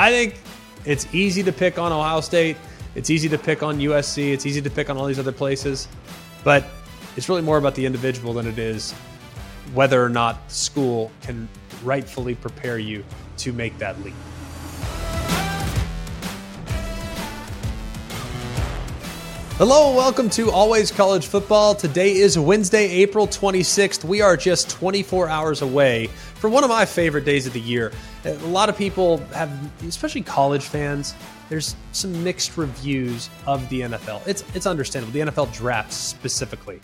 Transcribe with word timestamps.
I 0.00 0.10
think 0.10 0.40
it's 0.86 1.14
easy 1.14 1.42
to 1.42 1.52
pick 1.52 1.78
on 1.78 1.92
Ohio 1.92 2.22
State. 2.22 2.56
It's 2.94 3.10
easy 3.10 3.28
to 3.28 3.36
pick 3.36 3.62
on 3.62 3.78
USC. 3.78 4.32
It's 4.32 4.46
easy 4.46 4.62
to 4.62 4.70
pick 4.70 4.88
on 4.88 4.96
all 4.96 5.04
these 5.04 5.18
other 5.18 5.30
places. 5.30 5.88
But 6.42 6.64
it's 7.18 7.28
really 7.28 7.42
more 7.42 7.58
about 7.58 7.74
the 7.74 7.84
individual 7.84 8.32
than 8.32 8.46
it 8.46 8.58
is 8.58 8.92
whether 9.74 10.02
or 10.02 10.08
not 10.08 10.50
school 10.50 11.12
can 11.20 11.46
rightfully 11.84 12.34
prepare 12.34 12.78
you 12.78 13.04
to 13.36 13.52
make 13.52 13.76
that 13.76 14.02
leap. 14.02 14.14
Hello 19.58 19.88
and 19.88 19.96
welcome 19.98 20.30
to 20.30 20.50
Always 20.50 20.90
College 20.90 21.26
Football. 21.26 21.74
Today 21.74 22.16
is 22.16 22.38
Wednesday, 22.38 22.88
April 22.88 23.26
26th. 23.26 24.02
We 24.02 24.22
are 24.22 24.34
just 24.34 24.70
24 24.70 25.28
hours 25.28 25.60
away 25.60 26.06
from 26.36 26.52
one 26.52 26.64
of 26.64 26.70
my 26.70 26.86
favorite 26.86 27.26
days 27.26 27.46
of 27.46 27.52
the 27.52 27.60
year. 27.60 27.92
A 28.24 28.34
lot 28.46 28.68
of 28.68 28.76
people 28.76 29.18
have, 29.34 29.50
especially 29.84 30.22
college 30.22 30.64
fans, 30.64 31.14
there's 31.48 31.74
some 31.92 32.22
mixed 32.22 32.56
reviews 32.56 33.30
of 33.46 33.68
the 33.70 33.80
NFL. 33.82 34.26
It's 34.26 34.44
it's 34.54 34.66
understandable. 34.66 35.12
The 35.12 35.20
NFL 35.20 35.52
draft 35.52 35.92
specifically. 35.92 36.80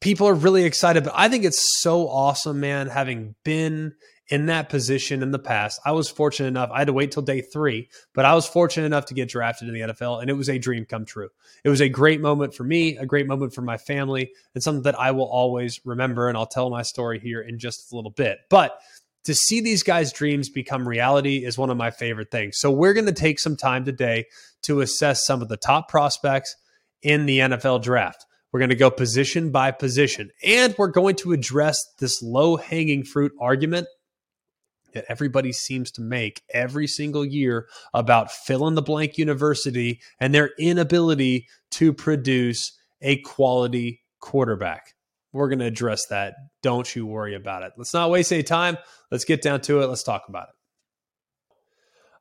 People 0.00 0.26
are 0.26 0.34
really 0.34 0.64
excited, 0.64 1.04
but 1.04 1.12
I 1.14 1.28
think 1.28 1.44
it's 1.44 1.80
so 1.80 2.08
awesome, 2.08 2.58
man, 2.58 2.88
having 2.88 3.36
been 3.44 3.94
in 4.28 4.46
that 4.46 4.68
position 4.68 5.22
in 5.22 5.30
the 5.30 5.38
past. 5.38 5.80
I 5.84 5.92
was 5.92 6.08
fortunate 6.08 6.48
enough, 6.48 6.70
I 6.72 6.78
had 6.78 6.88
to 6.88 6.92
wait 6.92 7.12
till 7.12 7.22
day 7.22 7.40
three, 7.40 7.88
but 8.12 8.24
I 8.24 8.34
was 8.34 8.46
fortunate 8.46 8.86
enough 8.86 9.06
to 9.06 9.14
get 9.14 9.28
drafted 9.28 9.68
in 9.68 9.74
the 9.74 9.80
NFL, 9.92 10.20
and 10.20 10.28
it 10.28 10.34
was 10.34 10.50
a 10.50 10.58
dream 10.58 10.84
come 10.84 11.04
true. 11.04 11.30
It 11.64 11.70
was 11.70 11.80
a 11.80 11.88
great 11.88 12.20
moment 12.20 12.54
for 12.54 12.64
me, 12.64 12.96
a 12.98 13.06
great 13.06 13.26
moment 13.26 13.54
for 13.54 13.62
my 13.62 13.78
family, 13.78 14.30
and 14.54 14.62
something 14.62 14.82
that 14.82 14.98
I 14.98 15.12
will 15.12 15.28
always 15.28 15.80
remember. 15.84 16.28
And 16.28 16.36
I'll 16.36 16.46
tell 16.46 16.68
my 16.68 16.82
story 16.82 17.18
here 17.18 17.40
in 17.40 17.58
just 17.58 17.92
a 17.92 17.96
little 17.96 18.10
bit. 18.10 18.40
But 18.50 18.78
to 19.28 19.34
see 19.34 19.60
these 19.60 19.82
guys' 19.82 20.10
dreams 20.10 20.48
become 20.48 20.88
reality 20.88 21.44
is 21.44 21.58
one 21.58 21.68
of 21.68 21.76
my 21.76 21.90
favorite 21.90 22.30
things. 22.30 22.56
So 22.58 22.70
we're 22.70 22.94
going 22.94 23.04
to 23.04 23.12
take 23.12 23.38
some 23.38 23.58
time 23.58 23.84
today 23.84 24.24
to 24.62 24.80
assess 24.80 25.26
some 25.26 25.42
of 25.42 25.48
the 25.48 25.58
top 25.58 25.90
prospects 25.90 26.56
in 27.02 27.26
the 27.26 27.40
NFL 27.40 27.82
draft. 27.82 28.24
We're 28.50 28.60
going 28.60 28.70
to 28.70 28.74
go 28.74 28.90
position 28.90 29.50
by 29.50 29.72
position, 29.72 30.30
and 30.42 30.74
we're 30.78 30.88
going 30.88 31.16
to 31.16 31.32
address 31.32 31.78
this 31.98 32.22
low 32.22 32.56
hanging 32.56 33.04
fruit 33.04 33.32
argument 33.38 33.86
that 34.94 35.04
everybody 35.10 35.52
seems 35.52 35.90
to 35.90 36.00
make 36.00 36.40
every 36.54 36.86
single 36.86 37.26
year 37.26 37.68
about 37.92 38.32
fill 38.32 38.66
in 38.66 38.76
the 38.76 38.80
blank 38.80 39.18
university 39.18 40.00
and 40.18 40.34
their 40.34 40.52
inability 40.58 41.48
to 41.72 41.92
produce 41.92 42.72
a 43.02 43.18
quality 43.18 44.00
quarterback. 44.20 44.94
We're 45.32 45.48
going 45.48 45.58
to 45.58 45.66
address 45.66 46.06
that. 46.06 46.34
Don't 46.62 46.94
you 46.96 47.06
worry 47.06 47.34
about 47.34 47.62
it. 47.62 47.72
Let's 47.76 47.94
not 47.94 48.10
waste 48.10 48.32
any 48.32 48.42
time. 48.42 48.78
Let's 49.10 49.24
get 49.24 49.42
down 49.42 49.60
to 49.62 49.82
it. 49.82 49.86
Let's 49.86 50.02
talk 50.02 50.24
about 50.28 50.48
it. 50.48 50.54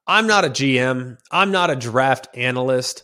I'm 0.10 0.28
not 0.28 0.46
a 0.46 0.50
GM, 0.50 1.18
I'm 1.32 1.52
not 1.52 1.70
a 1.70 1.76
draft 1.76 2.30
analyst. 2.34 3.04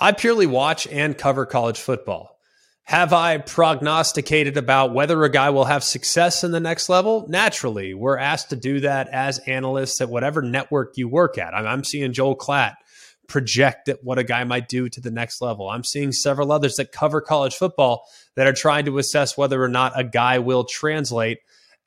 I 0.00 0.12
purely 0.12 0.46
watch 0.46 0.86
and 0.88 1.16
cover 1.16 1.46
college 1.46 1.78
football. 1.78 2.38
Have 2.84 3.12
I 3.12 3.38
prognosticated 3.38 4.56
about 4.56 4.92
whether 4.92 5.22
a 5.22 5.30
guy 5.30 5.50
will 5.50 5.66
have 5.66 5.84
success 5.84 6.42
in 6.42 6.50
the 6.50 6.58
next 6.58 6.88
level? 6.88 7.24
Naturally, 7.28 7.94
we're 7.94 8.18
asked 8.18 8.50
to 8.50 8.56
do 8.56 8.80
that 8.80 9.06
as 9.08 9.38
analysts 9.40 10.00
at 10.00 10.08
whatever 10.08 10.42
network 10.42 10.96
you 10.96 11.08
work 11.08 11.38
at. 11.38 11.54
I'm, 11.54 11.84
seeing 11.84 12.12
Joel 12.12 12.36
Klatt 12.36 12.74
project 13.30 13.88
at 13.88 14.04
what 14.04 14.18
a 14.18 14.24
guy 14.24 14.44
might 14.44 14.68
do 14.68 14.88
to 14.88 15.00
the 15.00 15.10
next 15.10 15.40
level. 15.40 15.70
I'm 15.70 15.84
seeing 15.84 16.12
several 16.12 16.52
others 16.52 16.74
that 16.76 16.92
cover 16.92 17.20
college 17.20 17.54
football 17.54 18.04
that 18.34 18.46
are 18.46 18.52
trying 18.52 18.84
to 18.84 18.98
assess 18.98 19.38
whether 19.38 19.62
or 19.62 19.68
not 19.68 19.98
a 19.98 20.04
guy 20.04 20.38
will 20.38 20.64
translate 20.64 21.38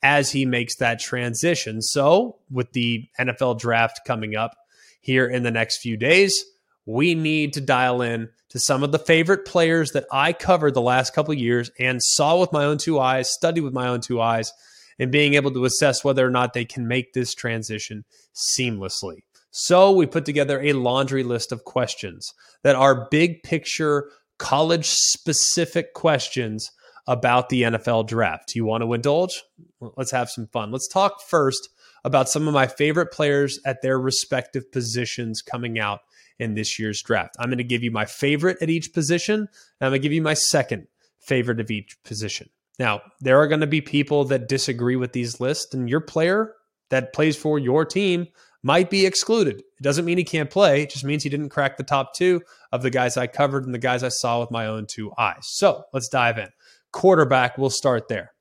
as 0.01 0.31
he 0.31 0.45
makes 0.45 0.77
that 0.77 0.99
transition. 0.99 1.81
So, 1.81 2.37
with 2.49 2.71
the 2.71 3.07
NFL 3.19 3.59
draft 3.59 4.01
coming 4.05 4.35
up 4.35 4.55
here 5.01 5.27
in 5.27 5.43
the 5.43 5.51
next 5.51 5.77
few 5.77 5.97
days, 5.97 6.43
we 6.85 7.13
need 7.13 7.53
to 7.53 7.61
dial 7.61 8.01
in 8.01 8.29
to 8.49 8.59
some 8.59 8.83
of 8.83 8.91
the 8.91 8.99
favorite 8.99 9.45
players 9.45 9.91
that 9.91 10.05
I 10.11 10.33
covered 10.33 10.73
the 10.73 10.81
last 10.81 11.13
couple 11.13 11.33
years 11.33 11.71
and 11.79 12.01
saw 12.01 12.39
with 12.39 12.51
my 12.51 12.65
own 12.65 12.77
two 12.77 12.99
eyes, 12.99 13.31
studied 13.33 13.61
with 13.61 13.73
my 13.73 13.87
own 13.87 14.01
two 14.01 14.21
eyes, 14.21 14.51
and 14.99 15.11
being 15.11 15.33
able 15.33 15.51
to 15.51 15.65
assess 15.65 16.03
whether 16.03 16.25
or 16.25 16.29
not 16.29 16.53
they 16.53 16.65
can 16.65 16.87
make 16.87 17.13
this 17.13 17.33
transition 17.33 18.05
seamlessly. 18.35 19.23
So 19.55 19.91
we 19.91 20.07
put 20.07 20.25
together 20.25 20.59
a 20.59 20.73
laundry 20.73 21.21
list 21.21 21.51
of 21.51 21.63
questions 21.63 22.33
that 22.63 22.75
are 22.75 23.07
big 23.11 23.43
picture, 23.43 24.09
college 24.39 24.87
specific 24.87 25.93
questions 25.93 26.71
about 27.05 27.49
the 27.49 27.61
NFL 27.61 28.07
draft. 28.07 28.55
You 28.55 28.65
want 28.65 28.81
to 28.81 28.91
indulge? 28.93 29.43
Let's 29.79 30.09
have 30.09 30.31
some 30.31 30.47
fun. 30.47 30.71
Let's 30.71 30.87
talk 30.87 31.21
first 31.21 31.69
about 32.03 32.29
some 32.29 32.47
of 32.47 32.55
my 32.55 32.65
favorite 32.65 33.11
players 33.11 33.59
at 33.63 33.83
their 33.83 33.99
respective 33.99 34.71
positions 34.71 35.43
coming 35.43 35.77
out 35.77 35.99
in 36.39 36.55
this 36.55 36.79
year's 36.79 37.03
draft. 37.03 37.35
I'm 37.37 37.49
going 37.49 37.59
to 37.59 37.63
give 37.63 37.83
you 37.83 37.91
my 37.91 38.05
favorite 38.05 38.57
at 38.59 38.71
each 38.71 38.91
position, 38.91 39.41
and 39.41 39.47
I'm 39.81 39.91
going 39.91 40.01
to 40.01 40.03
give 40.03 40.13
you 40.13 40.23
my 40.23 40.33
second 40.33 40.87
favorite 41.19 41.59
of 41.59 41.69
each 41.69 41.95
position. 42.03 42.49
Now, 42.79 43.01
there 43.21 43.39
are 43.39 43.47
going 43.47 43.61
to 43.61 43.67
be 43.67 43.81
people 43.81 44.25
that 44.25 44.49
disagree 44.49 44.95
with 44.95 45.13
these 45.13 45.39
lists, 45.39 45.75
and 45.75 45.87
your 45.87 46.01
player 46.01 46.55
that 46.89 47.13
plays 47.13 47.37
for 47.37 47.59
your 47.59 47.85
team 47.85 48.27
might 48.63 48.89
be 48.89 49.05
excluded. 49.05 49.59
It 49.59 49.83
doesn't 49.83 50.05
mean 50.05 50.17
he 50.17 50.23
can't 50.23 50.49
play, 50.49 50.81
it 50.81 50.89
just 50.89 51.03
means 51.03 51.21
he 51.21 51.29
didn't 51.29 51.49
crack 51.49 51.77
the 51.77 51.83
top 51.83 52.15
two 52.15 52.41
of 52.71 52.81
the 52.81 52.89
guys 52.89 53.17
I 53.17 53.27
covered 53.27 53.65
and 53.65 53.73
the 53.73 53.79
guys 53.79 54.03
I 54.03 54.09
saw 54.09 54.39
with 54.39 54.51
my 54.51 54.65
own 54.65 54.87
two 54.87 55.11
eyes. 55.17 55.41
So 55.43 55.83
let's 55.93 56.09
dive 56.09 56.37
in. 56.37 56.49
Quarterback, 56.91 57.57
we'll 57.57 57.69
start 57.69 58.07
there. 58.07 58.31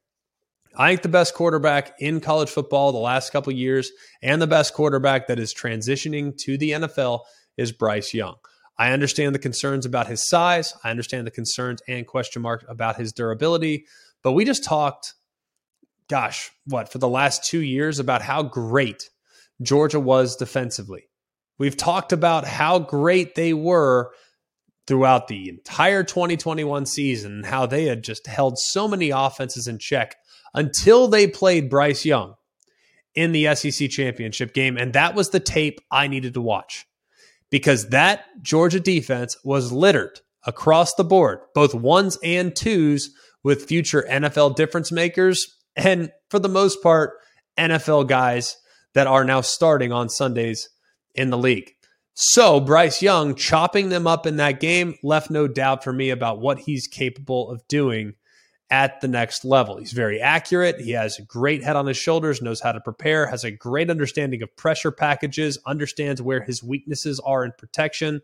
I 0.76 0.90
think 0.90 1.02
the 1.02 1.08
best 1.08 1.34
quarterback 1.34 1.94
in 1.98 2.20
college 2.20 2.48
football 2.48 2.92
the 2.92 2.98
last 2.98 3.30
couple 3.30 3.52
years 3.52 3.90
and 4.22 4.40
the 4.40 4.46
best 4.46 4.72
quarterback 4.72 5.26
that 5.26 5.38
is 5.38 5.52
transitioning 5.52 6.36
to 6.38 6.56
the 6.56 6.70
NFL 6.70 7.20
is 7.58 7.72
Bryce 7.72 8.14
Young. 8.14 8.36
I 8.78 8.92
understand 8.92 9.34
the 9.34 9.38
concerns 9.38 9.84
about 9.84 10.06
his 10.06 10.26
size. 10.26 10.74
I 10.82 10.90
understand 10.90 11.26
the 11.26 11.30
concerns 11.30 11.82
and 11.86 12.06
question 12.06 12.40
mark 12.40 12.64
about 12.68 12.96
his 12.96 13.12
durability. 13.12 13.84
But 14.22 14.32
we 14.32 14.46
just 14.46 14.64
talked, 14.64 15.14
gosh, 16.08 16.50
what, 16.66 16.90
for 16.90 16.98
the 16.98 17.08
last 17.08 17.44
two 17.44 17.60
years 17.60 17.98
about 17.98 18.22
how 18.22 18.42
great 18.42 19.10
Georgia 19.62 20.00
was 20.00 20.36
defensively. 20.36 21.08
We've 21.58 21.76
talked 21.76 22.12
about 22.12 22.46
how 22.46 22.78
great 22.78 23.34
they 23.34 23.52
were 23.52 24.12
throughout 24.86 25.28
the 25.28 25.48
entire 25.48 26.02
2021 26.02 26.86
season, 26.86 27.32
and 27.32 27.46
how 27.46 27.66
they 27.66 27.84
had 27.84 28.02
just 28.02 28.26
held 28.26 28.58
so 28.58 28.88
many 28.88 29.10
offenses 29.10 29.68
in 29.68 29.78
check 29.78 30.16
until 30.54 31.08
they 31.08 31.26
played 31.26 31.70
Bryce 31.70 32.04
Young 32.04 32.34
in 33.14 33.32
the 33.32 33.54
SEC 33.54 33.90
championship 33.90 34.54
game. 34.54 34.76
And 34.76 34.92
that 34.94 35.14
was 35.14 35.30
the 35.30 35.40
tape 35.40 35.80
I 35.90 36.08
needed 36.08 36.34
to 36.34 36.40
watch 36.40 36.86
because 37.50 37.90
that 37.90 38.24
Georgia 38.42 38.80
defense 38.80 39.36
was 39.44 39.70
littered 39.70 40.20
across 40.44 40.94
the 40.94 41.04
board, 41.04 41.40
both 41.54 41.74
ones 41.74 42.18
and 42.24 42.54
twos, 42.56 43.10
with 43.44 43.66
future 43.66 44.06
NFL 44.08 44.56
difference 44.56 44.92
makers 44.92 45.56
and, 45.76 46.12
for 46.30 46.38
the 46.38 46.48
most 46.48 46.82
part, 46.82 47.14
NFL 47.58 48.06
guys 48.08 48.56
that 48.94 49.06
are 49.06 49.25
now 49.25 49.41
starting 49.41 49.92
on 49.92 50.08
Sundays 50.08 50.69
in 51.14 51.30
the 51.30 51.38
league. 51.38 51.72
So, 52.14 52.60
Bryce 52.60 53.00
Young 53.00 53.34
chopping 53.34 53.88
them 53.88 54.06
up 54.06 54.26
in 54.26 54.36
that 54.36 54.60
game 54.60 54.97
left 55.03 55.30
no 55.30 55.48
doubt 55.48 55.82
for 55.82 55.92
me 55.92 56.10
about 56.10 56.41
what 56.41 56.58
he's 56.58 56.86
capable 56.86 57.50
of 57.50 57.66
doing 57.69 58.14
at 58.70 59.00
the 59.00 59.08
next 59.08 59.44
level. 59.44 59.76
He's 59.76 59.92
very 59.92 60.20
accurate. 60.20 60.81
He 60.81 60.92
has 60.92 61.19
a 61.19 61.22
great 61.22 61.62
head 61.62 61.76
on 61.76 61.86
his 61.86 61.97
shoulders, 61.97 62.41
knows 62.41 62.60
how 62.60 62.72
to 62.72 62.81
prepare, 62.81 63.26
has 63.26 63.44
a 63.44 63.50
great 63.50 63.91
understanding 63.91 64.42
of 64.42 64.54
pressure 64.56 64.91
packages, 64.91 65.58
understands 65.66 66.20
where 66.22 66.42
his 66.42 66.62
weaknesses 66.62 67.20
are 67.20 67.44
in 67.44 67.52
protection, 67.56 68.22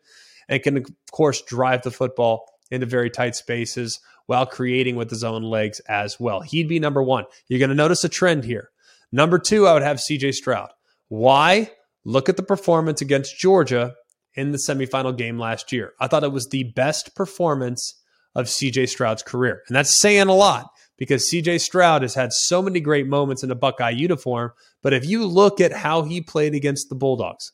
and 0.48 0.62
can, 0.62 0.78
of 0.78 0.86
course, 1.10 1.42
drive 1.42 1.82
the 1.82 1.90
football 1.90 2.46
into 2.70 2.86
very 2.86 3.10
tight 3.10 3.36
spaces 3.36 4.00
while 4.26 4.46
creating 4.46 4.96
with 4.96 5.10
his 5.10 5.24
own 5.24 5.42
legs 5.42 5.80
as 5.80 6.20
well. 6.20 6.40
He'd 6.40 6.68
be 6.68 6.78
number 6.78 7.02
one. 7.02 7.24
You're 7.48 7.58
going 7.58 7.70
to 7.70 7.74
notice 7.74 8.04
a 8.04 8.08
trend 8.08 8.44
here. 8.44 8.70
Number 9.12 9.38
two, 9.38 9.66
I 9.66 9.72
would 9.72 9.82
have 9.82 9.98
CJ 9.98 10.34
Stroud. 10.34 10.70
Why? 11.08 11.70
Look 12.04 12.28
at 12.28 12.36
the 12.36 12.42
performance 12.42 13.00
against 13.00 13.38
Georgia 13.38 13.94
in 14.34 14.52
the 14.52 14.58
semifinal 14.58 15.16
game 15.16 15.38
last 15.38 15.72
year. 15.72 15.92
I 16.00 16.06
thought 16.06 16.24
it 16.24 16.32
was 16.32 16.48
the 16.48 16.64
best 16.74 17.14
performance 17.16 18.00
of 18.34 18.46
CJ 18.46 18.88
Stroud's 18.88 19.22
career. 19.22 19.62
And 19.66 19.76
that's 19.76 20.00
saying 20.00 20.28
a 20.28 20.34
lot 20.34 20.68
because 20.96 21.30
CJ 21.30 21.60
Stroud 21.60 22.02
has 22.02 22.14
had 22.14 22.32
so 22.32 22.60
many 22.60 22.80
great 22.80 23.06
moments 23.06 23.42
in 23.42 23.50
a 23.50 23.54
Buckeye 23.54 23.90
uniform. 23.90 24.52
But 24.82 24.92
if 24.92 25.06
you 25.06 25.24
look 25.26 25.60
at 25.60 25.72
how 25.72 26.02
he 26.02 26.20
played 26.20 26.54
against 26.54 26.88
the 26.88 26.94
Bulldogs, 26.94 27.52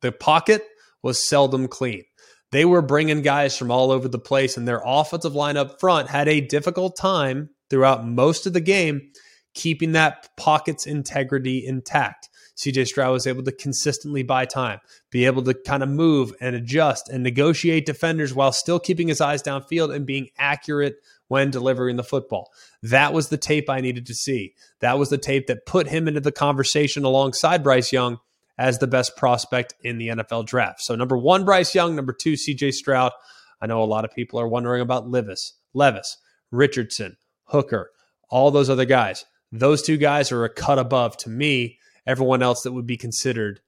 the 0.00 0.12
pocket 0.12 0.64
was 1.02 1.28
seldom 1.28 1.68
clean. 1.68 2.04
They 2.50 2.64
were 2.64 2.82
bringing 2.82 3.22
guys 3.22 3.56
from 3.58 3.70
all 3.70 3.90
over 3.90 4.08
the 4.08 4.18
place, 4.18 4.56
and 4.56 4.66
their 4.66 4.82
offensive 4.84 5.34
line 5.34 5.56
up 5.56 5.80
front 5.80 6.08
had 6.08 6.28
a 6.28 6.40
difficult 6.40 6.96
time 6.96 7.50
throughout 7.68 8.06
most 8.06 8.46
of 8.46 8.52
the 8.52 8.60
game 8.60 9.10
keeping 9.54 9.92
that 9.92 10.36
pocket's 10.36 10.86
integrity 10.86 11.64
intact. 11.66 12.28
CJ 12.56 12.86
Stroud 12.86 13.12
was 13.12 13.26
able 13.26 13.42
to 13.42 13.52
consistently 13.52 14.22
buy 14.22 14.44
time, 14.44 14.80
be 15.10 15.26
able 15.26 15.42
to 15.42 15.54
kind 15.54 15.82
of 15.82 15.88
move 15.88 16.32
and 16.40 16.54
adjust 16.54 17.08
and 17.08 17.22
negotiate 17.22 17.86
defenders 17.86 18.32
while 18.32 18.52
still 18.52 18.78
keeping 18.78 19.08
his 19.08 19.20
eyes 19.20 19.42
downfield 19.42 19.94
and 19.94 20.06
being 20.06 20.28
accurate 20.38 20.96
when 21.28 21.50
delivering 21.50 21.96
the 21.96 22.04
football. 22.04 22.52
That 22.82 23.12
was 23.12 23.28
the 23.28 23.36
tape 23.36 23.68
I 23.68 23.80
needed 23.80 24.06
to 24.06 24.14
see. 24.14 24.54
That 24.80 24.98
was 24.98 25.10
the 25.10 25.18
tape 25.18 25.48
that 25.48 25.66
put 25.66 25.88
him 25.88 26.06
into 26.06 26.20
the 26.20 26.30
conversation 26.32 27.04
alongside 27.04 27.64
Bryce 27.64 27.92
Young 27.92 28.18
as 28.56 28.78
the 28.78 28.86
best 28.86 29.16
prospect 29.16 29.74
in 29.82 29.98
the 29.98 30.08
NFL 30.08 30.46
draft. 30.46 30.80
So, 30.80 30.94
number 30.94 31.16
one, 31.16 31.44
Bryce 31.44 31.74
Young. 31.74 31.96
Number 31.96 32.12
two, 32.12 32.34
CJ 32.34 32.72
Stroud. 32.72 33.12
I 33.60 33.66
know 33.66 33.82
a 33.82 33.84
lot 33.84 34.04
of 34.04 34.12
people 34.12 34.38
are 34.38 34.46
wondering 34.46 34.80
about 34.80 35.08
Levis, 35.08 35.54
Levis, 35.72 36.18
Richardson, 36.50 37.16
Hooker, 37.46 37.90
all 38.28 38.50
those 38.50 38.70
other 38.70 38.84
guys. 38.84 39.24
Those 39.56 39.82
two 39.82 39.96
guys 39.96 40.32
are 40.32 40.44
a 40.44 40.48
cut 40.48 40.80
above 40.80 41.16
to 41.18 41.30
me, 41.30 41.78
everyone 42.08 42.42
else 42.42 42.62
that 42.62 42.72
would 42.72 42.88
be 42.88 42.96
considered 42.96 43.60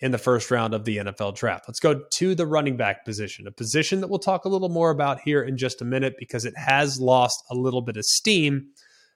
in 0.00 0.10
the 0.10 0.16
first 0.16 0.50
round 0.50 0.72
of 0.72 0.86
the 0.86 0.96
NFL 0.96 1.36
draft. 1.36 1.66
Let's 1.68 1.80
go 1.80 2.00
to 2.12 2.34
the 2.34 2.46
running 2.46 2.78
back 2.78 3.04
position, 3.04 3.46
a 3.46 3.52
position 3.52 4.00
that 4.00 4.08
we'll 4.08 4.18
talk 4.18 4.46
a 4.46 4.48
little 4.48 4.70
more 4.70 4.90
about 4.90 5.20
here 5.20 5.42
in 5.42 5.58
just 5.58 5.82
a 5.82 5.84
minute 5.84 6.14
because 6.18 6.46
it 6.46 6.56
has 6.56 6.98
lost 6.98 7.44
a 7.50 7.54
little 7.54 7.82
bit 7.82 7.98
of 7.98 8.06
steam 8.06 8.68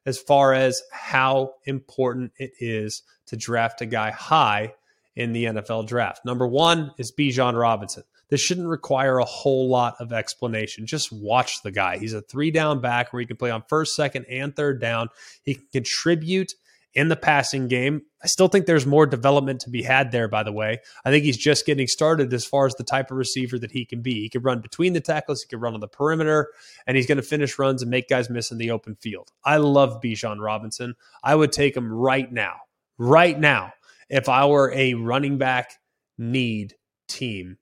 as 0.04 0.18
far 0.18 0.52
as 0.52 0.82
how 0.92 1.54
important 1.64 2.32
it 2.36 2.50
is 2.60 3.02
to 3.26 3.36
draft 3.36 3.80
a 3.80 3.86
guy 3.86 4.10
high 4.10 4.74
in 5.16 5.32
the 5.32 5.46
NFL 5.46 5.86
draft. 5.86 6.26
Number 6.26 6.46
one 6.46 6.90
is 6.98 7.10
Bijan 7.10 7.58
Robinson. 7.58 8.04
This 8.28 8.40
shouldn't 8.40 8.68
require 8.68 9.18
a 9.18 9.24
whole 9.24 9.68
lot 9.68 9.96
of 10.00 10.12
explanation. 10.12 10.86
Just 10.86 11.12
watch 11.12 11.62
the 11.62 11.70
guy. 11.70 11.98
He's 11.98 12.12
a 12.12 12.22
three 12.22 12.50
down 12.50 12.80
back 12.80 13.12
where 13.12 13.20
he 13.20 13.26
can 13.26 13.36
play 13.36 13.50
on 13.50 13.62
first, 13.68 13.96
second, 13.96 14.26
and 14.26 14.54
third 14.54 14.80
down. 14.80 15.08
He 15.42 15.54
can 15.54 15.66
contribute 15.72 16.54
in 16.94 17.08
the 17.08 17.16
passing 17.16 17.68
game. 17.68 18.02
I 18.22 18.26
still 18.26 18.48
think 18.48 18.66
there's 18.66 18.86
more 18.86 19.06
development 19.06 19.60
to 19.60 19.70
be 19.70 19.82
had 19.82 20.10
there, 20.10 20.26
by 20.26 20.42
the 20.42 20.52
way. 20.52 20.78
I 21.04 21.10
think 21.10 21.24
he's 21.24 21.36
just 21.36 21.66
getting 21.66 21.86
started 21.86 22.32
as 22.32 22.44
far 22.44 22.66
as 22.66 22.74
the 22.74 22.84
type 22.84 23.10
of 23.10 23.16
receiver 23.16 23.58
that 23.58 23.70
he 23.70 23.84
can 23.84 24.02
be. 24.02 24.14
He 24.14 24.28
can 24.28 24.42
run 24.42 24.60
between 24.60 24.94
the 24.94 25.00
tackles, 25.00 25.42
he 25.42 25.48
can 25.48 25.60
run 25.60 25.74
on 25.74 25.80
the 25.80 25.88
perimeter, 25.88 26.50
and 26.86 26.96
he's 26.96 27.06
going 27.06 27.16
to 27.16 27.22
finish 27.22 27.58
runs 27.58 27.82
and 27.82 27.90
make 27.90 28.08
guys 28.08 28.30
miss 28.30 28.50
in 28.50 28.58
the 28.58 28.70
open 28.70 28.96
field. 28.96 29.30
I 29.44 29.58
love 29.58 30.00
Bijan 30.02 30.40
Robinson. 30.40 30.96
I 31.22 31.34
would 31.34 31.52
take 31.52 31.76
him 31.76 31.92
right 31.92 32.30
now, 32.32 32.56
right 32.96 33.38
now, 33.38 33.72
if 34.08 34.28
I 34.28 34.46
were 34.46 34.72
a 34.74 34.94
running 34.94 35.38
back 35.38 35.74
need 36.16 36.74
team 37.06 37.58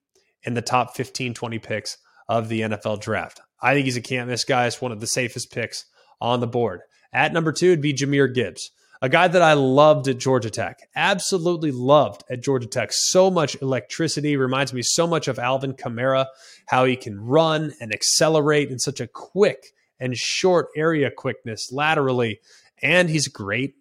in 0.47 0.55
the 0.55 0.63
top 0.63 0.97
15, 0.97 1.35
20 1.35 1.59
picks 1.59 1.99
of 2.29 2.49
the 2.49 2.63
NFL 2.63 3.01
draft. 3.01 3.41
I 3.61 3.75
think 3.75 3.85
he's 3.85 3.97
a 3.97 4.01
can't 4.01 4.29
miss 4.29 4.45
guy. 4.45 4.67
It's 4.67 4.81
one 4.81 4.93
of 4.93 5.01
the 5.01 5.07
safest 5.07 5.53
picks 5.53 5.85
on 6.21 6.41
the 6.41 6.47
board. 6.47 6.81
At 7.13 7.33
number 7.33 7.53
two 7.53 7.71
would 7.71 7.81
be 7.81 7.95
Jahmyr 7.95 8.33
Gibbs, 8.33 8.71
a 9.01 9.09
guy 9.09 9.29
that 9.29 9.43
I 9.43 9.55
loved 9.55 10.09
at 10.09 10.19
Georgia 10.19 10.51
Tech. 10.51 10.81
Absolutely 10.95 11.71
loved 11.71 12.25
at 12.31 12.43
Georgia 12.43 12.67
Tech. 12.67 12.91
So 12.93 13.31
much 13.31 13.61
electricity. 13.61 14.37
Reminds 14.37 14.73
me 14.73 14.83
so 14.83 15.07
much 15.07 15.29
of 15.29 15.39
Alvin 15.39 15.75
Kamara, 15.75 16.27
how 16.67 16.85
he 16.85 16.97
can 16.97 17.21
run 17.21 17.73
and 17.81 17.93
accelerate 17.93 18.71
in 18.71 18.79
such 18.79 19.01
a 19.01 19.07
quick 19.07 19.73
and 19.99 20.17
short 20.17 20.69
area 20.77 21.11
quickness 21.11 21.71
laterally. 21.73 22.41
And 22.83 23.09
he's 23.09 23.27
a 23.27 23.31
great 23.31 23.75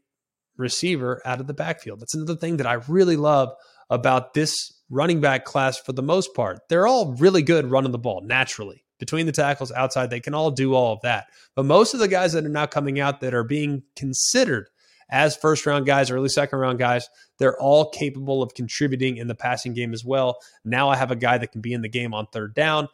receiver 0.57 1.21
out 1.25 1.41
of 1.41 1.47
the 1.47 1.53
backfield. 1.53 1.99
That's 1.99 2.15
another 2.15 2.35
thing 2.35 2.57
that 2.57 2.67
I 2.67 2.73
really 2.87 3.17
love 3.17 3.53
about 3.89 4.33
this 4.33 4.71
running 4.89 5.21
back 5.21 5.45
class 5.45 5.77
for 5.77 5.93
the 5.93 6.03
most 6.03 6.33
part. 6.33 6.59
They're 6.69 6.87
all 6.87 7.13
really 7.13 7.41
good 7.41 7.69
running 7.69 7.91
the 7.91 7.97
ball 7.97 8.21
naturally. 8.21 8.83
Between 8.97 9.25
the 9.25 9.31
tackles, 9.31 9.73
outside, 9.73 10.09
they 10.09 10.21
can 10.21 10.33
all 10.33 10.51
do 10.51 10.73
all 10.73 10.93
of 10.93 11.01
that. 11.01 11.27
But 11.53 11.65
most 11.65 11.93
of 11.93 11.99
the 11.99 12.07
guys 12.07 12.33
that 12.33 12.45
are 12.45 12.49
now 12.49 12.65
coming 12.65 12.99
out 12.99 13.19
that 13.21 13.33
are 13.33 13.43
being 13.43 13.83
considered 13.95 14.69
as 15.09 15.35
first 15.35 15.65
round 15.65 15.85
guys, 15.85 16.09
early 16.09 16.29
second 16.29 16.59
round 16.59 16.79
guys, 16.79 17.09
they're 17.37 17.59
all 17.59 17.89
capable 17.89 18.41
of 18.41 18.53
contributing 18.53 19.17
in 19.17 19.27
the 19.27 19.35
passing 19.35 19.73
game 19.73 19.93
as 19.93 20.05
well. 20.05 20.37
Now 20.63 20.89
I 20.89 20.95
have 20.95 21.11
a 21.11 21.15
guy 21.15 21.37
that 21.37 21.51
can 21.51 21.61
be 21.61 21.73
in 21.73 21.81
the 21.81 21.89
game 21.89 22.13
on 22.13 22.27
third 22.27 22.53
down. 22.55 22.87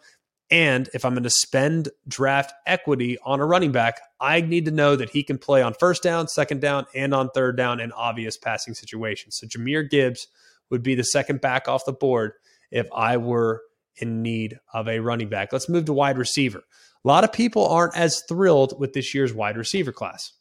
And 0.50 0.90
if 0.94 1.06
I'm 1.06 1.14
going 1.14 1.24
to 1.24 1.30
spend 1.30 1.90
draft 2.08 2.52
equity 2.68 3.18
on 3.24 3.40
a 3.40 3.46
running 3.46 3.72
back, 3.72 4.02
I 4.20 4.42
need 4.42 4.66
to 4.66 4.72
know 4.72 4.98
that 4.98 5.12
he 5.12 5.24
can 5.24 5.38
play 5.38 5.62
on 5.62 5.74
first 5.74 6.04
down, 6.04 6.28
second 6.28 6.60
down, 6.60 6.86
and 6.94 7.14
on 7.14 7.30
third 7.30 7.56
down 7.56 7.80
in 7.80 7.94
obvious 7.94 8.38
passing 8.38 8.74
situations. 8.74 9.38
So 9.38 9.48
Jahmyr 9.48 9.90
Gibbs 9.90 10.28
would 10.72 10.84
be 10.84 10.96
the 10.96 11.04
second 11.04 11.42
back 11.42 11.68
off 11.68 11.86
the 11.86 11.94
board 11.94 12.34
if 12.72 12.88
I 12.96 13.18
were 13.18 13.62
in 13.98 14.22
need 14.22 14.58
of 14.74 14.88
a 14.88 15.00
running 15.00 15.30
back. 15.30 15.54
Let's 15.54 15.70
move 15.70 15.86
to 15.86 15.94
wide 15.94 16.18
receiver. 16.18 16.60
A 17.04 17.08
lot 17.08 17.24
of 17.24 17.34
people 17.34 17.68
aren't 17.68 17.98
as 17.98 18.24
thrilled 18.28 18.80
with 18.80 18.94
this 18.94 19.14
year's 19.14 19.34
wide 19.34 19.58
receiver 19.58 19.92
class. 19.92 20.34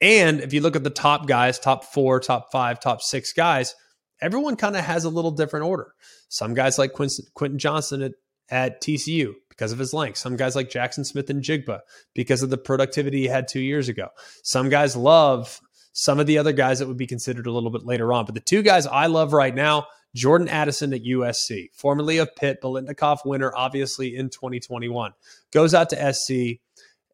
And 0.00 0.40
if 0.40 0.52
you 0.52 0.60
look 0.60 0.76
at 0.76 0.84
the 0.84 0.90
top 0.90 1.26
guys, 1.26 1.58
top 1.58 1.84
four, 1.84 2.20
top 2.20 2.50
five, 2.50 2.80
top 2.80 3.02
six 3.02 3.32
guys, 3.32 3.74
everyone 4.20 4.56
kind 4.56 4.76
of 4.76 4.84
has 4.84 5.04
a 5.04 5.10
little 5.10 5.30
different 5.30 5.66
order. 5.66 5.92
Some 6.28 6.54
guys 6.54 6.78
like 6.78 6.92
Quentin 6.92 7.58
Johnston 7.58 8.02
at 8.02 8.12
at 8.50 8.82
TCU 8.82 9.32
because 9.48 9.72
of 9.72 9.78
his 9.78 9.92
length. 9.92 10.18
Some 10.18 10.36
guys 10.36 10.56
like 10.56 10.70
Jaxon 10.70 11.06
Smith-Njigba 11.06 11.80
because 12.14 12.42
of 12.42 12.50
the 12.50 12.58
productivity 12.58 13.20
he 13.20 13.26
had 13.26 13.48
two 13.48 13.60
years 13.60 13.88
ago. 13.88 14.08
Some 14.42 14.68
guys 14.68 14.96
love 14.96 15.60
some 15.94 16.18
of 16.20 16.26
the 16.26 16.38
other 16.38 16.52
guys 16.52 16.80
that 16.80 16.88
would 16.88 16.98
be 16.98 17.06
considered 17.06 17.46
a 17.46 17.52
little 17.52 17.70
bit 17.70 17.86
later 17.86 18.12
on. 18.12 18.26
But 18.26 18.34
the 18.34 18.40
two 18.40 18.62
guys 18.62 18.86
I 18.86 19.06
love 19.06 19.32
right 19.32 19.54
now, 19.54 19.86
Jordan 20.14 20.48
Addison 20.48 20.92
at 20.92 21.04
USC, 21.04 21.68
formerly 21.72 22.18
of 22.18 22.34
Pitt, 22.36 22.60
Biletnikoff 22.60 23.24
winner, 23.24 23.52
obviously 23.54 24.14
in 24.14 24.28
2021, 24.28 25.12
goes 25.52 25.72
out 25.72 25.90
to 25.90 26.12
SC, 26.12 26.60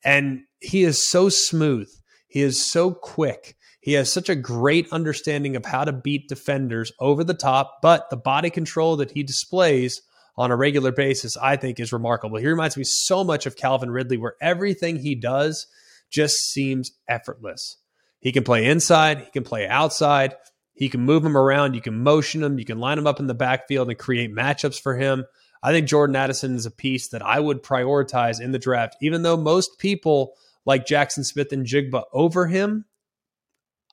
and 0.03 0.41
he 0.61 0.82
is 0.82 1.09
so 1.09 1.29
smooth. 1.29 1.91
He 2.27 2.41
is 2.41 2.71
so 2.71 2.93
quick. 2.93 3.55
He 3.81 3.93
has 3.94 4.11
such 4.11 4.29
a 4.29 4.35
great 4.35 4.88
understanding 4.93 5.56
of 5.56 5.67
how 5.67 5.85
to 5.85 5.93
beat 5.93 6.29
defenders 6.29 6.91
over 6.99 7.23
the 7.23 7.35
top, 7.35 7.81
but 7.82 8.09
the 8.09 8.17
body 8.17 8.50
control 8.50 8.97
that 8.97 9.11
he 9.11 9.23
displays 9.23 10.00
on 10.37 10.50
a 10.50 10.56
regular 10.56 10.93
basis, 10.93 11.37
I 11.37 11.56
think 11.56 11.79
is 11.79 11.93
remarkable. 11.93 12.38
He 12.38 12.47
reminds 12.47 12.77
me 12.77 12.85
so 12.85 13.25
much 13.25 13.44
of 13.44 13.56
Calvin 13.56 13.91
Ridley, 13.91 14.17
where 14.17 14.37
everything 14.41 14.97
he 14.97 15.15
does 15.15 15.67
just 16.11 16.37
seems 16.50 16.93
effortless. 17.09 17.77
He 18.20 18.32
can 18.32 18.44
play 18.44 18.67
inside, 18.67 19.20
he 19.20 19.31
can 19.31 19.44
play 19.44 19.67
outside, 19.67 20.37
he 20.75 20.88
can 20.88 21.00
move 21.00 21.25
him 21.25 21.37
around, 21.37 21.75
you 21.75 21.81
can 21.81 22.02
motion 22.02 22.43
him, 22.43 22.58
you 22.58 22.64
can 22.64 22.78
line 22.78 22.99
him 22.99 23.06
up 23.06 23.20
in 23.20 23.26
the 23.26 23.34
backfield 23.34 23.88
and 23.88 23.99
create 23.99 24.34
matchups 24.34 24.81
for 24.81 24.96
him. 24.96 25.25
I 25.62 25.72
think 25.72 25.88
Jordan 25.88 26.17
Addison 26.17 26.55
is 26.55 26.67
a 26.67 26.70
piece 26.70 27.08
that 27.08 27.22
I 27.22 27.38
would 27.38 27.62
prioritize 27.62 28.40
in 28.40 28.52
the 28.52 28.58
draft, 28.58 28.96
even 29.02 29.22
though 29.22 29.37
most 29.37 29.78
people 29.78 30.34
like 30.64 30.87
Jaxon 30.87 31.25
Smith-Njigba 31.25 32.05
over 32.12 32.46
him. 32.46 32.84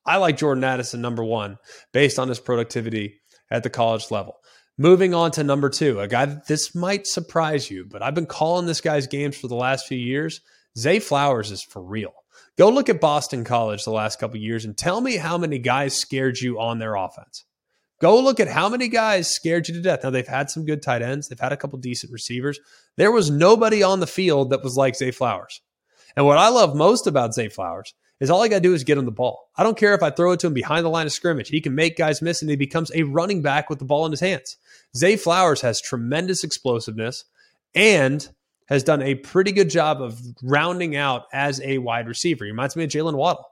I 0.05 0.17
like 0.17 0.37
Jordan 0.37 0.63
Addison 0.63 1.01
number 1.01 1.23
one 1.23 1.57
based 1.91 2.19
on 2.19 2.29
his 2.29 2.39
productivity 2.39 3.19
at 3.51 3.63
the 3.63 3.69
college 3.69 4.09
level. 4.11 4.37
Moving 4.77 5.13
on 5.13 5.31
to 5.31 5.43
number 5.43 5.69
two, 5.69 5.99
a 5.99 6.07
guy 6.07 6.25
this 6.47 6.75
might 6.75 7.07
surprise 7.07 7.69
you, 7.69 7.85
but 7.85 8.01
I've 8.01 8.15
been 8.15 8.27
calling 8.27 8.65
this 8.65 8.79
guy's 8.79 9.07
games 9.07 9.35
for 9.35 9.47
the 9.47 9.55
last 9.55 9.87
few 9.87 9.97
years. 9.97 10.39
Zay 10.77 10.99
Flowers 10.99 11.51
is 11.51 11.63
for 11.63 11.81
real. 11.81 12.13
Go 12.57 12.69
look 12.69 12.89
at 12.89 12.99
Boston 12.99 13.43
College 13.43 13.83
the 13.83 13.91
last 13.91 14.19
couple 14.19 14.37
years 14.37 14.65
and 14.65 14.75
tell 14.75 14.99
me 14.99 15.17
how 15.17 15.37
many 15.37 15.59
guys 15.59 15.95
scared 15.95 16.39
you 16.39 16.59
on 16.59 16.79
their 16.79 16.95
offense. 16.95 17.45
Go 18.01 18.19
look 18.19 18.39
at 18.39 18.47
how 18.47 18.67
many 18.67 18.87
guys 18.87 19.33
scared 19.33 19.67
you 19.67 19.75
to 19.75 19.81
death. 19.81 20.03
Now 20.03 20.09
they've 20.09 20.27
had 20.27 20.49
some 20.49 20.65
good 20.65 20.81
tight 20.81 21.01
ends, 21.01 21.27
they've 21.27 21.39
had 21.39 21.51
a 21.51 21.57
couple 21.57 21.77
decent 21.79 22.11
receivers. 22.11 22.59
There 22.95 23.11
was 23.11 23.29
nobody 23.29 23.83
on 23.83 23.99
the 23.99 24.07
field 24.07 24.49
that 24.49 24.63
was 24.63 24.75
like 24.75 24.95
Zay 24.95 25.11
Flowers. 25.11 25.61
And 26.15 26.25
what 26.25 26.39
I 26.39 26.49
love 26.49 26.75
most 26.75 27.05
about 27.05 27.35
Zay 27.35 27.47
Flowers 27.47 27.93
is 28.19 28.31
all 28.31 28.41
I 28.41 28.47
got 28.47 28.55
to 28.55 28.61
do 28.61 28.73
is 28.73 28.83
get 28.83 28.97
him 28.97 29.05
the 29.05 29.11
ball. 29.11 29.49
I 29.55 29.63
don't 29.63 29.77
care 29.77 29.93
if 29.93 30.01
I 30.01 30.09
throw 30.09 30.31
it 30.31 30.39
to 30.39 30.47
him 30.47 30.53
behind 30.53 30.83
the 30.83 30.89
line 30.89 31.05
of 31.05 31.11
scrimmage. 31.11 31.49
He 31.49 31.61
can 31.61 31.75
make 31.75 31.97
guys 31.97 32.23
miss 32.23 32.41
and 32.41 32.49
he 32.49 32.55
becomes 32.55 32.91
a 32.95 33.03
running 33.03 33.43
back 33.43 33.69
with 33.69 33.77
the 33.77 33.85
ball 33.85 34.05
in 34.05 34.11
his 34.11 34.19
hands. 34.19 34.57
Zay 34.95 35.15
Flowers 35.15 35.61
has 35.61 35.79
tremendous 35.79 36.43
explosiveness 36.43 37.25
and 37.75 38.29
has 38.67 38.83
done 38.83 39.01
a 39.01 39.15
pretty 39.15 39.51
good 39.51 39.69
job 39.69 40.01
of 40.01 40.19
rounding 40.43 40.95
out 40.95 41.25
as 41.33 41.61
a 41.61 41.77
wide 41.77 42.07
receiver. 42.07 42.45
He 42.45 42.51
reminds 42.51 42.75
me 42.75 42.83
of 42.83 42.89
Jaylen 42.89 43.15
Waddle. 43.15 43.45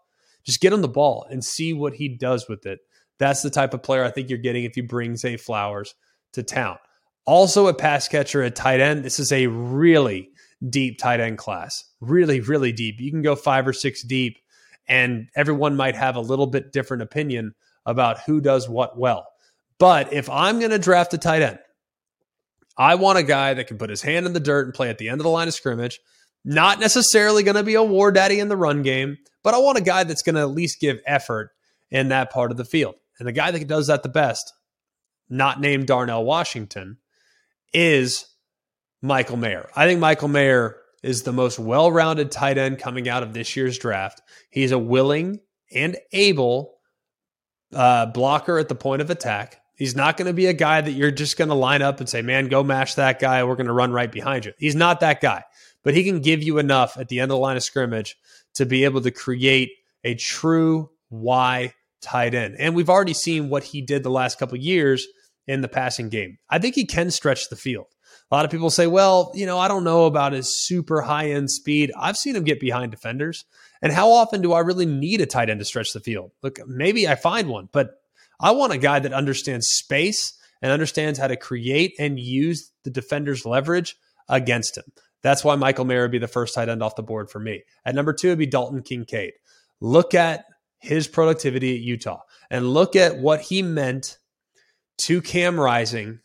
Just 0.43 0.61
get 0.61 0.73
him 0.73 0.81
the 0.81 0.87
ball 0.87 1.25
and 1.29 1.43
see 1.43 1.73
what 1.73 1.93
he 1.95 2.07
does 2.07 2.47
with 2.47 2.65
it. 2.65 2.79
That's 3.17 3.41
the 3.41 3.49
type 3.49 3.73
of 3.73 3.81
player 3.81 4.03
I 4.03 4.11
think 4.11 4.29
you're 4.29 4.37
getting 4.37 4.65
if 4.65 4.77
you 4.77 4.83
bring 4.83 5.15
Zay 5.15 5.37
Flowers 5.37 5.95
to 6.33 6.43
town. 6.43 6.77
Also, 7.25 7.67
a 7.67 7.73
pass 7.73 8.07
catcher 8.07 8.43
at 8.43 8.55
tight 8.55 8.81
end. 8.81 9.03
This 9.03 9.19
is 9.19 9.31
a 9.31 9.47
really 9.47 10.29
deep 10.69 10.99
tight 10.99 11.19
end 11.19 11.37
class. 11.37 11.83
Really, 12.01 12.39
really 12.39 12.71
deep. 12.71 12.99
You 12.99 13.09
can 13.09 13.21
go 13.21 13.35
five 13.35 13.67
or 13.67 13.73
six 13.73 14.03
deep 14.03 14.37
and 14.87 15.27
everyone 15.35 15.75
might 15.75 15.95
have 15.95 16.15
a 16.15 16.21
little 16.21 16.47
bit 16.47 16.71
different 16.71 17.03
opinion 17.03 17.55
about 17.85 18.19
who 18.21 18.41
does 18.41 18.69
what 18.69 18.97
well. 18.97 19.25
But 19.79 20.13
if 20.13 20.29
I'm 20.29 20.59
going 20.59 20.71
to 20.71 20.79
draft 20.79 21.13
a 21.13 21.17
tight 21.17 21.41
end, 21.41 21.59
I 22.77 22.95
want 22.95 23.17
a 23.17 23.23
guy 23.23 23.53
that 23.53 23.67
can 23.67 23.77
put 23.77 23.89
his 23.89 24.01
hand 24.01 24.25
in 24.25 24.33
the 24.33 24.39
dirt 24.39 24.65
and 24.65 24.73
play 24.73 24.89
at 24.89 24.97
the 24.97 25.09
end 25.09 25.21
of 25.21 25.23
the 25.23 25.29
line 25.29 25.47
of 25.47 25.53
scrimmage. 25.53 25.99
Not 26.43 26.79
necessarily 26.79 27.43
going 27.43 27.55
to 27.55 27.63
be 27.63 27.75
a 27.75 27.83
war 27.83 28.11
daddy 28.11 28.39
in 28.39 28.49
the 28.49 28.57
run 28.57 28.83
game, 28.83 29.17
but 29.43 29.53
I 29.53 29.57
want 29.57 29.77
a 29.77 29.81
guy 29.81 30.03
that's 30.03 30.21
going 30.21 30.35
to 30.35 30.41
at 30.41 30.51
least 30.51 30.79
give 30.79 30.99
effort 31.05 31.51
in 31.89 32.09
that 32.09 32.31
part 32.31 32.51
of 32.51 32.57
the 32.57 32.65
field. 32.65 32.95
And 33.17 33.27
the 33.27 33.31
guy 33.31 33.51
that 33.51 33.67
does 33.67 33.87
that 33.87 34.03
the 34.03 34.09
best, 34.09 34.53
not 35.29 35.59
named 35.59 35.87
Darnell 35.87 36.23
Washington, 36.23 36.97
is 37.73 38.25
Michael 39.01 39.37
Mayer. 39.37 39.69
I 39.75 39.87
think 39.87 39.99
Michael 39.99 40.27
Mayer 40.27 40.77
is 41.03 41.23
the 41.23 41.33
most 41.33 41.59
well 41.59 41.91
rounded 41.91 42.31
tight 42.31 42.57
end 42.57 42.79
coming 42.79 43.07
out 43.07 43.23
of 43.23 43.33
this 43.33 43.55
year's 43.55 43.77
draft. 43.77 44.21
He's 44.49 44.71
a 44.71 44.79
willing 44.79 45.39
and 45.71 45.97
able 46.11 46.75
uh, 47.73 48.07
blocker 48.07 48.57
at 48.57 48.69
the 48.69 48.75
point 48.75 49.01
of 49.01 49.09
attack. 49.09 49.61
He's 49.75 49.95
not 49.95 50.17
going 50.17 50.27
to 50.27 50.33
be 50.33 50.45
a 50.47 50.53
guy 50.53 50.81
that 50.81 50.91
you're 50.91 51.11
just 51.11 51.37
going 51.37 51.49
to 51.49 51.55
line 51.55 51.81
up 51.81 51.99
and 51.99 52.07
say, 52.07 52.21
man, 52.21 52.47
go 52.47 52.63
mash 52.63 52.95
that 52.95 53.19
guy. 53.19 53.43
We're 53.43 53.55
going 53.55 53.67
to 53.67 53.73
run 53.73 53.91
right 53.91 54.11
behind 54.11 54.45
you. 54.45 54.53
He's 54.57 54.75
not 54.75 55.01
that 55.01 55.21
guy, 55.21 55.43
but 55.83 55.93
he 55.93 56.03
can 56.03 56.21
give 56.21 56.41
you 56.41 56.57
enough 56.57 56.97
at 56.97 57.09
the 57.09 57.19
end 57.19 57.31
of 57.31 57.35
the 57.35 57.41
line 57.41 57.57
of 57.57 57.63
scrimmage 57.63 58.17
to 58.55 58.65
be 58.65 58.85
able 58.85 59.01
to 59.01 59.11
create 59.11 59.71
a 60.03 60.15
true 60.15 60.89
Y 61.09 61.73
tight 62.01 62.33
end. 62.33 62.55
And 62.57 62.75
we've 62.75 62.89
already 62.89 63.13
seen 63.13 63.49
what 63.49 63.63
he 63.63 63.81
did 63.81 64.03
the 64.03 64.11
last 64.11 64.39
couple 64.39 64.57
years 64.57 65.05
in 65.47 65.61
the 65.61 65.67
passing 65.67 66.09
game. 66.09 66.37
I 66.49 66.59
think 66.59 66.75
he 66.75 66.85
can 66.85 67.11
stretch 67.11 67.49
the 67.49 67.55
field. 67.55 67.87
A 68.31 68.35
lot 68.35 68.45
of 68.45 68.51
people 68.51 68.69
say, 68.69 68.87
well, 68.87 69.31
you 69.35 69.45
know, 69.45 69.59
I 69.59 69.67
don't 69.67 69.83
know 69.83 70.05
about 70.05 70.33
his 70.33 70.65
super 70.65 71.01
high 71.01 71.31
end 71.31 71.51
speed. 71.51 71.91
I've 71.97 72.17
seen 72.17 72.35
him 72.35 72.43
get 72.43 72.59
behind 72.59 72.91
defenders. 72.91 73.45
And 73.81 73.93
how 73.93 74.11
often 74.11 74.41
do 74.41 74.53
I 74.53 74.61
really 74.61 74.85
need 74.85 75.21
a 75.21 75.25
tight 75.25 75.49
end 75.49 75.59
to 75.59 75.65
stretch 75.65 75.93
the 75.93 75.99
field? 75.99 76.31
Look, 76.41 76.59
maybe 76.67 77.07
I 77.07 77.15
find 77.15 77.49
one, 77.49 77.69
but 77.71 78.01
I 78.39 78.51
want 78.51 78.73
a 78.73 78.77
guy 78.77 78.99
that 78.99 79.13
understands 79.13 79.67
space 79.67 80.33
and 80.61 80.71
understands 80.71 81.19
how 81.19 81.27
to 81.27 81.37
create 81.37 81.93
and 81.99 82.19
use 82.19 82.71
the 82.83 82.89
defender's 82.89 83.45
leverage 83.45 83.95
against 84.27 84.77
him. 84.77 84.85
That's 85.21 85.43
why 85.43 85.55
Michael 85.55 85.85
Mayer 85.85 86.03
would 86.03 86.11
be 86.11 86.19
the 86.19 86.27
first 86.27 86.53
tight 86.53 86.69
end 86.69 86.83
off 86.83 86.95
the 86.95 87.03
board 87.03 87.29
for 87.29 87.39
me. 87.39 87.63
At 87.85 87.95
number 87.95 88.13
two 88.13 88.27
it'd 88.27 88.39
be 88.39 88.45
Dalton 88.45 88.81
Kincaid. 88.81 89.33
Look 89.81 90.13
at 90.13 90.45
his 90.79 91.07
productivity 91.07 91.75
at 91.75 91.81
Utah 91.81 92.21
and 92.49 92.73
look 92.73 92.95
at 92.95 93.17
what 93.17 93.41
he 93.41 93.61
meant 93.61 94.17
to 94.99 95.21
Cam 95.21 95.59
Rising 95.59 96.19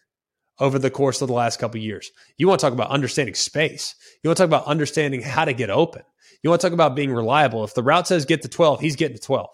over 0.59 0.79
the 0.79 0.91
course 0.91 1.23
of 1.23 1.29
the 1.29 1.35
last 1.35 1.59
couple 1.59 1.81
years. 1.81 2.11
You 2.37 2.47
want 2.47 2.61
to 2.61 2.67
talk 2.67 2.75
about 2.75 2.91
understanding 2.91 3.35
space. 3.35 3.95
You 4.23 4.29
want 4.29 4.37
to 4.37 4.43
talk 4.43 4.49
about 4.49 4.67
understanding 4.67 5.23
how 5.23 5.47
to 5.47 5.55
get 5.55 5.71
open. 5.71 6.03
You 6.43 6.51
want 6.51 6.61
to 6.61 6.67
talk 6.67 6.75
about 6.75 6.95
being 6.95 7.13
reliable. 7.13 7.65
If 7.65 7.75
the 7.75 7.83
route 7.83 8.07
says 8.07 8.27
get 8.27 8.43
to 8.43 8.49
12, 8.49 8.81
he's 8.81 8.97
getting 8.97 9.17
to 9.17 9.23
12. 9.23 9.49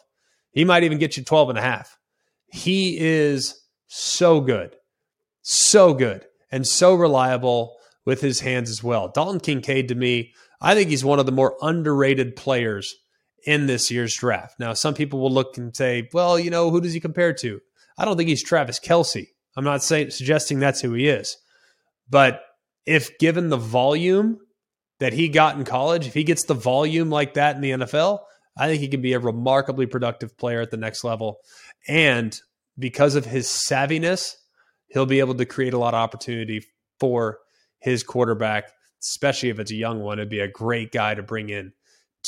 He 0.52 0.64
might 0.64 0.84
even 0.84 0.98
get 0.98 1.16
you 1.16 1.22
12 1.22 1.50
and 1.50 1.58
a 1.58 1.62
half. 1.62 1.96
He 2.52 2.98
is 2.98 3.60
so 3.88 4.40
good, 4.40 4.76
so 5.42 5.94
good, 5.94 6.24
and 6.50 6.66
so 6.66 6.94
reliable 6.94 7.76
with 8.04 8.20
his 8.20 8.40
hands 8.40 8.70
as 8.70 8.82
well. 8.82 9.08
Dalton 9.08 9.40
Kincaid, 9.40 9.88
to 9.88 9.94
me, 9.94 10.32
I 10.60 10.74
think 10.74 10.88
he's 10.90 11.04
one 11.04 11.18
of 11.18 11.26
the 11.26 11.32
more 11.32 11.56
underrated 11.60 12.36
players 12.36 12.94
in 13.44 13.66
this 13.66 13.90
year's 13.90 14.14
draft. 14.14 14.58
Now, 14.58 14.72
some 14.72 14.94
people 14.94 15.20
will 15.20 15.32
look 15.32 15.56
and 15.58 15.74
say, 15.74 16.08
well, 16.12 16.38
you 16.38 16.50
know, 16.50 16.70
who 16.70 16.80
does 16.80 16.92
he 16.92 17.00
compare 17.00 17.32
to? 17.34 17.60
I 17.98 18.04
don't 18.04 18.16
think 18.16 18.28
he's 18.28 18.42
Travis 18.42 18.80
Kelce. 18.80 19.28
I'm 19.56 19.64
not 19.64 19.82
suggesting 19.82 20.58
that's 20.58 20.80
who 20.80 20.92
he 20.94 21.08
is. 21.08 21.36
But 22.08 22.42
if 22.84 23.18
given 23.18 23.48
the 23.48 23.56
volume 23.56 24.38
that 25.00 25.12
he 25.12 25.28
got 25.28 25.56
in 25.56 25.64
college, 25.64 26.06
if 26.06 26.14
he 26.14 26.24
gets 26.24 26.44
the 26.44 26.54
volume 26.54 27.10
like 27.10 27.34
that 27.34 27.56
in 27.56 27.62
the 27.62 27.70
NFL, 27.70 28.20
I 28.56 28.68
think 28.68 28.80
he 28.80 28.88
can 28.88 29.02
be 29.02 29.12
a 29.12 29.18
remarkably 29.18 29.86
productive 29.86 30.36
player 30.38 30.60
at 30.60 30.70
the 30.70 30.76
next 30.76 31.04
level. 31.04 31.38
And 31.88 32.38
because 32.78 33.14
of 33.14 33.24
his 33.24 33.46
savviness, 33.46 34.34
he'll 34.88 35.06
be 35.06 35.20
able 35.20 35.34
to 35.34 35.46
create 35.46 35.74
a 35.74 35.78
lot 35.78 35.94
of 35.94 35.98
opportunity 35.98 36.64
for 37.00 37.38
his 37.78 38.02
quarterback, 38.02 38.70
especially 39.02 39.50
if 39.50 39.58
it's 39.58 39.70
a 39.70 39.76
young 39.76 40.00
one. 40.00 40.18
It'd 40.18 40.28
be 40.28 40.40
a 40.40 40.48
great 40.48 40.92
guy 40.92 41.14
to 41.14 41.22
bring 41.22 41.48
in 41.48 41.72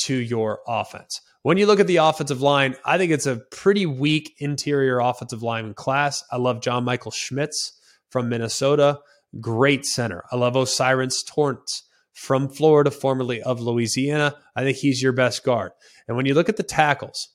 to 0.03 0.15
your 0.15 0.61
offense. 0.67 1.21
When 1.43 1.57
you 1.57 1.67
look 1.67 1.81
at 1.81 1.87
the 1.87 1.97
offensive 1.97 2.43
line, 2.43 2.77
I 2.85 2.99
think 2.99 3.13
it's 3.13 3.27
a 3.27 3.41
pretty 3.51 3.87
weak 3.87 4.35
interior 4.39 4.99
offensive 5.01 5.43
lineman 5.43 5.75
class. 5.75 6.23
I 6.31 6.37
love 6.37 6.61
John 6.61 6.85
Michael 6.85 7.11
Schmitz 7.11 7.73
from 8.11 8.29
Minnesota, 8.29 9.01
great 9.41 9.85
center. 9.85 10.25
I 10.31 10.37
love 10.37 10.57
O'Cyrus 10.57 11.23
Torrence 11.23 11.85
from 12.13 12.49
Florida, 12.49 12.91
formerly 12.91 13.41
of 13.43 13.61
Louisiana. 13.61 14.35
I 14.57 14.63
think 14.63 14.79
he's 14.79 15.03
your 15.03 15.13
best 15.13 15.45
guard. 15.45 15.73
And 16.07 16.17
when 16.17 16.27
you 16.27 16.35
look 16.35 16.49
at 16.49 16.57
the 16.57 16.63
tackles, 16.63 17.29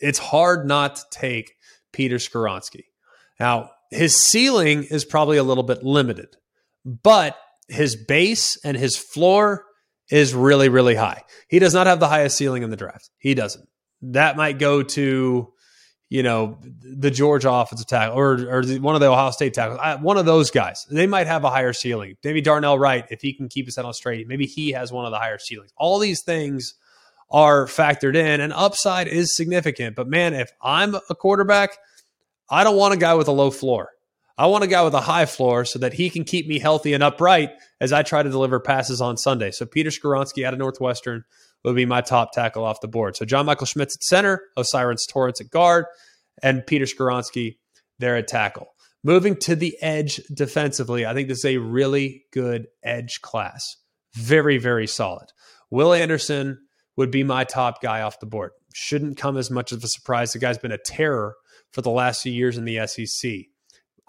it's 0.00 0.18
hard 0.18 0.66
not 0.66 0.96
to 0.96 1.02
take 1.10 1.54
Peter 1.92 2.16
Skoronski. 2.16 2.84
Now, 3.40 3.70
his 3.90 4.14
ceiling 4.14 4.84
is 4.84 5.04
probably 5.04 5.38
a 5.38 5.42
little 5.42 5.62
bit 5.62 5.82
limited, 5.82 6.36
but 6.84 7.36
his 7.68 7.96
base 7.96 8.58
and 8.64 8.76
his 8.76 8.96
floor 8.96 9.64
is 10.10 10.34
really, 10.34 10.68
really 10.68 10.94
high. 10.94 11.22
He 11.48 11.58
does 11.58 11.74
not 11.74 11.86
have 11.86 12.00
the 12.00 12.08
highest 12.08 12.36
ceiling 12.36 12.62
in 12.62 12.70
the 12.70 12.76
draft. 12.76 13.10
He 13.18 13.34
doesn't. 13.34 13.68
That 14.02 14.36
might 14.36 14.58
go 14.58 14.82
to, 14.82 15.52
you 16.08 16.22
know, 16.22 16.58
the 16.62 17.10
Georgia 17.10 17.50
offensive 17.50 17.86
tackle 17.86 18.18
or, 18.18 18.34
or 18.48 18.62
one 18.78 18.94
of 18.94 19.00
the 19.00 19.08
Ohio 19.08 19.30
State 19.30 19.54
tackles. 19.54 19.80
I, 19.82 19.96
one 19.96 20.16
of 20.16 20.24
those 20.24 20.50
guys. 20.50 20.86
They 20.90 21.06
might 21.06 21.26
have 21.26 21.44
a 21.44 21.50
higher 21.50 21.72
ceiling. 21.72 22.14
Maybe 22.24 22.40
Darnell 22.40 22.78
Wright, 22.78 23.04
if 23.10 23.20
he 23.20 23.34
can 23.34 23.48
keep 23.48 23.66
his 23.66 23.76
head 23.76 23.84
on 23.84 23.92
straight, 23.92 24.26
maybe 24.26 24.46
he 24.46 24.72
has 24.72 24.92
one 24.92 25.04
of 25.04 25.10
the 25.10 25.18
higher 25.18 25.38
ceilings. 25.38 25.72
All 25.76 25.98
these 25.98 26.22
things 26.22 26.74
are 27.30 27.66
factored 27.66 28.16
in, 28.16 28.40
and 28.40 28.52
upside 28.52 29.08
is 29.08 29.36
significant. 29.36 29.96
But 29.96 30.08
man, 30.08 30.34
if 30.34 30.50
I'm 30.62 30.94
a 30.94 31.14
quarterback, 31.14 31.76
I 32.50 32.64
don't 32.64 32.76
want 32.76 32.94
a 32.94 32.98
guy 32.98 33.14
with 33.14 33.28
a 33.28 33.32
low 33.32 33.50
floor. 33.50 33.90
I 34.38 34.46
want 34.46 34.62
a 34.62 34.68
guy 34.68 34.82
with 34.82 34.94
a 34.94 35.00
high 35.00 35.26
floor 35.26 35.64
so 35.64 35.80
that 35.80 35.92
he 35.92 36.10
can 36.10 36.24
keep 36.24 36.46
me 36.46 36.60
healthy 36.60 36.94
and 36.94 37.02
upright 37.02 37.50
as 37.80 37.92
I 37.92 38.02
try 38.04 38.22
to 38.22 38.30
deliver 38.30 38.60
passes 38.60 39.00
on 39.00 39.16
Sunday. 39.16 39.50
So 39.50 39.66
Peter 39.66 39.90
Skoronski 39.90 40.44
out 40.44 40.52
of 40.52 40.60
Northwestern 40.60 41.24
would 41.64 41.74
be 41.74 41.86
my 41.86 42.00
top 42.00 42.32
tackle 42.32 42.64
off 42.64 42.80
the 42.80 42.86
board. 42.86 43.16
So 43.16 43.24
John 43.24 43.46
Michael 43.46 43.66
Schmitz 43.66 43.96
at 43.96 44.04
center, 44.04 44.42
O'Cyrus 44.56 45.06
Torrence 45.06 45.40
at 45.40 45.50
guard, 45.50 45.86
and 46.40 46.64
Peter 46.64 46.84
Skoronski 46.84 47.56
there 47.98 48.16
at 48.16 48.28
tackle. 48.28 48.68
Moving 49.02 49.36
to 49.38 49.56
the 49.56 49.76
edge 49.82 50.20
defensively, 50.32 51.04
I 51.04 51.14
think 51.14 51.28
this 51.28 51.38
is 51.38 51.44
a 51.44 51.56
really 51.58 52.24
good 52.32 52.68
edge 52.82 53.20
class. 53.22 53.76
Very, 54.14 54.58
very 54.58 54.86
solid. 54.86 55.28
Will 55.70 55.92
Anderson 55.92 56.58
would 56.98 57.12
be 57.12 57.22
my 57.22 57.44
top 57.44 57.80
guy 57.80 58.02
off 58.02 58.18
the 58.18 58.26
board. 58.26 58.50
Shouldn't 58.74 59.16
come 59.16 59.36
as 59.36 59.52
much 59.52 59.70
of 59.70 59.84
a 59.84 59.86
surprise. 59.86 60.32
The 60.32 60.40
guy's 60.40 60.58
been 60.58 60.72
a 60.72 60.78
terror 60.78 61.36
for 61.70 61.80
the 61.80 61.90
last 61.90 62.22
few 62.22 62.32
years 62.32 62.58
in 62.58 62.64
the 62.64 62.84
SEC. 62.88 63.30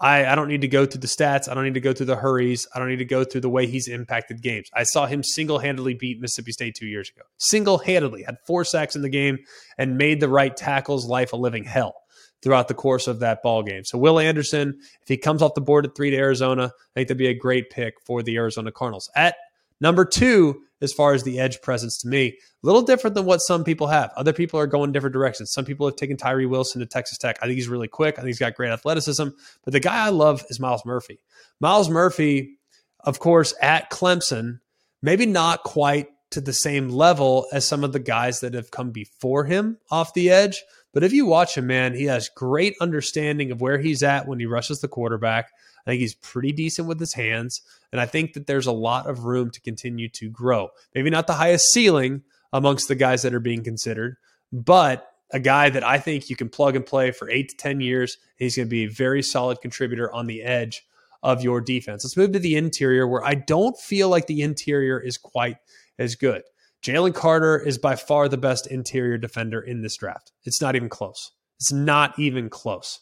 I, 0.00 0.26
I 0.26 0.34
don't 0.34 0.48
need 0.48 0.62
to 0.62 0.68
go 0.68 0.86
through 0.86 1.02
the 1.02 1.06
stats. 1.06 1.48
I 1.48 1.54
don't 1.54 1.62
need 1.62 1.74
to 1.74 1.80
go 1.80 1.92
through 1.92 2.06
the 2.06 2.16
hurries. 2.16 2.66
I 2.74 2.80
don't 2.80 2.88
need 2.88 2.96
to 2.96 3.04
go 3.04 3.22
through 3.22 3.42
the 3.42 3.48
way 3.48 3.68
he's 3.68 3.86
impacted 3.86 4.42
games. 4.42 4.68
I 4.74 4.82
saw 4.82 5.06
him 5.06 5.22
single 5.22 5.60
handedly 5.60 5.94
beat 5.94 6.20
Mississippi 6.20 6.50
State 6.50 6.74
two 6.74 6.86
years 6.86 7.10
ago. 7.14 7.22
Single 7.38 7.78
handedly 7.78 8.24
had 8.24 8.38
four 8.44 8.64
sacks 8.64 8.96
in 8.96 9.02
the 9.02 9.08
game 9.08 9.38
and 9.78 9.96
made 9.96 10.18
the 10.18 10.28
right 10.28 10.56
tackle's 10.56 11.06
life 11.06 11.32
a 11.32 11.36
living 11.36 11.62
hell 11.62 11.94
throughout 12.42 12.66
the 12.66 12.74
course 12.74 13.06
of 13.06 13.20
that 13.20 13.40
ball 13.40 13.62
game. 13.62 13.84
So 13.84 13.98
Will 13.98 14.18
Anderson, 14.18 14.80
if 15.02 15.06
he 15.06 15.16
comes 15.16 15.42
off 15.42 15.54
the 15.54 15.60
board 15.60 15.86
at 15.86 15.94
three 15.94 16.10
to 16.10 16.16
Arizona, 16.16 16.64
I 16.64 16.90
think 16.94 17.08
that'd 17.08 17.18
be 17.18 17.28
a 17.28 17.34
great 17.34 17.70
pick 17.70 17.94
for 18.04 18.22
the 18.24 18.36
Arizona 18.36 18.72
Cardinals. 18.72 19.08
At 19.14 19.36
number 19.80 20.04
two, 20.04 20.62
as 20.80 20.92
far 20.92 21.12
as 21.12 21.22
the 21.22 21.38
edge 21.38 21.60
presence 21.62 21.98
to 21.98 22.08
me. 22.08 22.26
A 22.28 22.66
little 22.66 22.82
different 22.82 23.14
than 23.14 23.26
what 23.26 23.38
some 23.38 23.64
people 23.64 23.86
have. 23.86 24.12
Other 24.16 24.32
people 24.32 24.58
are 24.60 24.66
going 24.66 24.92
different 24.92 25.12
directions. 25.12 25.52
Some 25.52 25.64
people 25.64 25.86
have 25.86 25.96
taken 25.96 26.16
Tyree 26.16 26.46
Wilson 26.46 26.80
to 26.80 26.86
Texas 26.86 27.18
Tech. 27.18 27.38
I 27.42 27.46
think 27.46 27.56
he's 27.56 27.68
really 27.68 27.88
quick. 27.88 28.14
I 28.14 28.22
think 28.22 28.28
he's 28.28 28.38
got 28.38 28.54
great 28.54 28.72
athleticism. 28.72 29.28
But 29.64 29.72
the 29.72 29.80
guy 29.80 30.06
I 30.06 30.10
love 30.10 30.44
is 30.48 30.60
Myles 30.60 30.84
Murphy. 30.84 31.20
Myles 31.60 31.88
Murphy, 31.88 32.58
of 33.00 33.18
course, 33.18 33.54
at 33.60 33.90
Clemson, 33.90 34.60
maybe 35.02 35.26
not 35.26 35.62
quite 35.62 36.08
to 36.30 36.40
the 36.40 36.52
same 36.52 36.88
level 36.88 37.46
as 37.52 37.66
some 37.66 37.84
of 37.84 37.92
the 37.92 37.98
guys 37.98 38.40
that 38.40 38.54
have 38.54 38.70
come 38.70 38.90
before 38.90 39.44
him 39.44 39.78
off 39.90 40.14
the 40.14 40.30
edge. 40.30 40.62
But 40.92 41.04
if 41.04 41.12
you 41.12 41.26
watch 41.26 41.56
him, 41.56 41.66
man, 41.66 41.94
he 41.94 42.04
has 42.04 42.28
great 42.28 42.74
understanding 42.80 43.50
of 43.50 43.60
where 43.60 43.78
he's 43.78 44.02
at 44.02 44.26
when 44.26 44.40
he 44.40 44.46
rushes 44.46 44.80
the 44.80 44.88
quarterback. 44.88 45.50
I 45.86 45.90
think 45.90 46.00
he's 46.00 46.14
pretty 46.14 46.52
decent 46.52 46.88
with 46.88 47.00
his 47.00 47.14
hands. 47.14 47.62
And 47.92 48.00
I 48.00 48.06
think 48.06 48.34
that 48.34 48.46
there's 48.46 48.66
a 48.66 48.72
lot 48.72 49.08
of 49.08 49.24
room 49.24 49.50
to 49.50 49.60
continue 49.60 50.08
to 50.10 50.30
grow. 50.30 50.70
Maybe 50.94 51.10
not 51.10 51.26
the 51.26 51.34
highest 51.34 51.72
ceiling 51.72 52.22
amongst 52.52 52.88
the 52.88 52.94
guys 52.94 53.22
that 53.22 53.34
are 53.34 53.40
being 53.40 53.64
considered, 53.64 54.16
but 54.52 55.06
a 55.32 55.40
guy 55.40 55.70
that 55.70 55.84
I 55.84 55.98
think 55.98 56.28
you 56.28 56.36
can 56.36 56.48
plug 56.48 56.76
and 56.76 56.84
play 56.84 57.10
for 57.10 57.30
eight 57.30 57.50
to 57.50 57.56
10 57.56 57.80
years. 57.80 58.16
He's 58.36 58.56
going 58.56 58.66
to 58.66 58.70
be 58.70 58.84
a 58.84 58.90
very 58.90 59.22
solid 59.22 59.60
contributor 59.60 60.12
on 60.12 60.26
the 60.26 60.42
edge 60.42 60.82
of 61.22 61.42
your 61.42 61.60
defense. 61.60 62.04
Let's 62.04 62.16
move 62.16 62.32
to 62.32 62.38
the 62.38 62.56
interior, 62.56 63.06
where 63.06 63.24
I 63.24 63.34
don't 63.34 63.78
feel 63.78 64.08
like 64.08 64.26
the 64.26 64.42
interior 64.42 64.98
is 64.98 65.18
quite 65.18 65.58
as 65.98 66.14
good. 66.16 66.42
Jalen 66.82 67.14
Carter 67.14 67.58
is 67.58 67.76
by 67.76 67.94
far 67.94 68.28
the 68.28 68.38
best 68.38 68.66
interior 68.66 69.18
defender 69.18 69.60
in 69.60 69.82
this 69.82 69.96
draft. 69.96 70.32
It's 70.44 70.62
not 70.62 70.76
even 70.76 70.88
close. 70.88 71.32
It's 71.58 71.72
not 71.72 72.18
even 72.18 72.48
close. 72.48 73.00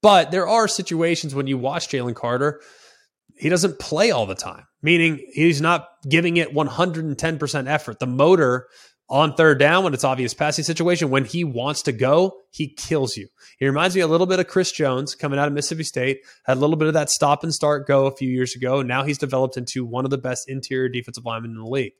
But 0.00 0.32
there 0.32 0.48
are 0.48 0.66
situations 0.66 1.32
when 1.32 1.46
you 1.46 1.56
watch 1.56 1.88
Jalen 1.88 2.16
Carter, 2.16 2.60
he 3.36 3.48
doesn't 3.48 3.78
play 3.78 4.10
all 4.10 4.26
the 4.26 4.34
time, 4.34 4.64
meaning 4.82 5.24
he's 5.32 5.60
not 5.60 5.88
giving 6.08 6.36
it 6.36 6.54
110% 6.54 7.68
effort. 7.68 7.98
The 7.98 8.06
motor 8.06 8.68
on 9.08 9.34
third 9.34 9.58
down 9.58 9.84
when 9.84 9.94
it's 9.94 10.04
obvious 10.04 10.32
passing 10.32 10.64
situation, 10.64 11.10
when 11.10 11.24
he 11.24 11.44
wants 11.44 11.82
to 11.82 11.92
go, 11.92 12.32
he 12.50 12.68
kills 12.68 13.16
you. 13.16 13.28
He 13.58 13.66
reminds 13.66 13.94
me 13.94 14.00
a 14.00 14.06
little 14.06 14.26
bit 14.26 14.40
of 14.40 14.46
Chris 14.46 14.72
Jones 14.72 15.14
coming 15.14 15.38
out 15.38 15.48
of 15.48 15.54
Mississippi 15.54 15.84
State, 15.84 16.20
had 16.44 16.56
a 16.56 16.60
little 16.60 16.76
bit 16.76 16.88
of 16.88 16.94
that 16.94 17.10
stop 17.10 17.42
and 17.42 17.52
start 17.52 17.86
go 17.86 18.06
a 18.06 18.16
few 18.16 18.28
years 18.28 18.56
ago. 18.56 18.80
Now 18.80 19.04
he's 19.04 19.18
developed 19.18 19.56
into 19.56 19.84
one 19.84 20.04
of 20.04 20.10
the 20.10 20.18
best 20.18 20.48
interior 20.48 20.88
defensive 20.88 21.24
linemen 21.24 21.50
in 21.52 21.58
the 21.58 21.66
league. 21.66 21.92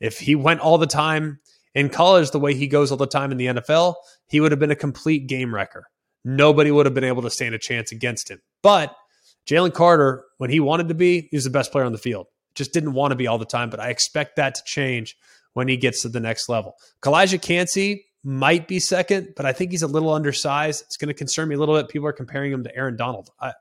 If 0.00 0.18
he 0.18 0.34
went 0.34 0.60
all 0.60 0.78
the 0.78 0.86
time 0.86 1.40
in 1.74 1.88
college 1.88 2.30
the 2.30 2.40
way 2.40 2.54
he 2.54 2.66
goes 2.66 2.90
all 2.90 2.96
the 2.96 3.06
time 3.06 3.32
in 3.32 3.38
the 3.38 3.46
NFL, 3.46 3.94
he 4.26 4.40
would 4.40 4.52
have 4.52 4.58
been 4.58 4.70
a 4.70 4.76
complete 4.76 5.26
game 5.28 5.54
wrecker 5.54 5.86
nobody 6.24 6.70
would 6.70 6.86
have 6.86 6.94
been 6.94 7.04
able 7.04 7.22
to 7.22 7.30
stand 7.30 7.54
a 7.54 7.58
chance 7.58 7.92
against 7.92 8.30
him. 8.30 8.40
But 8.62 8.94
Jalen 9.48 9.72
Carter, 9.72 10.24
when 10.40 10.48
he 10.48 10.58
wanted 10.58 10.88
to 10.88 10.94
be, 10.94 11.28
he 11.30 11.36
was 11.36 11.44
the 11.44 11.50
best 11.50 11.70
player 11.70 11.84
on 11.84 11.92
the 11.92 11.98
field. 11.98 12.26
Just 12.54 12.72
didn't 12.72 12.94
want 12.94 13.12
to 13.12 13.14
be 13.14 13.26
all 13.26 13.36
the 13.36 13.44
time, 13.44 13.68
but 13.68 13.78
I 13.78 13.90
expect 13.90 14.36
that 14.36 14.54
to 14.54 14.62
change 14.64 15.18
when 15.52 15.68
he 15.68 15.76
gets 15.76 16.00
to 16.00 16.08
the 16.08 16.18
next 16.18 16.48
level. 16.48 16.76
Calijah 17.02 17.42
Kancey 17.42 18.06
might 18.24 18.66
be 18.66 18.80
second, 18.80 19.34
but 19.36 19.44
I 19.44 19.52
think 19.52 19.70
he's 19.70 19.82
a 19.82 19.86
little 19.86 20.14
undersized. 20.14 20.84
It's 20.86 20.96
going 20.96 21.08
to 21.08 21.14
concern 21.14 21.50
me 21.50 21.56
a 21.56 21.58
little 21.58 21.76
bit. 21.76 21.90
People 21.90 22.08
are 22.08 22.14
comparing 22.14 22.50
him 22.52 22.64
to 22.64 22.74
Aaron 22.74 22.96
Donald. 22.96 23.28
I, 23.38 23.52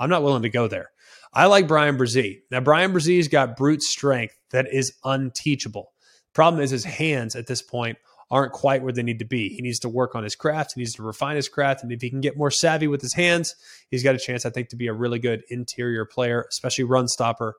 I'm 0.00 0.08
not 0.08 0.22
willing 0.22 0.44
to 0.44 0.48
go 0.48 0.66
there. 0.66 0.92
I 1.34 1.44
like 1.44 1.68
Bryan 1.68 1.98
Bresee. 1.98 2.38
Now, 2.50 2.60
Bryan 2.60 2.94
Bresee's 2.94 3.28
got 3.28 3.58
brute 3.58 3.82
strength 3.82 4.34
that 4.48 4.66
is 4.72 4.94
unteachable. 5.04 5.92
Problem 6.32 6.62
is, 6.62 6.70
his 6.70 6.84
hands 6.84 7.36
at 7.36 7.48
this 7.48 7.60
point 7.60 7.98
aren't 8.30 8.52
quite 8.52 8.82
where 8.82 8.92
they 8.92 9.02
need 9.02 9.18
to 9.18 9.24
be. 9.24 9.48
He 9.48 9.62
needs 9.62 9.78
to 9.80 9.88
work 9.88 10.14
on 10.14 10.22
his 10.22 10.34
craft. 10.34 10.72
He 10.74 10.80
needs 10.80 10.94
to 10.94 11.02
refine 11.02 11.36
his 11.36 11.48
craft. 11.48 11.82
And 11.82 11.90
if 11.92 12.02
he 12.02 12.10
can 12.10 12.20
get 12.20 12.36
more 12.36 12.50
savvy 12.50 12.86
with 12.86 13.00
his 13.00 13.14
hands, 13.14 13.54
he's 13.90 14.02
got 14.02 14.14
a 14.14 14.18
chance, 14.18 14.44
I 14.44 14.50
think, 14.50 14.68
to 14.68 14.76
be 14.76 14.86
a 14.86 14.92
really 14.92 15.18
good 15.18 15.42
interior 15.48 16.04
player, 16.04 16.44
especially 16.50 16.84
run 16.84 17.08
stopper 17.08 17.54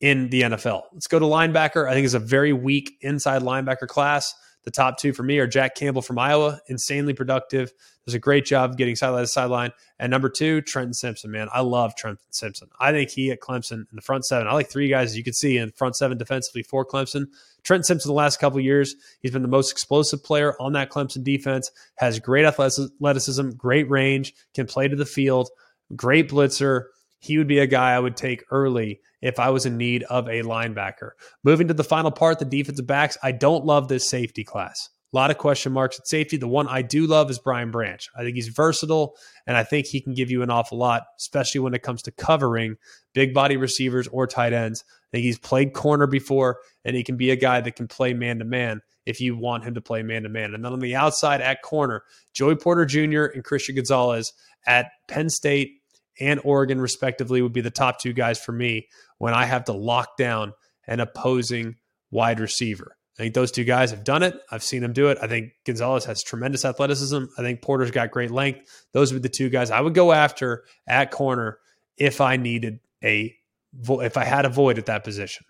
in 0.00 0.28
the 0.28 0.42
NFL. 0.42 0.82
Let's 0.92 1.06
go 1.06 1.18
to 1.18 1.24
linebacker. 1.24 1.88
I 1.88 1.94
think 1.94 2.04
it's 2.04 2.14
a 2.14 2.20
very 2.20 2.52
weak 2.52 2.92
inside 3.00 3.42
linebacker 3.42 3.88
class. 3.88 4.34
The 4.64 4.70
top 4.70 4.98
two 4.98 5.12
for 5.12 5.22
me 5.22 5.38
are 5.38 5.46
Jack 5.46 5.74
Campbell 5.74 6.02
from 6.02 6.18
Iowa, 6.18 6.60
insanely 6.68 7.14
productive. 7.14 7.72
Does 8.04 8.14
a 8.14 8.18
great 8.18 8.44
job 8.44 8.76
getting 8.76 8.96
sideline 8.96 9.22
to 9.22 9.26
sideline. 9.26 9.70
And 9.98 10.10
number 10.10 10.28
two, 10.28 10.60
Trenton 10.62 10.94
Simpson, 10.94 11.30
man. 11.30 11.48
I 11.52 11.60
love 11.60 11.94
Trenton 11.94 12.24
Simpson. 12.30 12.68
I 12.80 12.92
think 12.92 13.10
he 13.10 13.30
at 13.30 13.40
Clemson 13.40 13.72
in 13.72 13.86
the 13.94 14.02
front 14.02 14.24
seven. 14.24 14.46
I 14.46 14.52
like 14.52 14.70
three 14.70 14.88
guys, 14.88 15.10
as 15.10 15.16
you 15.16 15.24
can 15.24 15.32
see, 15.32 15.58
in 15.58 15.70
front 15.72 15.96
seven 15.96 16.18
defensively 16.18 16.62
for 16.62 16.84
Clemson. 16.84 17.26
Trenton 17.64 17.84
Simpson, 17.84 18.08
the 18.08 18.14
last 18.14 18.40
couple 18.40 18.60
years, 18.60 18.94
he's 19.20 19.30
been 19.30 19.42
the 19.42 19.48
most 19.48 19.70
explosive 19.70 20.22
player 20.24 20.54
on 20.60 20.72
that 20.72 20.90
Clemson 20.90 21.22
defense, 21.22 21.70
has 21.96 22.18
great 22.18 22.44
athleticism, 22.44 23.50
great 23.50 23.88
range, 23.90 24.34
can 24.54 24.66
play 24.66 24.88
to 24.88 24.96
the 24.96 25.06
field, 25.06 25.50
great 25.94 26.28
blitzer. 26.28 26.84
He 27.18 27.38
would 27.38 27.48
be 27.48 27.58
a 27.58 27.66
guy 27.66 27.92
I 27.92 27.98
would 27.98 28.16
take 28.16 28.44
early 28.50 29.00
if 29.20 29.38
I 29.38 29.50
was 29.50 29.66
in 29.66 29.76
need 29.76 30.04
of 30.04 30.28
a 30.28 30.42
linebacker. 30.42 31.10
Moving 31.42 31.68
to 31.68 31.74
the 31.74 31.84
final 31.84 32.10
part, 32.10 32.38
the 32.38 32.44
defensive 32.44 32.86
backs, 32.86 33.18
I 33.22 33.32
don't 33.32 33.64
love 33.64 33.88
this 33.88 34.08
safety 34.08 34.44
class. 34.44 34.88
A 35.12 35.16
lot 35.16 35.30
of 35.30 35.38
question 35.38 35.72
marks 35.72 35.98
at 35.98 36.06
safety. 36.06 36.36
The 36.36 36.46
one 36.46 36.68
I 36.68 36.82
do 36.82 37.06
love 37.06 37.30
is 37.30 37.38
Brian 37.38 37.70
Branch. 37.70 38.06
I 38.14 38.22
think 38.22 38.36
he's 38.36 38.48
versatile, 38.48 39.16
and 39.46 39.56
I 39.56 39.64
think 39.64 39.86
he 39.86 40.02
can 40.02 40.12
give 40.12 40.30
you 40.30 40.42
an 40.42 40.50
awful 40.50 40.76
lot, 40.76 41.04
especially 41.18 41.60
when 41.60 41.72
it 41.72 41.82
comes 41.82 42.02
to 42.02 42.12
covering 42.12 42.76
big 43.14 43.32
body 43.32 43.56
receivers 43.56 44.06
or 44.08 44.26
tight 44.26 44.52
ends. 44.52 44.84
I 44.86 45.16
think 45.16 45.24
he's 45.24 45.38
played 45.38 45.72
corner 45.72 46.06
before, 46.06 46.58
and 46.84 46.94
he 46.94 47.02
can 47.02 47.16
be 47.16 47.30
a 47.30 47.36
guy 47.36 47.62
that 47.62 47.74
can 47.74 47.88
play 47.88 48.12
man 48.12 48.38
to 48.40 48.44
man 48.44 48.82
if 49.06 49.18
you 49.22 49.34
want 49.34 49.64
him 49.64 49.74
to 49.74 49.80
play 49.80 50.02
man 50.02 50.24
to 50.24 50.28
man. 50.28 50.52
And 50.52 50.62
then 50.62 50.74
on 50.74 50.80
the 50.80 50.94
outside 50.94 51.40
at 51.40 51.62
corner, 51.62 52.02
Joey 52.34 52.56
Porter 52.56 52.84
Jr. 52.84 53.24
and 53.24 53.42
Christian 53.42 53.76
Gonzalez 53.76 54.34
at 54.66 54.90
Penn 55.06 55.30
State 55.30 55.77
and 56.20 56.40
Oregon, 56.44 56.80
respectively, 56.80 57.42
would 57.42 57.52
be 57.52 57.60
the 57.60 57.70
top 57.70 58.00
two 58.00 58.12
guys 58.12 58.38
for 58.38 58.52
me 58.52 58.88
when 59.18 59.34
I 59.34 59.44
have 59.44 59.64
to 59.64 59.72
lock 59.72 60.16
down 60.16 60.52
an 60.86 61.00
opposing 61.00 61.76
wide 62.10 62.40
receiver. 62.40 62.96
I 63.18 63.22
think 63.22 63.34
those 63.34 63.50
two 63.50 63.64
guys 63.64 63.90
have 63.90 64.04
done 64.04 64.22
it. 64.22 64.38
I've 64.50 64.62
seen 64.62 64.80
them 64.80 64.92
do 64.92 65.08
it. 65.08 65.18
I 65.20 65.26
think 65.26 65.52
Gonzalez 65.66 66.04
has 66.04 66.22
tremendous 66.22 66.64
athleticism. 66.64 67.24
I 67.36 67.42
think 67.42 67.62
Porter's 67.62 67.90
got 67.90 68.12
great 68.12 68.30
length. 68.30 68.60
Those 68.92 69.12
would 69.12 69.22
be 69.22 69.28
the 69.28 69.34
two 69.34 69.48
guys 69.48 69.70
I 69.72 69.80
would 69.80 69.94
go 69.94 70.12
after 70.12 70.64
at 70.86 71.10
corner 71.10 71.58
if 71.96 72.20
I 72.20 72.36
needed 72.36 72.78
a 73.02 73.34
if 73.74 74.16
I 74.16 74.24
had 74.24 74.46
a 74.46 74.48
void 74.48 74.78
at 74.78 74.86
that 74.86 75.04
position. 75.04 75.44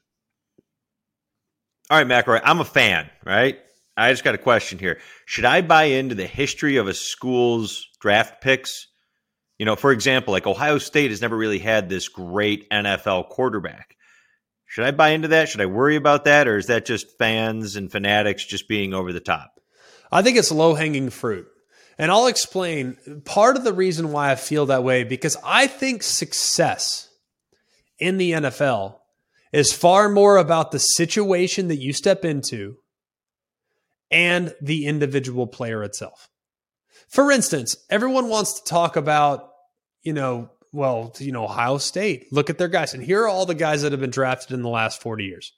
All 1.90 2.02
right, 2.02 2.06
McElroy, 2.06 2.40
I'm 2.42 2.60
a 2.60 2.64
fan, 2.64 3.08
right? 3.24 3.58
I 3.96 4.10
just 4.10 4.24
got 4.24 4.34
a 4.34 4.38
question 4.38 4.78
here. 4.78 4.98
Should 5.26 5.44
I 5.44 5.60
buy 5.60 5.84
into 5.84 6.14
the 6.14 6.26
history 6.26 6.76
of 6.76 6.88
a 6.88 6.94
school's 6.94 7.86
draft 8.00 8.40
picks 8.40 8.88
you 9.58 9.66
know, 9.66 9.76
for 9.76 9.92
example, 9.92 10.32
like 10.32 10.46
Ohio 10.46 10.78
State 10.78 11.10
has 11.10 11.20
never 11.20 11.36
really 11.36 11.58
had 11.58 11.88
this 11.88 12.08
great 12.08 12.68
NFL 12.70 13.28
quarterback. 13.28 13.96
Should 14.66 14.84
I 14.84 14.90
buy 14.92 15.10
into 15.10 15.28
that? 15.28 15.48
Should 15.48 15.60
I 15.60 15.66
worry 15.66 15.96
about 15.96 16.24
that? 16.24 16.46
Or 16.46 16.56
is 16.56 16.66
that 16.66 16.86
just 16.86 17.18
fans 17.18 17.74
and 17.74 17.90
fanatics 17.90 18.44
just 18.44 18.68
being 18.68 18.94
over 18.94 19.12
the 19.12 19.20
top? 19.20 19.60
I 20.12 20.22
think 20.22 20.36
it's 20.36 20.52
low 20.52 20.74
hanging 20.74 21.10
fruit. 21.10 21.48
And 21.98 22.12
I'll 22.12 22.28
explain 22.28 22.96
part 23.24 23.56
of 23.56 23.64
the 23.64 23.72
reason 23.72 24.12
why 24.12 24.30
I 24.30 24.36
feel 24.36 24.66
that 24.66 24.84
way 24.84 25.02
because 25.02 25.36
I 25.44 25.66
think 25.66 26.02
success 26.02 27.08
in 27.98 28.18
the 28.18 28.32
NFL 28.32 28.98
is 29.52 29.72
far 29.72 30.08
more 30.08 30.36
about 30.36 30.70
the 30.70 30.78
situation 30.78 31.68
that 31.68 31.80
you 31.80 31.92
step 31.92 32.24
into 32.24 32.76
and 34.10 34.54
the 34.60 34.86
individual 34.86 35.46
player 35.46 35.82
itself. 35.82 36.28
For 37.08 37.32
instance, 37.32 37.76
everyone 37.90 38.28
wants 38.28 38.60
to 38.60 38.68
talk 38.68 38.96
about, 38.96 39.47
you 40.08 40.14
know, 40.14 40.50
well, 40.72 41.14
you 41.18 41.32
know, 41.32 41.44
Ohio 41.44 41.76
State. 41.76 42.32
Look 42.32 42.48
at 42.48 42.56
their 42.56 42.68
guys. 42.68 42.94
And 42.94 43.02
here 43.02 43.24
are 43.24 43.28
all 43.28 43.44
the 43.44 43.54
guys 43.54 43.82
that 43.82 43.92
have 43.92 44.00
been 44.00 44.08
drafted 44.08 44.52
in 44.52 44.62
the 44.62 44.70
last 44.70 45.02
40 45.02 45.24
years 45.24 45.52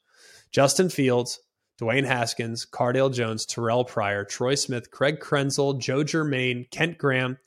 Justin 0.50 0.88
Fields, 0.88 1.38
Dwayne 1.80 2.04
Haskins, 2.04 2.66
Cardale 2.66 3.14
Jones, 3.14 3.46
Terrell 3.46 3.84
Pryor, 3.84 4.24
Troy 4.24 4.56
Smith, 4.56 4.90
Craig 4.90 5.20
Krenzel, 5.20 5.80
Joe 5.80 6.02
Germaine, 6.02 6.66
Kent 6.72 6.98
Graham, 6.98 7.38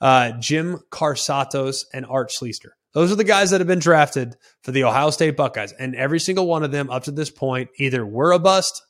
uh, 0.00 0.32
Jim 0.40 0.80
Karsatos, 0.90 1.84
and 1.94 2.04
Art 2.04 2.32
Schlichter. 2.32 2.70
Those 2.94 3.12
are 3.12 3.16
the 3.16 3.22
guys 3.22 3.50
that 3.50 3.60
have 3.60 3.68
been 3.68 3.78
drafted 3.78 4.34
for 4.64 4.72
the 4.72 4.82
Ohio 4.82 5.10
State 5.10 5.36
Buckeyes. 5.36 5.70
And 5.70 5.94
every 5.94 6.18
single 6.18 6.48
one 6.48 6.64
of 6.64 6.72
them 6.72 6.90
up 6.90 7.04
to 7.04 7.12
this 7.12 7.30
point 7.30 7.70
either 7.78 8.04
were 8.04 8.32
a 8.32 8.40
bust 8.40 8.82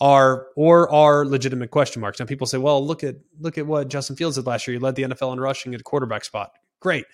are 0.00 0.46
or 0.54 0.88
are 0.92 1.26
legitimate 1.26 1.72
question 1.72 2.00
marks. 2.00 2.20
Now 2.20 2.26
people 2.26 2.46
say, 2.46 2.58
well, 2.58 2.86
look 2.86 3.02
at 3.02 3.16
look 3.40 3.58
at 3.58 3.66
what 3.66 3.88
Justin 3.88 4.14
Fields 4.14 4.36
did 4.36 4.46
last 4.46 4.68
year. 4.68 4.74
He 4.74 4.78
led 4.78 4.94
the 4.94 5.02
NFL 5.02 5.32
in 5.32 5.40
rushing 5.40 5.74
at 5.74 5.82
quarterback 5.82 6.24
spot. 6.24 6.52
Great. 6.80 7.06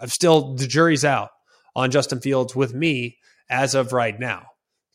I'm 0.00 0.08
still 0.08 0.54
the 0.54 0.66
jury's 0.66 1.04
out 1.04 1.30
on 1.74 1.90
Justin 1.90 2.20
Fields 2.20 2.54
with 2.54 2.74
me 2.74 3.18
as 3.50 3.74
of 3.74 3.92
right 3.92 4.18
now. 4.18 4.46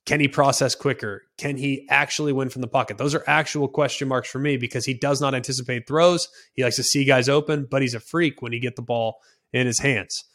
Can 0.05 0.19
he 0.19 0.27
process 0.27 0.75
quicker? 0.75 1.21
Can 1.37 1.55
he 1.55 1.87
actually 1.89 2.33
win 2.33 2.49
from 2.49 2.61
the 2.61 2.67
pocket? 2.67 2.97
Those 2.97 3.15
are 3.15 3.23
actual 3.25 3.69
question 3.69 4.09
marks 4.09 4.29
for 4.29 4.39
me 4.39 4.57
because 4.57 4.85
he 4.85 4.93
does 4.93 5.21
not 5.21 5.33
anticipate 5.33 5.87
throws. 5.87 6.27
He 6.53 6.63
likes 6.63 6.75
to 6.75 6.83
see 6.83 7.05
guys 7.05 7.29
open, 7.29 7.67
but 7.71 7.81
he's 7.81 7.93
a 7.93 8.01
freak 8.01 8.41
when 8.41 8.51
he 8.51 8.59
get 8.59 8.75
the 8.75 8.81
ball 8.81 9.15
in 9.53 9.65
his 9.65 9.79
hands. 9.79 10.25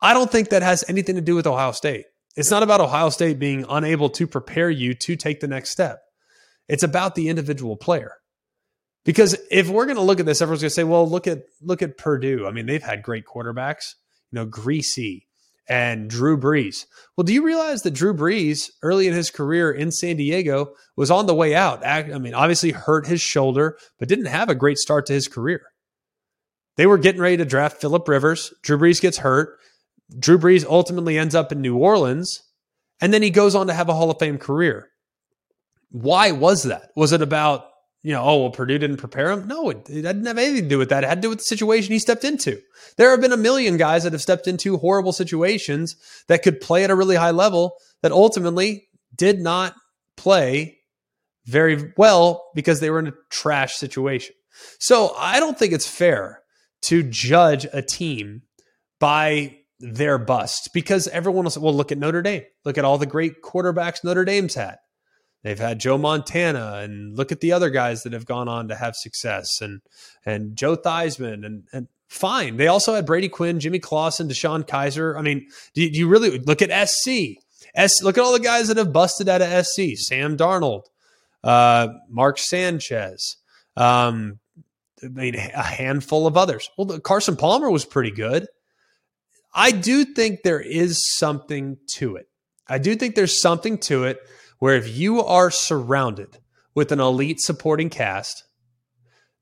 I 0.00 0.12
don't 0.12 0.30
think 0.30 0.48
that 0.48 0.62
has 0.62 0.84
anything 0.88 1.14
to 1.14 1.20
do 1.20 1.36
with 1.36 1.46
Ohio 1.46 1.72
State. 1.72 2.06
It's 2.36 2.50
not 2.50 2.64
about 2.64 2.80
Ohio 2.80 3.08
State 3.10 3.38
being 3.38 3.64
unable 3.68 4.10
to 4.10 4.26
prepare 4.26 4.70
you 4.70 4.92
to 4.94 5.16
take 5.16 5.40
the 5.40 5.48
next 5.48 5.70
step. 5.70 6.00
It's 6.68 6.82
about 6.82 7.14
the 7.14 7.28
individual 7.28 7.76
player. 7.76 8.16
Because 9.06 9.38
if 9.52 9.68
we're 9.68 9.86
going 9.86 9.96
to 9.96 10.02
look 10.02 10.18
at 10.20 10.26
this, 10.26 10.42
everyone's 10.42 10.62
going 10.62 10.68
to 10.68 10.74
say, 10.74 10.84
"Well, 10.84 11.08
look 11.08 11.26
at 11.26 11.44
look 11.62 11.80
at 11.80 11.96
Purdue. 11.96 12.44
I 12.46 12.50
mean, 12.50 12.66
they've 12.66 12.82
had 12.82 13.02
great 13.02 13.24
quarterbacks, 13.24 13.94
you 14.30 14.36
know, 14.36 14.46
Griese 14.46 15.22
and 15.68 16.10
Drew 16.10 16.36
Brees." 16.36 16.86
Well, 17.16 17.24
do 17.24 17.32
you 17.32 17.44
realize 17.44 17.82
that 17.82 17.92
Drew 17.92 18.12
Brees, 18.12 18.68
early 18.82 19.06
in 19.06 19.14
his 19.14 19.30
career 19.30 19.70
in 19.70 19.92
San 19.92 20.16
Diego, 20.16 20.74
was 20.96 21.12
on 21.12 21.26
the 21.26 21.34
way 21.36 21.54
out? 21.54 21.86
I 21.86 22.18
mean, 22.18 22.34
obviously 22.34 22.72
hurt 22.72 23.06
his 23.06 23.20
shoulder, 23.20 23.78
but 23.98 24.08
didn't 24.08 24.26
have 24.26 24.50
a 24.50 24.56
great 24.56 24.76
start 24.76 25.06
to 25.06 25.12
his 25.12 25.28
career. 25.28 25.62
They 26.76 26.86
were 26.86 26.98
getting 26.98 27.20
ready 27.20 27.36
to 27.36 27.44
draft 27.44 27.80
Philip 27.80 28.06
Rivers. 28.08 28.52
Drew 28.62 28.76
Brees 28.76 29.00
gets 29.00 29.18
hurt. 29.18 29.56
Drew 30.18 30.36
Brees 30.36 30.66
ultimately 30.68 31.16
ends 31.16 31.34
up 31.34 31.52
in 31.52 31.60
New 31.60 31.76
Orleans, 31.76 32.42
and 33.00 33.14
then 33.14 33.22
he 33.22 33.30
goes 33.30 33.54
on 33.54 33.68
to 33.68 33.72
have 33.72 33.88
a 33.88 33.94
Hall 33.94 34.10
of 34.10 34.18
Fame 34.18 34.38
career. 34.38 34.88
Why 35.90 36.32
was 36.32 36.64
that? 36.64 36.90
Was 36.96 37.12
it 37.12 37.22
about, 37.22 37.65
you 38.06 38.12
know, 38.12 38.22
oh, 38.22 38.42
well, 38.42 38.50
Purdue 38.50 38.78
didn't 38.78 38.98
prepare 38.98 39.32
him? 39.32 39.48
No, 39.48 39.68
it, 39.68 39.78
it 39.90 40.02
didn't 40.02 40.26
have 40.26 40.38
anything 40.38 40.62
to 40.62 40.68
do 40.68 40.78
with 40.78 40.90
that. 40.90 41.02
It 41.02 41.08
had 41.08 41.18
to 41.18 41.22
do 41.22 41.28
with 41.28 41.38
the 41.38 41.44
situation 41.44 41.92
he 41.92 41.98
stepped 41.98 42.22
into. 42.22 42.62
There 42.96 43.10
have 43.10 43.20
been 43.20 43.32
a 43.32 43.36
million 43.36 43.78
guys 43.78 44.04
that 44.04 44.12
have 44.12 44.22
stepped 44.22 44.46
into 44.46 44.76
horrible 44.76 45.12
situations 45.12 45.96
that 46.28 46.44
could 46.44 46.60
play 46.60 46.84
at 46.84 46.90
a 46.90 46.94
really 46.94 47.16
high 47.16 47.32
level 47.32 47.74
that 48.02 48.12
ultimately 48.12 48.86
did 49.12 49.40
not 49.40 49.74
play 50.16 50.78
very 51.46 51.92
well 51.96 52.44
because 52.54 52.78
they 52.78 52.90
were 52.90 53.00
in 53.00 53.08
a 53.08 53.14
trash 53.28 53.74
situation. 53.74 54.36
So 54.78 55.12
I 55.18 55.40
don't 55.40 55.58
think 55.58 55.72
it's 55.72 55.88
fair 55.88 56.42
to 56.82 57.02
judge 57.02 57.66
a 57.72 57.82
team 57.82 58.42
by 59.00 59.56
their 59.80 60.16
bust 60.16 60.70
because 60.72 61.08
everyone 61.08 61.42
will 61.42 61.50
say, 61.50 61.60
well, 61.60 61.74
look 61.74 61.90
at 61.90 61.98
Notre 61.98 62.22
Dame. 62.22 62.44
Look 62.64 62.78
at 62.78 62.84
all 62.84 62.98
the 62.98 63.06
great 63.06 63.42
quarterbacks 63.42 64.04
Notre 64.04 64.24
Dame's 64.24 64.54
had. 64.54 64.76
They've 65.46 65.56
had 65.56 65.78
Joe 65.78 65.96
Montana, 65.96 66.80
and 66.82 67.16
look 67.16 67.30
at 67.30 67.38
the 67.38 67.52
other 67.52 67.70
guys 67.70 68.02
that 68.02 68.12
have 68.12 68.26
gone 68.26 68.48
on 68.48 68.66
to 68.66 68.74
have 68.74 68.96
success, 68.96 69.60
and 69.60 69.80
and 70.24 70.56
Joe 70.56 70.76
Theismann, 70.76 71.46
and 71.46 71.62
and 71.72 71.86
fine. 72.08 72.56
They 72.56 72.66
also 72.66 72.96
had 72.96 73.06
Brady 73.06 73.28
Quinn, 73.28 73.60
Jimmy 73.60 73.78
Clausen, 73.78 74.28
DeShone 74.28 74.66
Kizer. 74.66 75.16
I 75.16 75.22
mean, 75.22 75.46
do, 75.72 75.88
do 75.88 75.96
you 75.96 76.08
really 76.08 76.40
look 76.40 76.62
at 76.62 76.88
SC? 76.88 77.36
S, 77.76 78.02
look 78.02 78.18
at 78.18 78.24
all 78.24 78.32
the 78.32 78.40
guys 78.40 78.66
that 78.66 78.76
have 78.76 78.92
busted 78.92 79.28
out 79.28 79.40
of 79.40 79.64
SC: 79.64 79.94
Sam 79.94 80.36
Darnold, 80.36 80.86
uh, 81.44 81.90
Mark 82.08 82.40
Sanchez. 82.40 83.36
Um, 83.76 84.40
I 85.00 85.06
mean, 85.06 85.36
a 85.36 85.62
handful 85.62 86.26
of 86.26 86.36
others. 86.36 86.68
Well, 86.76 86.98
Carson 86.98 87.36
Palmer 87.36 87.70
was 87.70 87.84
pretty 87.84 88.10
good. 88.10 88.48
I 89.54 89.70
do 89.70 90.04
think 90.06 90.42
there 90.42 90.60
is 90.60 91.08
something 91.16 91.76
to 91.98 92.16
it. 92.16 92.28
I 92.66 92.78
do 92.78 92.96
think 92.96 93.14
there's 93.14 93.40
something 93.40 93.78
to 93.78 94.02
it 94.06 94.18
where 94.58 94.74
if 94.74 94.96
you 94.96 95.22
are 95.22 95.50
surrounded 95.50 96.38
with 96.74 96.92
an 96.92 97.00
elite 97.00 97.40
supporting 97.40 97.90
cast, 97.90 98.44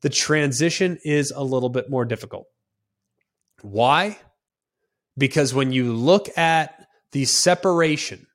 the 0.02 0.08
transition 0.10 0.98
is 1.04 1.32
a 1.34 1.42
little 1.42 1.68
bit 1.68 1.88
more 1.90 2.04
difficult. 2.04 2.46
Why? 3.62 4.18
Because 5.16 5.54
when 5.54 5.72
you 5.72 5.92
look 5.92 6.36
at 6.36 6.86
the 7.12 7.24
separation 7.24 8.26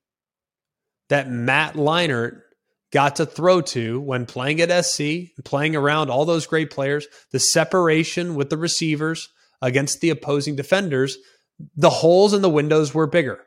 that 1.10 1.30
Matt 1.30 1.76
Leinart 1.76 2.42
got 2.92 3.18
to 3.18 3.26
throw 3.26 3.62
to 3.62 4.00
when 4.00 4.26
playing 4.26 4.62
at 4.62 4.86
SC, 4.86 5.32
playing 5.44 5.76
around 5.76 6.10
all 6.10 6.26
those 6.26 6.48
great 6.48 6.72
players, 6.72 7.08
the 7.32 7.40
separation 7.40 8.36
with 8.36 8.50
the 8.50 8.58
receivers 8.58 9.30
against 9.62 10.02
the 10.02 10.10
opposing 10.10 10.56
defenders, 10.56 11.18
the 11.76 11.90
holes 11.90 12.34
in 12.34 12.42
the 12.42 12.50
windows 12.50 12.94
were 12.94 13.06
bigger. 13.08 13.40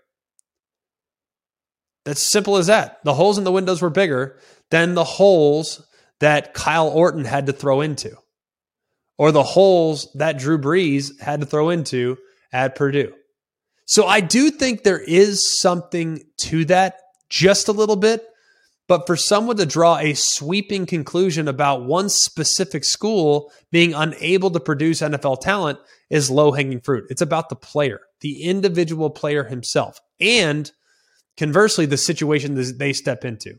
That's 2.04 2.30
simple 2.30 2.56
as 2.56 2.66
that. 2.66 2.98
The 3.04 3.14
holes 3.14 3.38
in 3.38 3.44
the 3.44 3.52
windows 3.52 3.80
were 3.80 3.90
bigger 3.90 4.38
than 4.70 4.94
the 4.94 5.04
holes 5.04 5.86
that 6.20 6.54
Kyle 6.54 6.88
Orton 6.88 7.24
had 7.24 7.46
to 7.46 7.52
throw 7.52 7.80
into, 7.80 8.16
or 9.18 9.32
the 9.32 9.42
holes 9.42 10.08
that 10.14 10.38
Drew 10.38 10.58
Brees 10.58 11.20
had 11.20 11.40
to 11.40 11.46
throw 11.46 11.70
into 11.70 12.18
at 12.52 12.74
Purdue. 12.74 13.12
So 13.86 14.06
I 14.06 14.20
do 14.20 14.50
think 14.50 14.82
there 14.82 15.00
is 15.00 15.60
something 15.60 16.22
to 16.38 16.64
that 16.66 16.98
just 17.28 17.68
a 17.68 17.72
little 17.72 17.96
bit. 17.96 18.26
But 18.88 19.06
for 19.06 19.16
someone 19.16 19.56
to 19.56 19.64
draw 19.64 19.96
a 19.98 20.14
sweeping 20.14 20.86
conclusion 20.86 21.48
about 21.48 21.84
one 21.84 22.08
specific 22.08 22.84
school 22.84 23.52
being 23.70 23.94
unable 23.94 24.50
to 24.50 24.60
produce 24.60 25.00
NFL 25.00 25.40
talent 25.40 25.78
is 26.10 26.30
low 26.30 26.52
hanging 26.52 26.80
fruit. 26.80 27.06
It's 27.08 27.22
about 27.22 27.48
the 27.48 27.56
player, 27.56 28.00
the 28.20 28.42
individual 28.42 29.08
player 29.08 29.44
himself, 29.44 30.00
and 30.20 30.70
conversely, 31.36 31.86
the 31.86 31.96
situation 31.96 32.54
that 32.54 32.78
they 32.78 32.92
step 32.92 33.24
into. 33.24 33.54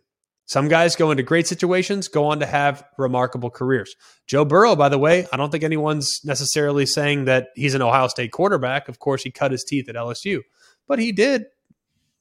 Some 0.45 0.67
guys 0.67 0.95
go 0.95 1.11
into 1.11 1.23
great 1.23 1.47
situations, 1.47 2.09
go 2.09 2.25
on 2.25 2.39
to 2.41 2.45
have 2.45 2.83
remarkable 2.97 3.49
careers. 3.49 3.95
Joe 4.27 4.43
Burrow, 4.43 4.75
by 4.75 4.89
the 4.89 4.99
way, 4.99 5.25
I 5.31 5.37
don't 5.37 5.51
think 5.51 5.63
anyone's 5.63 6.19
necessarily 6.25 6.85
saying 6.85 7.25
that 7.25 7.47
he's 7.55 7.75
an 7.75 7.81
Ohio 7.81 8.07
State 8.07 8.31
quarterback. 8.31 8.89
Of 8.89 8.99
course, 8.99 9.23
he 9.23 9.31
cut 9.31 9.51
his 9.51 9.63
teeth 9.63 9.87
at 9.87 9.95
LSU, 9.95 10.41
but 10.87 10.99
he 10.99 11.13
did, 11.13 11.45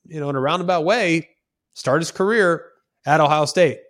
you 0.06 0.20
know, 0.20 0.30
in 0.30 0.36
a 0.36 0.40
roundabout 0.40 0.84
way, 0.84 1.30
start 1.74 2.00
his 2.00 2.12
career 2.12 2.64
at 3.04 3.20
Ohio 3.20 3.44
State. 3.44 3.80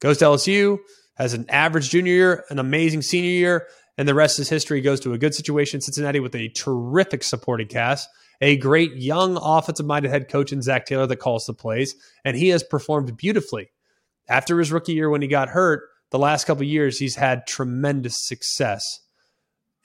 Goes 0.00 0.18
to 0.18 0.26
LSU, 0.26 0.78
has 1.14 1.32
an 1.32 1.46
average 1.48 1.90
junior 1.90 2.12
year, 2.12 2.44
an 2.50 2.58
amazing 2.58 3.02
senior 3.02 3.30
year, 3.30 3.66
and 3.96 4.06
the 4.06 4.14
rest 4.14 4.38
is 4.38 4.48
history. 4.48 4.82
Goes 4.82 5.00
to 5.00 5.14
a 5.14 5.18
good 5.18 5.34
situation 5.34 5.78
in 5.78 5.80
Cincinnati 5.82 6.20
with 6.20 6.34
a 6.34 6.48
terrific 6.50 7.22
supporting 7.22 7.68
cast, 7.68 8.08
a 8.40 8.56
great 8.56 8.96
young 8.96 9.36
offensive 9.40 9.86
minded 9.86 10.10
head 10.10 10.28
coach 10.28 10.52
in 10.52 10.62
Zac 10.62 10.86
Taylor 10.86 11.06
that 11.06 11.16
calls 11.16 11.44
the 11.44 11.54
plays, 11.54 11.94
and 12.24 12.36
he 12.36 12.48
has 12.48 12.62
performed 12.62 13.16
beautifully. 13.16 13.70
After 14.28 14.58
his 14.58 14.72
rookie 14.72 14.94
year 14.94 15.10
when 15.10 15.22
he 15.22 15.28
got 15.28 15.48
hurt, 15.50 15.82
the 16.10 16.18
last 16.18 16.46
couple 16.46 16.64
years 16.64 16.98
he's 16.98 17.16
had 17.16 17.46
tremendous 17.46 18.26
success 18.26 19.00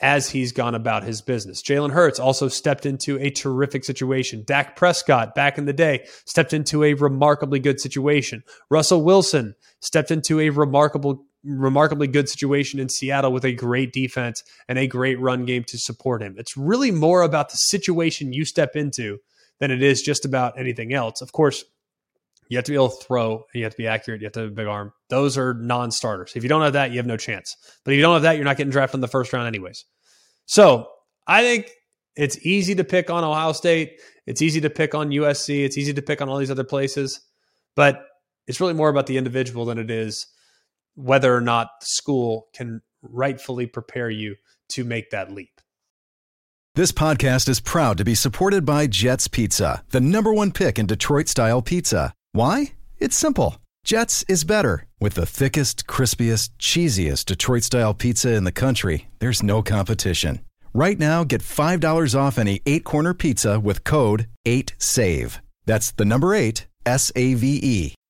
as 0.01 0.29
he's 0.29 0.51
gone 0.51 0.75
about 0.75 1.03
his 1.03 1.21
business. 1.21 1.63
Jalen 1.63 1.91
Hurts 1.91 2.19
also 2.19 2.47
stepped 2.47 2.85
into 2.85 3.17
a 3.19 3.29
terrific 3.29 3.85
situation. 3.85 4.43
Dak 4.45 4.75
Prescott, 4.75 5.35
back 5.35 5.57
in 5.57 5.65
the 5.65 5.73
day, 5.73 6.05
stepped 6.25 6.53
into 6.53 6.83
a 6.83 6.93
remarkably 6.93 7.59
good 7.59 7.79
situation. 7.79 8.43
Russell 8.69 9.03
Wilson 9.03 9.55
stepped 9.79 10.11
into 10.11 10.39
a 10.39 10.49
remarkable, 10.49 11.24
remarkably 11.45 12.07
good 12.07 12.27
situation 12.27 12.79
in 12.79 12.89
Seattle 12.89 13.31
with 13.31 13.45
a 13.45 13.53
great 13.53 13.93
defense 13.93 14.43
and 14.67 14.77
a 14.77 14.87
great 14.87 15.19
run 15.19 15.45
game 15.45 15.63
to 15.65 15.77
support 15.77 16.21
him. 16.21 16.35
It's 16.37 16.57
really 16.57 16.91
more 16.91 17.21
about 17.21 17.49
the 17.49 17.57
situation 17.57 18.33
you 18.33 18.45
step 18.45 18.75
into 18.75 19.19
than 19.59 19.71
it 19.71 19.81
is 19.81 20.01
just 20.01 20.25
about 20.25 20.59
anything 20.59 20.93
else. 20.93 21.21
Of 21.21 21.31
course, 21.31 21.63
you 22.49 22.57
have 22.57 22.65
to 22.65 22.71
be 22.71 22.75
able 22.75 22.89
to 22.89 23.03
throw, 23.03 23.45
you 23.53 23.63
have 23.63 23.73
to 23.73 23.77
be 23.77 23.87
accurate, 23.87 24.21
you 24.21 24.25
have 24.25 24.33
to 24.33 24.41
have 24.41 24.49
a 24.49 24.53
big 24.53 24.67
arm. 24.67 24.93
Those 25.09 25.37
are 25.37 25.53
non 25.53 25.91
starters. 25.91 26.33
If 26.35 26.43
you 26.43 26.49
don't 26.49 26.61
have 26.61 26.73
that, 26.73 26.91
you 26.91 26.97
have 26.97 27.07
no 27.07 27.17
chance. 27.17 27.55
But 27.83 27.93
if 27.93 27.97
you 27.97 28.01
don't 28.01 28.13
have 28.13 28.23
that, 28.23 28.35
you're 28.35 28.45
not 28.45 28.57
getting 28.57 28.71
drafted 28.71 28.95
in 28.95 29.01
the 29.01 29.07
first 29.07 29.33
round, 29.33 29.47
anyways. 29.47 29.85
So 30.45 30.87
I 31.25 31.41
think 31.41 31.71
it's 32.15 32.45
easy 32.45 32.75
to 32.75 32.83
pick 32.83 33.09
on 33.09 33.23
Ohio 33.23 33.51
State. 33.53 33.99
It's 34.27 34.41
easy 34.41 34.61
to 34.61 34.69
pick 34.69 34.93
on 34.93 35.09
USC. 35.09 35.65
It's 35.65 35.77
easy 35.77 35.93
to 35.93 36.01
pick 36.01 36.21
on 36.21 36.29
all 36.29 36.37
these 36.37 36.51
other 36.51 36.63
places. 36.63 37.19
But 37.75 38.05
it's 38.47 38.61
really 38.61 38.73
more 38.73 38.89
about 38.89 39.07
the 39.07 39.17
individual 39.17 39.65
than 39.65 39.77
it 39.77 39.89
is 39.89 40.27
whether 40.95 41.35
or 41.35 41.41
not 41.41 41.69
the 41.79 41.85
school 41.85 42.47
can 42.53 42.81
rightfully 43.01 43.67
prepare 43.67 44.09
you 44.09 44.35
to 44.69 44.83
make 44.83 45.11
that 45.11 45.31
leap. 45.31 45.61
This 46.75 46.91
podcast 46.91 47.47
is 47.47 47.61
proud 47.61 47.97
to 47.99 48.03
be 48.03 48.15
supported 48.15 48.65
by 48.65 48.87
Jets 48.87 49.29
Pizza, 49.29 49.83
the 49.91 50.01
number 50.01 50.33
one 50.33 50.51
pick 50.51 50.77
in 50.77 50.87
Detroit 50.87 51.29
style 51.29 51.61
pizza. 51.61 52.13
Why? 52.33 52.73
It's 52.97 53.15
simple. 53.15 53.57
Jets 53.85 54.25
is 54.27 54.43
better. 54.43 54.85
With 54.99 55.13
the 55.13 55.25
thickest, 55.25 55.87
crispiest, 55.87 56.49
cheesiest 56.59 57.25
Detroit 57.25 57.63
style 57.63 57.93
pizza 57.93 58.33
in 58.33 58.43
the 58.43 58.51
country, 58.51 59.07
there's 59.19 59.43
no 59.43 59.61
competition. 59.61 60.41
Right 60.73 60.99
now, 60.99 61.23
get 61.23 61.41
$5 61.41 62.19
off 62.19 62.37
any 62.37 62.61
eight 62.65 62.83
corner 62.83 63.13
pizza 63.13 63.57
with 63.59 63.85
code 63.85 64.27
8SAVE. 64.45 65.39
That's 65.65 65.91
the 65.91 66.03
number 66.03 66.33
eight, 66.35 66.67
S 66.85 67.11
A 67.15 67.35
V 67.35 67.59
E. 67.63 67.95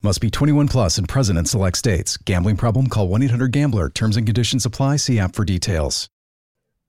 Must 0.00 0.20
be 0.20 0.30
21 0.30 0.68
plus 0.68 0.96
and 0.96 1.08
present 1.08 1.40
in 1.40 1.44
select 1.44 1.76
states. 1.76 2.16
Gambling 2.18 2.56
problem? 2.56 2.86
Call 2.86 3.08
1 3.08 3.20
800 3.24 3.50
GAMBLER. 3.50 3.90
Terms 3.90 4.16
and 4.16 4.24
conditions 4.24 4.64
apply. 4.64 4.94
See 4.96 5.18
app 5.18 5.34
for 5.34 5.44
details. 5.44 6.08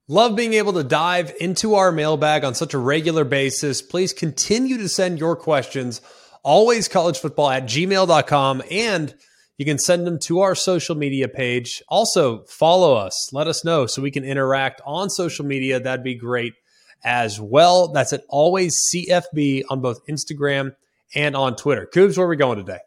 Love 0.08 0.36
being 0.36 0.54
able 0.54 0.74
to 0.74 0.84
dive 0.84 1.34
into 1.40 1.74
our 1.74 1.92
mailbag 1.92 2.44
on 2.44 2.54
such 2.54 2.76
a 2.76 2.78
regular 2.78 3.24
basis. 3.24 3.82
Please 3.82 4.14
continue 4.14 4.78
to 4.78 4.88
send 4.88 5.20
your 5.20 5.36
questions. 5.36 6.02
Always 6.44 6.88
collegefootball 6.88 7.52
at 7.52 7.64
gmail.com. 7.64 8.62
And 8.70 9.16
you 9.58 9.66
can 9.66 9.80
send 9.80 10.06
them 10.06 10.20
to 10.26 10.42
our 10.42 10.54
social 10.54 10.94
media 10.94 11.28
page. 11.28 11.82
Also, 11.90 12.44
follow 12.44 12.94
us. 12.94 13.34
Let 13.34 13.48
us 13.48 13.66
know 13.66 13.88
so 13.88 14.04
we 14.04 14.12
can 14.12 14.24
interact 14.24 14.82
on 14.86 15.10
social 15.10 15.46
media. 15.46 15.80
That'd 15.80 16.04
be 16.04 16.14
great 16.14 16.54
as 17.04 17.42
well. 17.42 17.88
That's 17.88 18.14
at 18.14 18.24
always 18.30 18.78
CFB 18.94 19.64
on 19.68 19.82
both 19.82 20.06
Instagram 20.06 20.76
and 21.16 21.36
on 21.36 21.56
Twitter. 21.56 21.90
Coobs, 21.92 22.18
where 22.18 22.28
are 22.28 22.30
we 22.30 22.36
going 22.36 22.60
today? 22.60 22.80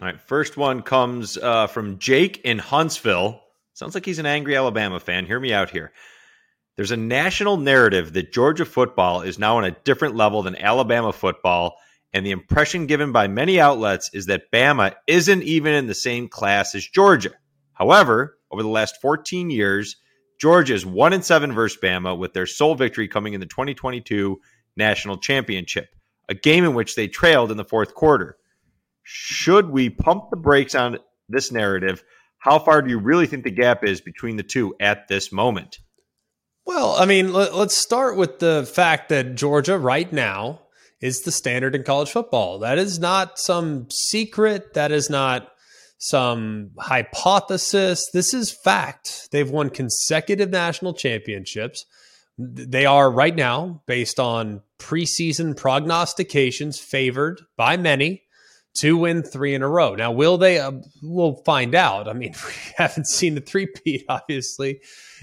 All 0.00 0.06
right, 0.06 0.20
first 0.20 0.56
one 0.56 0.80
comes 0.80 1.36
uh, 1.36 1.66
from 1.66 1.98
Jake 1.98 2.40
in 2.44 2.58
Huntsville. 2.58 3.42
Sounds 3.74 3.94
like 3.94 4.06
he's 4.06 4.18
an 4.18 4.24
angry 4.26 4.56
Alabama 4.56 4.98
fan. 4.98 5.26
Hear 5.26 5.38
me 5.38 5.52
out 5.52 5.68
here. 5.68 5.92
There's 6.76 6.92
a 6.92 6.96
national 6.96 7.58
narrative 7.58 8.14
that 8.14 8.32
Georgia 8.32 8.64
football 8.64 9.20
is 9.20 9.38
now 9.38 9.58
on 9.58 9.66
a 9.66 9.76
different 9.84 10.16
level 10.16 10.42
than 10.42 10.56
Alabama 10.56 11.12
football, 11.12 11.76
and 12.14 12.24
the 12.24 12.30
impression 12.30 12.86
given 12.86 13.12
by 13.12 13.28
many 13.28 13.60
outlets 13.60 14.08
is 14.14 14.26
that 14.26 14.50
Bama 14.50 14.94
isn't 15.06 15.42
even 15.42 15.74
in 15.74 15.86
the 15.86 15.94
same 15.94 16.26
class 16.26 16.74
as 16.74 16.86
Georgia. 16.86 17.32
However, 17.74 18.38
over 18.50 18.62
the 18.62 18.68
last 18.70 19.00
14 19.02 19.50
years, 19.50 19.96
Georgia 20.40 20.72
is 20.72 20.86
1 20.86 21.12
and 21.12 21.24
7 21.24 21.52
versus 21.52 21.78
Bama 21.82 22.16
with 22.16 22.32
their 22.32 22.46
sole 22.46 22.74
victory 22.74 23.08
coming 23.08 23.34
in 23.34 23.40
the 23.40 23.46
2022 23.46 24.40
National 24.74 25.18
Championship, 25.18 25.88
a 26.30 26.34
game 26.34 26.64
in 26.64 26.72
which 26.72 26.94
they 26.94 27.08
trailed 27.08 27.50
in 27.50 27.58
the 27.58 27.64
fourth 27.64 27.94
quarter. 27.94 28.38
Should 29.02 29.70
we 29.70 29.90
pump 29.90 30.30
the 30.30 30.36
brakes 30.36 30.74
on 30.74 30.98
this 31.28 31.50
narrative? 31.50 32.02
How 32.38 32.58
far 32.58 32.82
do 32.82 32.90
you 32.90 32.98
really 32.98 33.26
think 33.26 33.44
the 33.44 33.50
gap 33.50 33.84
is 33.84 34.00
between 34.00 34.36
the 34.36 34.42
two 34.42 34.74
at 34.80 35.08
this 35.08 35.32
moment? 35.32 35.78
Well, 36.64 36.94
I 36.96 37.06
mean, 37.06 37.32
let, 37.32 37.52
us 37.52 37.76
start 37.76 38.16
with 38.16 38.38
the 38.38 38.68
fact 38.72 39.08
that 39.08 39.34
Georgia 39.34 39.78
right 39.78 40.12
now 40.12 40.60
is 41.00 41.20
the 41.20 41.32
standard 41.32 41.74
in 41.74 41.82
college 41.82 42.10
football. 42.10 42.60
That 42.60 42.78
is 42.78 42.98
not 42.98 43.38
some 43.38 43.88
secret. 43.90 44.74
That 44.74 44.92
is 44.92 45.10
not 45.10 45.48
some 45.98 46.70
hypothesis. 46.78 48.08
This 48.12 48.32
is 48.32 48.56
fact. 48.64 49.28
They've 49.32 49.50
won 49.50 49.70
consecutive 49.70 50.50
national 50.50 50.94
championships. 50.94 51.84
They 52.38 52.86
are 52.86 53.10
right 53.10 53.34
now, 53.34 53.82
based 53.86 54.18
on 54.18 54.62
preseason 54.78 55.56
prognostications, 55.56 56.80
favored 56.80 57.40
by 57.56 57.76
many 57.76 58.22
to 58.74 58.96
win 58.96 59.22
three 59.22 59.54
in 59.54 59.62
a 59.62 59.68
row. 59.68 59.94
Now, 59.94 60.12
will 60.12 60.38
they? 60.38 60.58
Uh, 60.58 60.72
we'll 61.02 61.36
find 61.44 61.74
out. 61.74 62.08
I 62.08 62.12
mean, 62.12 62.34
we 62.46 62.52
haven't 62.76 63.06
seen 63.06 63.34
the 63.34 63.40
three-peat, 63.40 64.06
obviously, 64.08 64.80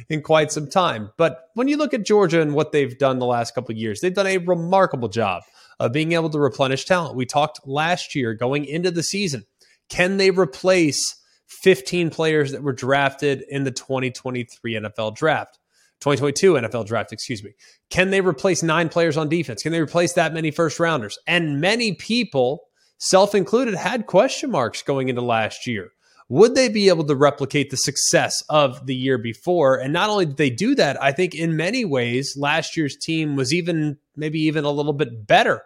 in 0.10 0.22
quite 0.22 0.52
some 0.52 0.70
time. 0.70 1.12
But 1.18 1.50
when 1.56 1.68
you 1.68 1.78
look 1.78 1.94
at 1.94 2.06
Georgia 2.06 2.42
and 2.42 2.54
what 2.54 2.72
they've 2.72 2.98
done 2.98 3.20
the 3.20 3.26
last 3.26 3.56
couple 3.56 3.72
of 3.72 3.78
years, 3.78 4.02
they've 4.02 4.14
done 4.14 4.28
a 4.28 4.38
remarkable 4.38 5.10
job 5.10 5.44
of 5.80 5.94
being 5.94 6.12
able 6.12 6.30
to 6.30 6.40
replenish 6.40 6.86
talent. 6.86 7.16
We 7.16 7.26
talked 7.26 7.66
last 7.66 8.14
year 8.14 8.34
going 8.34 8.66
into 8.66 8.92
the 8.92 9.04
season. 9.04 9.46
Can 9.90 10.18
they 10.18 10.30
replace 10.30 11.16
15 11.48 12.12
players 12.12 12.52
that 12.52 12.62
were 12.62 12.74
drafted 12.74 13.44
in 13.50 13.64
the 13.64 13.72
2023 13.72 14.74
NFL 14.74 15.16
draft? 15.16 15.58
2022 16.02 16.54
NFL 16.54 16.86
draft, 16.86 17.12
excuse 17.12 17.44
me. 17.44 17.52
Can 17.90 18.10
they 18.10 18.22
replace 18.22 18.64
nine 18.64 18.88
players 18.88 19.18
on 19.18 19.28
defense? 19.28 19.64
Can 19.64 19.72
they 19.72 19.82
replace 19.82 20.14
that 20.14 20.34
many 20.34 20.52
first 20.52 20.80
rounders? 20.80 21.18
And 21.28 21.60
many 21.60 21.94
people 21.94 22.69
self 23.00 23.34
included, 23.34 23.74
had 23.74 24.06
question 24.06 24.52
marks 24.52 24.84
going 24.84 25.10
into 25.10 25.22
last 25.22 25.66
year. 25.66 25.92
would 26.32 26.54
they 26.54 26.70
be 26.70 26.90
able 26.90 27.04
to 27.06 27.16
replicate 27.16 27.72
the 27.72 27.78
success 27.78 28.44
of 28.50 28.86
the 28.86 28.96
year 28.96 29.18
before? 29.18 29.80
And 29.80 29.92
not 29.92 30.12
only 30.12 30.28
did 30.28 30.38
they 30.38 30.52
do 30.52 30.76
that, 30.76 31.02
I 31.02 31.12
think 31.12 31.34
in 31.34 31.58
many 31.58 31.86
ways, 31.86 32.38
last 32.38 32.78
year's 32.78 32.96
team 32.96 33.36
was 33.36 33.52
even 33.52 33.98
maybe 34.16 34.40
even 34.42 34.64
a 34.64 34.70
little 34.70 34.94
bit 34.94 35.26
better 35.26 35.64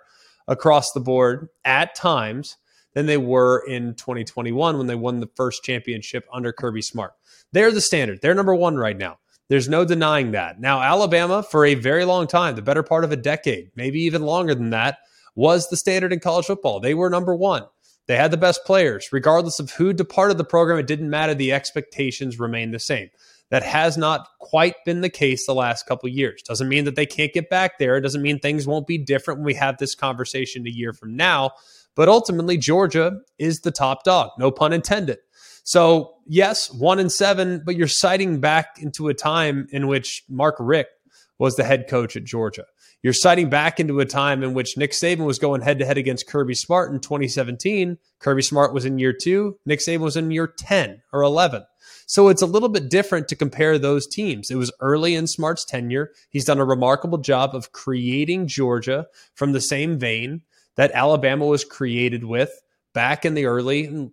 across 0.48 0.92
the 0.94 1.02
board 1.02 1.50
at 1.66 1.96
times 1.96 2.56
than 2.94 3.08
they 3.08 3.18
were 3.18 3.64
in 3.68 3.96
2021 3.96 4.78
when 4.78 4.88
they 4.88 4.96
won 4.96 5.20
the 5.20 5.30
first 5.36 5.64
championship 5.64 6.26
under 6.32 6.54
Kirby 6.54 6.82
Smart. 6.82 7.14
They're 7.52 7.72
the 7.72 7.82
standard. 7.82 8.22
They're 8.22 8.34
number 8.34 8.56
one 8.56 8.78
right 8.78 8.98
now. 8.98 9.18
There's 9.50 9.70
no 9.70 9.84
denying 9.84 10.32
that. 10.32 10.60
Now, 10.62 10.82
Alabama, 10.82 11.44
for 11.44 11.66
a 11.66 11.76
very 11.76 12.06
long 12.06 12.28
time, 12.28 12.56
the 12.56 12.62
better 12.62 12.84
part 12.84 13.04
of 13.04 13.12
a 13.12 13.18
decade, 13.18 13.72
maybe 13.76 14.00
even 14.02 14.22
longer 14.22 14.56
than 14.56 14.70
that, 14.70 15.00
was 15.36 15.70
the 15.70 15.78
standard 15.78 16.14
in 16.14 16.20
college 16.20 16.46
football. 16.46 16.80
They 16.80 16.94
were 16.94 17.10
number 17.10 17.36
one. 17.36 17.64
They 18.08 18.18
had 18.18 18.32
the 18.32 18.38
best 18.38 18.66
players. 18.66 19.10
Regardless 19.12 19.60
of 19.60 19.72
who 19.72 19.94
departed 19.94 20.38
the 20.38 20.44
program, 20.44 20.78
it 20.78 20.88
didn't 20.88 21.10
matter. 21.10 21.34
The 21.34 21.54
expectations 21.54 22.40
remained 22.40 22.74
the 22.74 22.80
same. 22.80 23.10
That 23.50 23.64
has 23.64 23.98
not 23.98 24.28
quite 24.40 24.76
been 24.84 25.02
the 25.02 25.10
case 25.10 25.46
the 25.46 25.54
last 25.54 25.86
couple 25.86 26.10
years. 26.10 26.42
Doesn't 26.42 26.70
mean 26.70 26.86
that 26.86 26.96
they 26.96 27.06
can't 27.06 27.34
get 27.34 27.50
back 27.50 27.78
there. 27.78 27.96
It 27.96 28.02
doesn't 28.02 28.22
mean 28.22 28.40
things 28.40 28.66
won't 28.66 28.88
be 28.88 28.98
different 28.98 29.40
when 29.40 29.46
we 29.46 29.54
have 29.54 29.78
this 29.78 29.96
conversation 29.96 30.66
a 30.66 30.72
year 30.72 30.92
from 30.92 31.16
now. 31.16 31.52
But 31.96 32.10
ultimately, 32.10 32.58
Georgia 32.58 33.20
is 33.38 33.60
the 33.60 33.72
top 33.72 34.04
dog, 34.04 34.32
no 34.40 34.50
pun 34.50 34.74
intended. 34.74 35.20
So, 35.64 36.16
yes, 36.26 36.74
one 36.74 37.00
and 37.00 37.12
seven, 37.12 37.62
but 37.64 37.76
you're 37.76 37.88
citing 37.88 38.42
back 38.42 38.80
into 38.80 39.08
a 39.08 39.14
time 39.14 39.68
in 39.72 39.88
which 39.88 40.24
Mark 40.28 40.56
Richt 40.60 40.90
was 41.38 41.56
the 41.56 41.64
head 41.64 41.88
coach 41.88 42.16
at 42.16 42.24
Georgia. 42.24 42.66
You're 43.04 43.14
citing 43.14 43.50
back 43.50 43.82
into 43.82 44.00
a 44.00 44.06
time 44.06 44.44
in 44.44 44.54
which 44.54 44.78
Nick 44.78 44.92
Saban 44.92 45.26
was 45.26 45.38
going 45.38 45.62
head 45.62 45.80
to 45.80 45.86
head 45.86 45.98
against 45.98 46.28
Kirby 46.28 46.56
Smart 46.56 46.92
in 46.92 47.02
2017. 47.02 47.98
Kirby 48.20 48.42
Smart 48.42 48.74
was 48.74 48.86
in 48.86 48.98
year 48.98 49.14
two, 49.14 49.60
Nick 49.66 49.82
Saban 49.82 50.00
was 50.00 50.16
in 50.16 50.32
year 50.32 50.48
10 50.48 51.02
or 51.12 51.22
11. 51.22 51.66
So 52.06 52.30
it's 52.30 52.42
a 52.42 52.48
little 52.48 52.70
bit 52.70 52.90
different 52.90 53.28
to 53.28 53.36
compare 53.36 53.78
those 53.78 54.08
teams. 54.08 54.50
It 54.50 54.56
was 54.56 54.72
early 54.80 55.16
in 55.16 55.28
Smart's 55.28 55.66
tenure. 55.66 56.12
He's 56.30 56.46
done 56.46 56.60
a 56.60 56.66
remarkable 56.66 57.18
job 57.18 57.54
of 57.54 57.74
creating 57.74 58.48
Georgia 58.48 59.08
from 59.36 59.52
the 59.52 59.62
same 59.62 60.00
vein 60.00 60.42
that 60.76 60.92
Alabama 60.94 61.46
was 61.46 61.66
created 61.66 62.24
with 62.24 62.52
back 62.94 63.26
in 63.26 63.34
the 63.34 63.46
early 63.46 64.12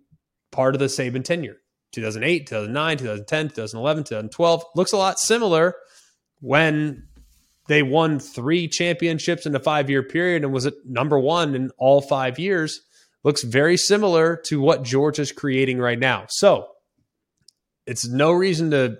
part 0.51 0.75
of 0.75 0.79
the 0.79 0.87
Saban 0.87 1.23
tenure 1.23 1.57
2008, 1.93 2.47
2009, 2.47 2.97
2010, 2.97 3.47
2011, 3.49 4.03
2012. 4.03 4.63
Looks 4.75 4.91
a 4.91 4.97
lot 4.97 5.17
similar 5.17 5.75
when 6.41 7.07
they 7.71 7.83
won 7.83 8.19
three 8.19 8.67
championships 8.67 9.45
in 9.45 9.55
a 9.55 9.59
five 9.59 9.89
year 9.89 10.03
period 10.03 10.43
and 10.43 10.53
was 10.53 10.65
at 10.65 10.73
number 10.85 11.19
one 11.19 11.55
in 11.55 11.71
all 11.77 12.01
five 12.01 12.39
years. 12.39 12.81
Looks 13.23 13.43
very 13.43 13.77
similar 13.77 14.35
to 14.45 14.59
what 14.59 14.83
Georgia's 14.83 15.31
creating 15.31 15.77
right 15.77 15.99
now. 15.99 16.25
So 16.29 16.67
it's 17.85 18.07
no 18.07 18.31
reason 18.31 18.71
to 18.71 18.97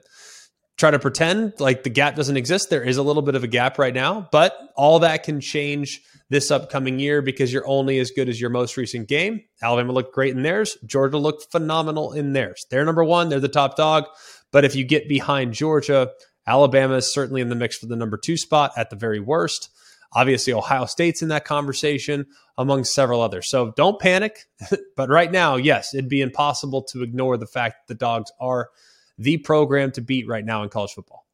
try 0.77 0.91
to 0.91 0.99
pretend 0.99 1.53
like 1.59 1.83
the 1.83 1.89
gap 1.89 2.15
doesn't 2.15 2.37
exist. 2.37 2.69
There 2.69 2.83
is 2.83 2.97
a 2.97 3.03
little 3.03 3.21
bit 3.21 3.35
of 3.35 3.43
a 3.43 3.47
gap 3.47 3.77
right 3.77 3.93
now, 3.93 4.27
but 4.31 4.57
all 4.75 4.99
that 4.99 5.23
can 5.23 5.41
change 5.41 6.01
this 6.29 6.49
upcoming 6.49 6.97
year 6.97 7.21
because 7.21 7.51
you're 7.51 7.67
only 7.67 7.99
as 7.99 8.11
good 8.11 8.29
as 8.29 8.39
your 8.39 8.49
most 8.49 8.77
recent 8.77 9.07
game. 9.07 9.41
Alabama 9.61 9.91
looked 9.91 10.13
great 10.13 10.35
in 10.35 10.43
theirs. 10.43 10.77
Georgia 10.85 11.17
looked 11.17 11.51
phenomenal 11.51 12.13
in 12.13 12.33
theirs. 12.33 12.65
They're 12.71 12.85
number 12.85 13.03
one, 13.03 13.29
they're 13.29 13.39
the 13.39 13.49
top 13.49 13.75
dog. 13.75 14.05
But 14.51 14.65
if 14.65 14.75
you 14.75 14.83
get 14.83 15.07
behind 15.07 15.53
Georgia, 15.53 16.09
Alabama 16.47 16.95
is 16.95 17.13
certainly 17.13 17.41
in 17.41 17.49
the 17.49 17.55
mix 17.55 17.77
for 17.77 17.85
the 17.85 17.95
number 17.95 18.17
two 18.17 18.37
spot 18.37 18.71
at 18.75 18.89
the 18.89 18.95
very 18.95 19.19
worst. 19.19 19.69
Obviously, 20.13 20.51
Ohio 20.51 20.85
State's 20.85 21.21
in 21.21 21.29
that 21.29 21.45
conversation, 21.45 22.25
among 22.57 22.83
several 22.83 23.21
others. 23.21 23.49
So 23.49 23.73
don't 23.77 23.99
panic. 23.99 24.45
but 24.97 25.09
right 25.09 25.31
now, 25.31 25.55
yes, 25.55 25.93
it'd 25.93 26.09
be 26.09 26.21
impossible 26.21 26.83
to 26.91 27.03
ignore 27.03 27.37
the 27.37 27.47
fact 27.47 27.87
that 27.87 27.93
the 27.93 27.97
dogs 27.97 28.31
are 28.39 28.69
the 29.17 29.37
program 29.37 29.91
to 29.93 30.01
beat 30.01 30.27
right 30.27 30.43
now 30.43 30.63
in 30.63 30.69
college 30.69 30.91
football. 30.91 31.25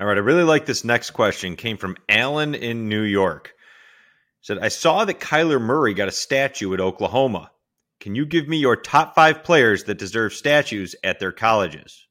All 0.00 0.06
right, 0.06 0.16
I 0.16 0.20
really 0.20 0.42
like 0.42 0.66
this 0.66 0.84
next 0.84 1.10
question. 1.10 1.54
Came 1.54 1.76
from 1.76 1.96
Alan 2.08 2.54
in 2.56 2.88
New 2.88 3.02
York. 3.02 3.54
Said, 4.40 4.58
I 4.58 4.68
saw 4.68 5.04
that 5.04 5.20
Kyler 5.20 5.60
Murray 5.60 5.94
got 5.94 6.08
a 6.08 6.12
statue 6.12 6.74
at 6.74 6.80
Oklahoma. 6.80 7.52
Can 8.00 8.16
you 8.16 8.26
give 8.26 8.48
me 8.48 8.56
your 8.56 8.74
top 8.74 9.14
five 9.14 9.44
players 9.44 9.84
that 9.84 9.98
deserve 9.98 10.32
statues 10.32 10.96
at 11.04 11.20
their 11.20 11.30
colleges? 11.30 12.08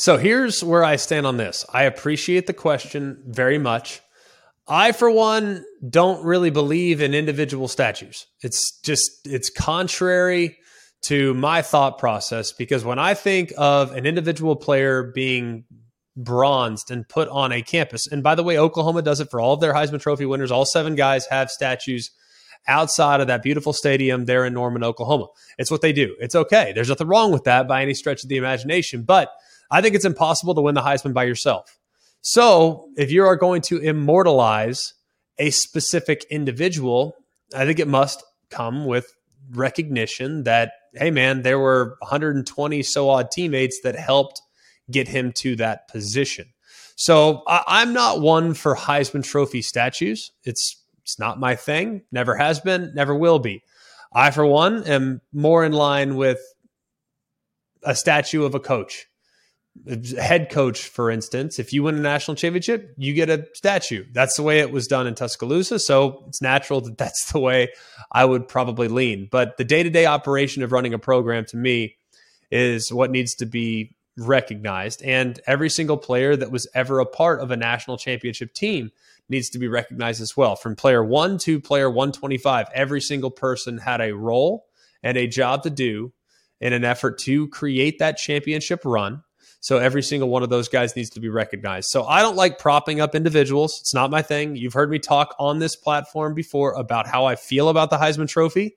So 0.00 0.16
here's 0.16 0.64
where 0.64 0.82
I 0.82 0.96
stand 0.96 1.26
on 1.26 1.36
this. 1.36 1.66
I 1.74 1.82
appreciate 1.82 2.46
the 2.46 2.54
question 2.54 3.22
very 3.26 3.58
much. 3.58 4.00
I, 4.66 4.92
for 4.92 5.10
one, 5.10 5.62
don't 5.86 6.24
really 6.24 6.48
believe 6.48 7.02
in 7.02 7.12
individual 7.12 7.68
statues. 7.68 8.26
It's 8.40 8.80
just, 8.80 9.10
it's 9.26 9.50
contrary 9.50 10.56
to 11.02 11.34
my 11.34 11.60
thought 11.60 11.98
process 11.98 12.50
because 12.50 12.82
when 12.82 12.98
I 12.98 13.12
think 13.12 13.52
of 13.58 13.92
an 13.94 14.06
individual 14.06 14.56
player 14.56 15.12
being 15.14 15.64
bronzed 16.16 16.90
and 16.90 17.06
put 17.06 17.28
on 17.28 17.52
a 17.52 17.60
campus. 17.60 18.06
And 18.06 18.22
by 18.22 18.34
the 18.34 18.42
way, 18.42 18.56
Oklahoma 18.56 19.02
does 19.02 19.20
it 19.20 19.28
for 19.30 19.38
all 19.38 19.52
of 19.52 19.60
their 19.60 19.74
Heisman 19.74 20.00
Trophy 20.00 20.24
winners. 20.24 20.50
All 20.50 20.64
seven 20.64 20.94
guys 20.94 21.26
have 21.26 21.50
statues 21.50 22.10
outside 22.66 23.20
of 23.20 23.26
that 23.26 23.42
beautiful 23.42 23.74
stadium 23.74 24.24
there 24.24 24.46
in 24.46 24.54
Norman, 24.54 24.82
Oklahoma. 24.82 25.26
It's 25.58 25.70
what 25.70 25.82
they 25.82 25.92
do. 25.92 26.16
It's 26.20 26.34
okay. 26.34 26.72
There's 26.74 26.88
nothing 26.88 27.06
wrong 27.06 27.32
with 27.32 27.44
that 27.44 27.68
by 27.68 27.82
any 27.82 27.92
stretch 27.92 28.22
of 28.22 28.30
the 28.30 28.38
imagination. 28.38 29.02
But 29.02 29.30
I 29.70 29.80
think 29.80 29.94
it's 29.94 30.04
impossible 30.04 30.54
to 30.54 30.60
win 30.60 30.74
the 30.74 30.82
Heisman 30.82 31.14
by 31.14 31.24
yourself. 31.24 31.78
So 32.22 32.88
if 32.96 33.10
you 33.10 33.24
are 33.24 33.36
going 33.36 33.62
to 33.62 33.78
immortalize 33.78 34.94
a 35.38 35.50
specific 35.50 36.24
individual, 36.30 37.16
I 37.54 37.64
think 37.64 37.78
it 37.78 37.88
must 37.88 38.22
come 38.50 38.84
with 38.84 39.06
recognition 39.52 40.44
that, 40.44 40.72
hey, 40.94 41.10
man, 41.10 41.42
there 41.42 41.58
were 41.58 41.96
120 42.00 42.82
so 42.82 43.08
odd 43.08 43.30
teammates 43.30 43.80
that 43.82 43.96
helped 43.96 44.42
get 44.90 45.08
him 45.08 45.32
to 45.32 45.56
that 45.56 45.88
position. 45.88 46.52
So 46.96 47.42
I, 47.46 47.80
am 47.80 47.94
not 47.94 48.20
one 48.20 48.52
for 48.52 48.76
Heisman 48.76 49.24
Trophy 49.24 49.62
statues. 49.62 50.32
It's 50.44 50.76
it's 51.02 51.18
not 51.18 51.40
my 51.40 51.56
thing. 51.56 52.02
Never 52.12 52.36
has 52.36 52.60
been. 52.60 52.92
Never 52.94 53.14
will 53.14 53.38
be. 53.38 53.62
I, 54.12 54.30
for 54.30 54.44
one, 54.44 54.84
am 54.84 55.20
more 55.32 55.64
in 55.64 55.72
line 55.72 56.16
with 56.16 56.40
a 57.82 57.94
statue 57.94 58.44
of 58.44 58.54
a 58.54 58.60
coach, 58.60 59.06
head 60.18 60.50
coach, 60.50 60.88
for 60.88 61.10
instance. 61.10 61.58
If 61.58 61.72
you 61.72 61.82
win 61.82 61.96
a 61.96 62.00
national 62.00 62.34
championship, 62.34 62.94
you 62.96 63.14
get 63.14 63.30
a 63.30 63.46
statue. 63.54 64.04
That's 64.12 64.36
the 64.36 64.42
way 64.42 64.60
it 64.60 64.72
was 64.72 64.86
done 64.86 65.06
in 65.06 65.14
Tuscaloosa. 65.14 65.78
So 65.78 66.24
it's 66.28 66.42
natural 66.42 66.80
that 66.82 66.98
that's 66.98 67.32
the 67.32 67.40
way 67.40 67.68
I 68.12 68.24
would 68.24 68.48
probably 68.48 68.88
lean. 68.88 69.28
But 69.30 69.56
the 69.56 69.64
day 69.64 69.82
to 69.82 69.90
day 69.90 70.06
operation 70.06 70.62
of 70.62 70.72
running 70.72 70.94
a 70.94 70.98
program 70.98 71.44
to 71.46 71.56
me 71.56 71.96
is 72.50 72.92
what 72.92 73.10
needs 73.10 73.34
to 73.36 73.46
be 73.46 73.94
recognized. 74.16 75.02
And 75.02 75.40
every 75.46 75.70
single 75.70 75.96
player 75.96 76.36
that 76.36 76.50
was 76.50 76.68
ever 76.74 77.00
a 77.00 77.06
part 77.06 77.40
of 77.40 77.50
a 77.50 77.56
national 77.56 77.96
championship 77.96 78.52
team 78.52 78.90
needs 79.28 79.48
to 79.50 79.58
be 79.58 79.68
recognized 79.68 80.20
as 80.20 80.36
well. 80.36 80.56
From 80.56 80.76
player 80.76 81.04
one 81.04 81.38
to 81.38 81.60
player 81.60 81.88
125, 81.88 82.66
every 82.74 83.00
single 83.00 83.30
person 83.30 83.78
had 83.78 84.00
a 84.00 84.12
role 84.12 84.66
and 85.02 85.16
a 85.16 85.26
job 85.26 85.62
to 85.62 85.70
do 85.70 86.12
in 86.60 86.72
an 86.72 86.84
effort 86.84 87.18
to 87.20 87.48
create 87.48 88.00
that 88.00 88.18
championship 88.18 88.82
run. 88.84 89.22
So 89.60 89.76
every 89.76 90.02
single 90.02 90.30
one 90.30 90.42
of 90.42 90.48
those 90.48 90.68
guys 90.68 90.96
needs 90.96 91.10
to 91.10 91.20
be 91.20 91.28
recognized. 91.28 91.90
So 91.90 92.04
I 92.04 92.22
don't 92.22 92.36
like 92.36 92.58
propping 92.58 93.00
up 93.00 93.14
individuals. 93.14 93.78
It's 93.80 93.94
not 93.94 94.10
my 94.10 94.22
thing. 94.22 94.56
You've 94.56 94.72
heard 94.72 94.90
me 94.90 94.98
talk 94.98 95.34
on 95.38 95.58
this 95.58 95.76
platform 95.76 96.34
before 96.34 96.72
about 96.72 97.06
how 97.06 97.26
I 97.26 97.36
feel 97.36 97.68
about 97.68 97.90
the 97.90 97.98
Heisman 97.98 98.28
Trophy 98.28 98.76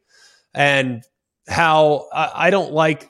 and 0.54 1.04
how 1.48 2.08
I 2.14 2.50
don't 2.50 2.74
like 2.74 3.10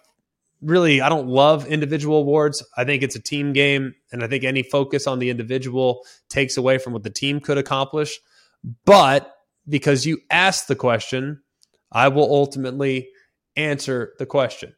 really 0.62 1.02
I 1.02 1.10
don't 1.10 1.28
love 1.28 1.66
individual 1.68 2.20
awards. 2.20 2.66
I 2.78 2.86
think 2.86 3.04
it's 3.04 3.16
a 3.16 3.22
team 3.22 3.54
game 3.54 3.96
and 4.12 4.24
I 4.24 4.28
think 4.28 4.44
any 4.44 4.64
focus 4.64 5.08
on 5.08 5.20
the 5.20 5.30
individual 5.30 6.06
takes 6.30 6.58
away 6.58 6.78
from 6.78 6.94
what 6.94 7.04
the 7.04 7.10
team 7.10 7.40
could 7.40 7.58
accomplish. 7.58 8.20
But 8.86 9.34
because 9.68 10.06
you 10.06 10.20
asked 10.30 10.68
the 10.68 10.76
question, 10.76 11.42
I 11.92 12.08
will 12.08 12.32
ultimately 12.32 13.10
answer 13.56 14.14
the 14.20 14.26
question. 14.26 14.76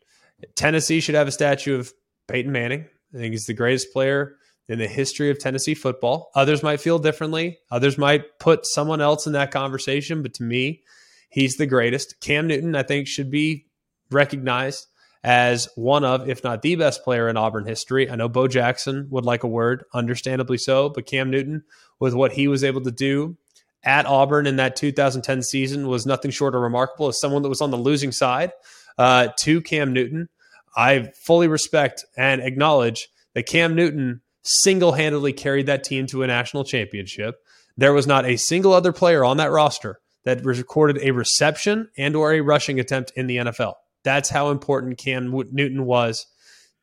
Tennessee 0.56 1.00
should 1.00 1.16
have 1.16 1.28
a 1.28 1.32
statue 1.32 1.80
of 1.80 1.94
Peyton 2.28 2.52
Manning. 2.52 2.86
I 3.14 3.18
think 3.18 3.34
he's 3.34 3.46
the 3.46 3.54
greatest 3.54 3.94
player 3.94 4.36
in 4.68 4.80
the 4.80 4.88
history 4.88 5.30
of 5.30 5.40
Tennessee 5.40 5.76
football. 5.76 6.32
Others 6.36 6.64
might 6.64 6.82
feel 6.82 7.00
differently. 7.00 7.60
Others 7.72 7.98
might 7.98 8.40
put 8.40 8.66
someone 8.66 9.02
else 9.02 9.28
in 9.28 9.34
that 9.34 9.52
conversation, 9.52 10.22
but 10.22 10.34
to 10.36 10.44
me, 10.44 10.82
he's 11.30 11.58
the 11.58 11.68
greatest. 11.68 12.20
Cam 12.20 12.48
Newton, 12.48 12.76
I 12.76 12.84
think, 12.84 13.08
should 13.08 13.30
be 13.30 13.68
recognized 14.12 14.88
as 15.24 15.68
one 15.76 16.04
of, 16.04 16.30
if 16.30 16.44
not 16.44 16.62
the 16.62 16.76
best 16.76 17.04
player 17.04 17.28
in 17.28 17.38
Auburn 17.38 17.66
history. 17.66 18.10
I 18.10 18.16
know 18.16 18.30
Bo 18.30 18.48
Jackson 18.48 19.08
would 19.10 19.26
like 19.26 19.44
a 19.44 19.48
word, 19.48 19.84
understandably 19.94 20.58
so, 20.58 20.90
but 20.90 21.08
Cam 21.08 21.32
Newton, 21.32 21.64
with 22.00 22.14
what 22.14 22.34
he 22.34 22.48
was 22.48 22.64
able 22.64 22.82
to 22.82 22.92
do 22.92 23.36
at 23.84 24.06
Auburn 24.06 24.46
in 24.46 24.58
that 24.58 24.76
2010 24.76 25.42
season, 25.42 25.88
was 25.88 26.06
nothing 26.06 26.32
short 26.32 26.56
of 26.56 26.62
remarkable. 26.62 27.08
As 27.08 27.20
someone 27.20 27.42
that 27.42 27.50
was 27.50 27.62
on 27.62 27.72
the 27.72 27.78
losing 27.78 28.12
side 28.12 28.52
uh, 28.98 29.30
to 29.40 29.62
Cam 29.62 29.94
Newton, 29.94 30.30
I 30.76 31.12
fully 31.24 31.48
respect 31.48 32.06
and 32.18 32.42
acknowledge 32.42 33.08
that 33.34 33.48
Cam 33.48 33.76
Newton 33.76 34.22
single 34.44 34.92
handedly 34.94 35.34
carried 35.34 35.66
that 35.68 35.84
team 35.84 36.08
to 36.08 36.24
a 36.24 36.28
national 36.28 36.64
championship. 36.64 37.36
There 37.78 37.94
was 37.94 38.08
not 38.08 38.26
a 38.26 38.38
single 38.38 38.74
other 38.74 38.94
player 38.94 39.24
on 39.24 39.38
that 39.38 39.52
roster 39.52 40.00
that 40.24 40.44
recorded 40.44 41.00
a 41.02 41.12
reception 41.12 41.90
and 41.98 42.16
or 42.16 42.34
a 42.34 42.42
rushing 42.42 42.80
attempt 42.80 43.12
in 43.16 43.28
the 43.28 43.38
NFL. 43.38 43.74
That's 44.04 44.30
how 44.30 44.52
important 44.52 44.98
Cam 44.98 45.32
Newton 45.52 45.86
was 45.86 46.26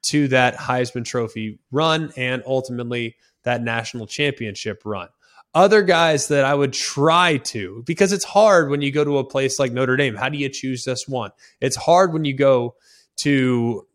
to 0.05 0.28
that 0.28 0.57
Heisman 0.57 1.05
Trophy 1.05 1.59
run 1.70 2.12
and 2.16 2.42
ultimately 2.46 3.16
that 3.44 3.62
national 3.62 4.07
championship 4.07 4.83
run. 4.85 5.09
Other 5.55 5.83
guys 5.83 6.28
that 6.28 6.44
I 6.44 6.55
would 6.55 6.72
try 6.72 7.37
to, 7.37 7.83
because 7.87 8.12
it's 8.12 8.24
hard 8.24 8.70
when 8.70 8.81
you 8.81 8.90
go 8.90 9.05
to 9.05 9.18
a 9.18 9.24
place 9.24 9.59
like 9.59 9.70
Notre 9.72 9.96
Dame. 9.96 10.14
How 10.14 10.28
do 10.28 10.38
you 10.38 10.48
choose 10.48 10.85
just 10.85 11.09
one? 11.09 11.31
It's 11.61 11.76
hard 11.76 12.12
when 12.12 12.24
you 12.24 12.35
go 12.35 12.74
to, 13.18 13.87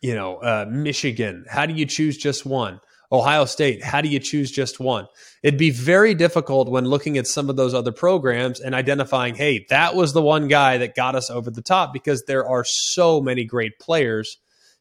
you 0.00 0.14
know, 0.14 0.36
uh, 0.36 0.66
Michigan. 0.68 1.44
How 1.48 1.66
do 1.66 1.74
you 1.74 1.86
choose 1.86 2.16
just 2.16 2.44
one? 2.44 2.80
Ohio 3.12 3.44
State, 3.44 3.82
how 3.82 4.00
do 4.00 4.08
you 4.08 4.20
choose 4.20 4.52
just 4.52 4.78
one? 4.78 5.06
It'd 5.42 5.58
be 5.58 5.70
very 5.70 6.14
difficult 6.14 6.68
when 6.68 6.84
looking 6.84 7.18
at 7.18 7.26
some 7.26 7.50
of 7.50 7.56
those 7.56 7.74
other 7.74 7.90
programs 7.90 8.60
and 8.60 8.72
identifying, 8.72 9.34
hey, 9.34 9.66
that 9.68 9.96
was 9.96 10.12
the 10.12 10.22
one 10.22 10.46
guy 10.46 10.78
that 10.78 10.94
got 10.94 11.16
us 11.16 11.28
over 11.28 11.50
the 11.50 11.62
top 11.62 11.92
because 11.92 12.22
there 12.26 12.46
are 12.46 12.64
so 12.64 13.20
many 13.20 13.44
great 13.44 13.80
players 13.80 14.38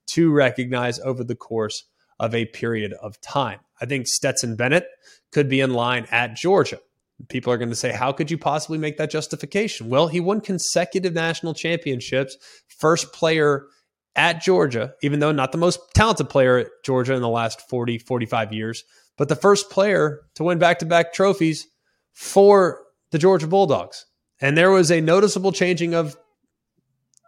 to 0.08 0.32
recognize 0.32 1.00
over 1.00 1.24
the 1.24 1.36
course 1.36 1.86
of 2.20 2.36
a 2.36 2.46
period 2.46 2.94
of 3.02 3.20
time. 3.22 3.60
I 3.82 3.86
think 3.86 4.08
Stetson 4.08 4.56
Bennett 4.56 4.86
could 5.32 5.50
be 5.50 5.62
in 5.62 5.74
line 5.74 6.06
at 6.12 6.36
Georgia. 6.36 6.80
People 7.28 7.52
are 7.52 7.58
going 7.58 7.70
to 7.70 7.76
say, 7.76 7.92
how 7.92 8.12
could 8.12 8.32
you 8.32 8.38
possibly 8.38 8.78
make 8.78 8.98
that 8.98 9.12
justification? 9.12 9.90
Well, 9.90 10.08
he 10.08 10.20
won 10.20 10.40
consecutive 10.40 11.14
national 11.14 11.54
championships, 11.54 12.38
first 12.80 13.12
player 13.12 13.66
at 14.16 14.42
Georgia, 14.42 14.94
even 15.02 15.20
though 15.20 15.32
not 15.32 15.52
the 15.52 15.58
most 15.58 15.80
talented 15.94 16.30
player 16.30 16.58
at 16.58 16.68
Georgia 16.84 17.14
in 17.14 17.22
the 17.22 17.30
last 17.30 17.62
40, 17.70 18.00
45 18.00 18.54
years, 18.54 18.84
but 19.18 19.28
the 19.28 19.36
first 19.36 19.70
player 19.70 20.22
to 20.36 20.44
win 20.44 20.60
back 20.60 20.80
to 20.80 20.86
back 20.86 21.14
trophies 21.14 21.68
for 22.14 22.82
the 23.12 23.18
Georgia 23.18 23.48
Bulldogs. 23.48 24.06
And 24.42 24.58
there 24.58 24.72
was 24.72 24.92
a 24.92 25.02
noticeable 25.02 25.52
changing 25.52 25.94
of 25.94 26.16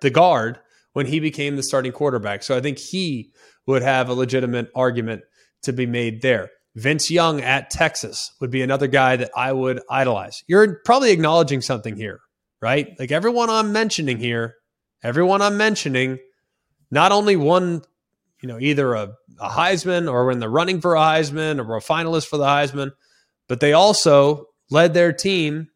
the 0.01 0.09
guard 0.09 0.59
when 0.93 1.05
he 1.05 1.19
became 1.19 1.55
the 1.55 1.63
starting 1.63 1.91
quarterback. 1.91 2.43
So 2.43 2.55
I 2.55 2.61
think 2.61 2.77
he 2.77 3.31
would 3.67 3.81
have 3.81 4.09
a 4.09 4.13
legitimate 4.13 4.69
argument 4.75 5.21
to 5.63 5.73
be 5.73 5.85
made 5.85 6.21
there. 6.21 6.49
Vince 6.75 7.11
Young 7.11 7.41
at 7.41 7.69
Texas 7.69 8.31
would 8.39 8.51
be 8.51 8.61
another 8.61 8.87
guy 8.87 9.17
that 9.17 9.31
I 9.35 9.51
would 9.51 9.81
idolize. 9.89 10.43
You're 10.47 10.79
probably 10.85 11.11
acknowledging 11.11 11.61
something 11.61 11.95
here, 11.95 12.21
right? 12.61 12.97
Like 12.97 13.11
everyone 13.11 13.49
I'm 13.49 13.73
mentioning 13.73 14.17
here, 14.17 14.55
everyone 15.03 15.41
I'm 15.41 15.57
mentioning, 15.57 16.19
not 16.89 17.11
only 17.11 17.35
won, 17.35 17.81
you 18.41 18.47
know, 18.47 18.59
either 18.59 18.93
a, 18.93 19.13
a 19.39 19.49
Heisman 19.49 20.11
or 20.11 20.31
in 20.31 20.39
the 20.39 20.49
running 20.49 20.79
for 20.79 20.95
a 20.95 20.99
Heisman 20.99 21.65
or 21.65 21.75
a 21.75 21.81
finalist 21.81 22.27
for 22.27 22.37
the 22.37 22.45
Heisman, 22.45 22.91
but 23.47 23.59
they 23.59 23.73
also 23.73 24.47
led 24.69 24.93
their 24.93 25.11
team 25.11 25.67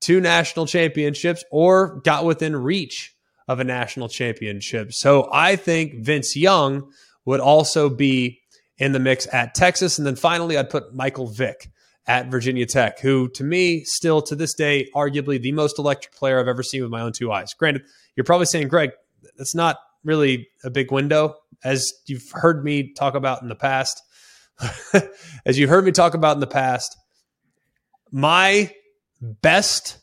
to 0.00 0.20
national 0.20 0.66
championships 0.66 1.44
or 1.50 2.00
got 2.00 2.24
within 2.24 2.56
reach 2.56 3.14
of 3.46 3.60
a 3.60 3.64
national 3.64 4.08
championship. 4.08 4.92
So 4.92 5.28
I 5.32 5.56
think 5.56 6.04
Vince 6.04 6.34
Young 6.34 6.90
would 7.24 7.40
also 7.40 7.88
be 7.88 8.40
in 8.78 8.92
the 8.92 8.98
mix 8.98 9.26
at 9.32 9.54
Texas. 9.54 9.98
And 9.98 10.06
then 10.06 10.16
finally, 10.16 10.58
I'd 10.58 10.70
put 10.70 10.94
Michael 10.94 11.28
Vick 11.28 11.70
at 12.06 12.30
Virginia 12.30 12.66
Tech, 12.66 13.00
who 13.00 13.28
to 13.30 13.44
me, 13.44 13.84
still 13.84 14.20
to 14.22 14.34
this 14.34 14.54
day, 14.54 14.88
arguably 14.94 15.40
the 15.40 15.52
most 15.52 15.78
electric 15.78 16.14
player 16.14 16.38
I've 16.38 16.48
ever 16.48 16.62
seen 16.62 16.82
with 16.82 16.90
my 16.90 17.00
own 17.00 17.12
two 17.12 17.32
eyes. 17.32 17.54
Granted, 17.54 17.82
you're 18.16 18.24
probably 18.24 18.46
saying, 18.46 18.68
Greg, 18.68 18.90
that's 19.38 19.54
not 19.54 19.78
really 20.04 20.48
a 20.64 20.70
big 20.70 20.92
window, 20.92 21.36
as 21.64 21.92
you've 22.06 22.30
heard 22.32 22.62
me 22.64 22.92
talk 22.92 23.14
about 23.14 23.42
in 23.42 23.48
the 23.48 23.54
past. 23.54 24.02
as 25.46 25.58
you 25.58 25.66
heard 25.66 25.84
me 25.84 25.92
talk 25.92 26.14
about 26.14 26.36
in 26.36 26.40
the 26.40 26.46
past, 26.46 26.96
my 28.12 28.70
best 29.20 29.98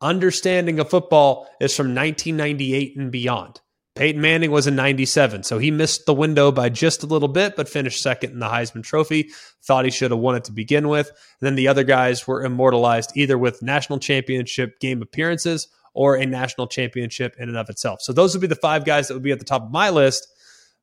understanding 0.00 0.78
of 0.78 0.90
football 0.90 1.48
is 1.60 1.74
from 1.74 1.94
1998 1.94 2.96
and 2.96 3.10
beyond. 3.10 3.60
Peyton 3.96 4.20
Manning 4.20 4.50
was 4.50 4.66
in 4.66 4.76
97, 4.76 5.42
so 5.42 5.58
he 5.58 5.70
missed 5.70 6.04
the 6.04 6.12
window 6.12 6.52
by 6.52 6.68
just 6.68 7.02
a 7.02 7.06
little 7.06 7.28
bit, 7.28 7.56
but 7.56 7.66
finished 7.66 8.02
second 8.02 8.32
in 8.32 8.38
the 8.38 8.46
Heisman 8.46 8.82
Trophy. 8.82 9.30
Thought 9.64 9.86
he 9.86 9.90
should 9.90 10.10
have 10.10 10.20
won 10.20 10.36
it 10.36 10.44
to 10.44 10.52
begin 10.52 10.88
with. 10.88 11.08
And 11.08 11.46
then 11.46 11.54
the 11.54 11.68
other 11.68 11.82
guys 11.82 12.26
were 12.26 12.44
immortalized 12.44 13.12
either 13.16 13.38
with 13.38 13.62
national 13.62 13.98
championship 13.98 14.80
game 14.80 15.00
appearances 15.00 15.68
or 15.94 16.14
a 16.16 16.26
national 16.26 16.66
championship 16.66 17.36
in 17.38 17.48
and 17.48 17.56
of 17.56 17.70
itself. 17.70 18.02
So 18.02 18.12
those 18.12 18.34
would 18.34 18.42
be 18.42 18.46
the 18.46 18.54
five 18.54 18.84
guys 18.84 19.08
that 19.08 19.14
would 19.14 19.22
be 19.22 19.32
at 19.32 19.38
the 19.38 19.46
top 19.46 19.62
of 19.62 19.70
my 19.70 19.88
list 19.88 20.28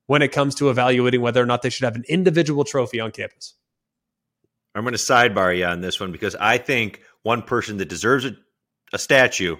when 0.07 0.23
it 0.23 0.31
comes 0.31 0.55
to 0.55 0.71
evaluating 0.71 1.21
whether 1.21 1.41
or 1.41 1.45
not 1.45 1.61
they 1.61 1.69
should 1.69 1.85
have 1.85 1.95
an 1.95 2.05
individual 2.09 2.63
trophy 2.63 2.99
on 2.99 3.11
campus. 3.11 3.53
I'm 4.73 4.83
going 4.83 4.93
to 4.93 4.97
sidebar 4.97 5.55
you 5.55 5.65
on 5.65 5.81
this 5.81 5.99
one 5.99 6.11
because 6.11 6.35
I 6.35 6.57
think 6.57 6.99
one 7.21 7.43
person 7.43 7.77
that 7.77 7.89
deserves 7.89 8.25
a, 8.25 8.35
a 8.91 8.97
statue, 8.97 9.57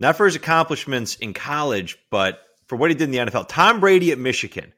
not 0.00 0.16
for 0.16 0.26
his 0.26 0.34
accomplishments 0.34 1.14
in 1.14 1.32
college, 1.32 1.96
but 2.10 2.40
for 2.66 2.76
what 2.76 2.90
he 2.90 2.96
did 2.96 3.04
in 3.04 3.10
the 3.10 3.30
NFL. 3.30 3.48
Tom 3.48 3.80
Brady 3.80 4.12
at 4.12 4.18
Michigan. 4.18 4.72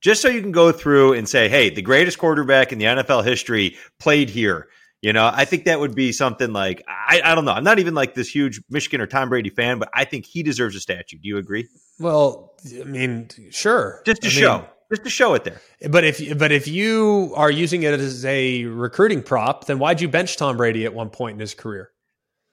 Just 0.00 0.22
so 0.22 0.28
you 0.28 0.40
can 0.40 0.52
go 0.52 0.70
through 0.70 1.14
and 1.14 1.28
say, 1.28 1.48
hey, 1.48 1.70
the 1.70 1.82
greatest 1.82 2.18
quarterback 2.18 2.72
in 2.72 2.78
the 2.78 2.84
NFL 2.84 3.24
history 3.24 3.76
played 3.98 4.30
here. 4.30 4.68
You 5.02 5.12
know, 5.12 5.30
I 5.32 5.44
think 5.44 5.64
that 5.64 5.78
would 5.78 5.94
be 5.94 6.12
something 6.12 6.52
like 6.52 6.84
I, 6.88 7.20
I 7.24 7.34
don't 7.34 7.44
know. 7.44 7.52
I'm 7.52 7.64
not 7.64 7.78
even 7.78 7.94
like 7.94 8.14
this 8.14 8.28
huge 8.28 8.60
Michigan 8.68 9.00
or 9.00 9.06
Tom 9.06 9.28
Brady 9.28 9.50
fan, 9.50 9.78
but 9.78 9.88
I 9.94 10.04
think 10.04 10.26
he 10.26 10.42
deserves 10.42 10.74
a 10.74 10.80
statue. 10.80 11.18
Do 11.18 11.28
you 11.28 11.38
agree? 11.38 11.68
Well, 12.00 12.54
I 12.80 12.84
mean, 12.84 13.28
sure. 13.50 14.02
Just 14.04 14.22
to 14.22 14.28
I 14.28 14.30
show. 14.30 14.58
Mean, 14.58 14.66
just 14.90 15.04
to 15.04 15.10
show 15.10 15.34
it 15.34 15.44
there. 15.44 15.60
But 15.88 16.02
if 16.04 16.38
but 16.38 16.50
if 16.50 16.66
you 16.66 17.32
are 17.36 17.50
using 17.50 17.84
it 17.84 17.94
as 18.00 18.24
a 18.24 18.64
recruiting 18.64 19.22
prop, 19.22 19.66
then 19.66 19.78
why'd 19.78 20.00
you 20.00 20.08
bench 20.08 20.36
Tom 20.36 20.56
Brady 20.56 20.84
at 20.84 20.94
one 20.94 21.10
point 21.10 21.34
in 21.34 21.40
his 21.40 21.54
career? 21.54 21.90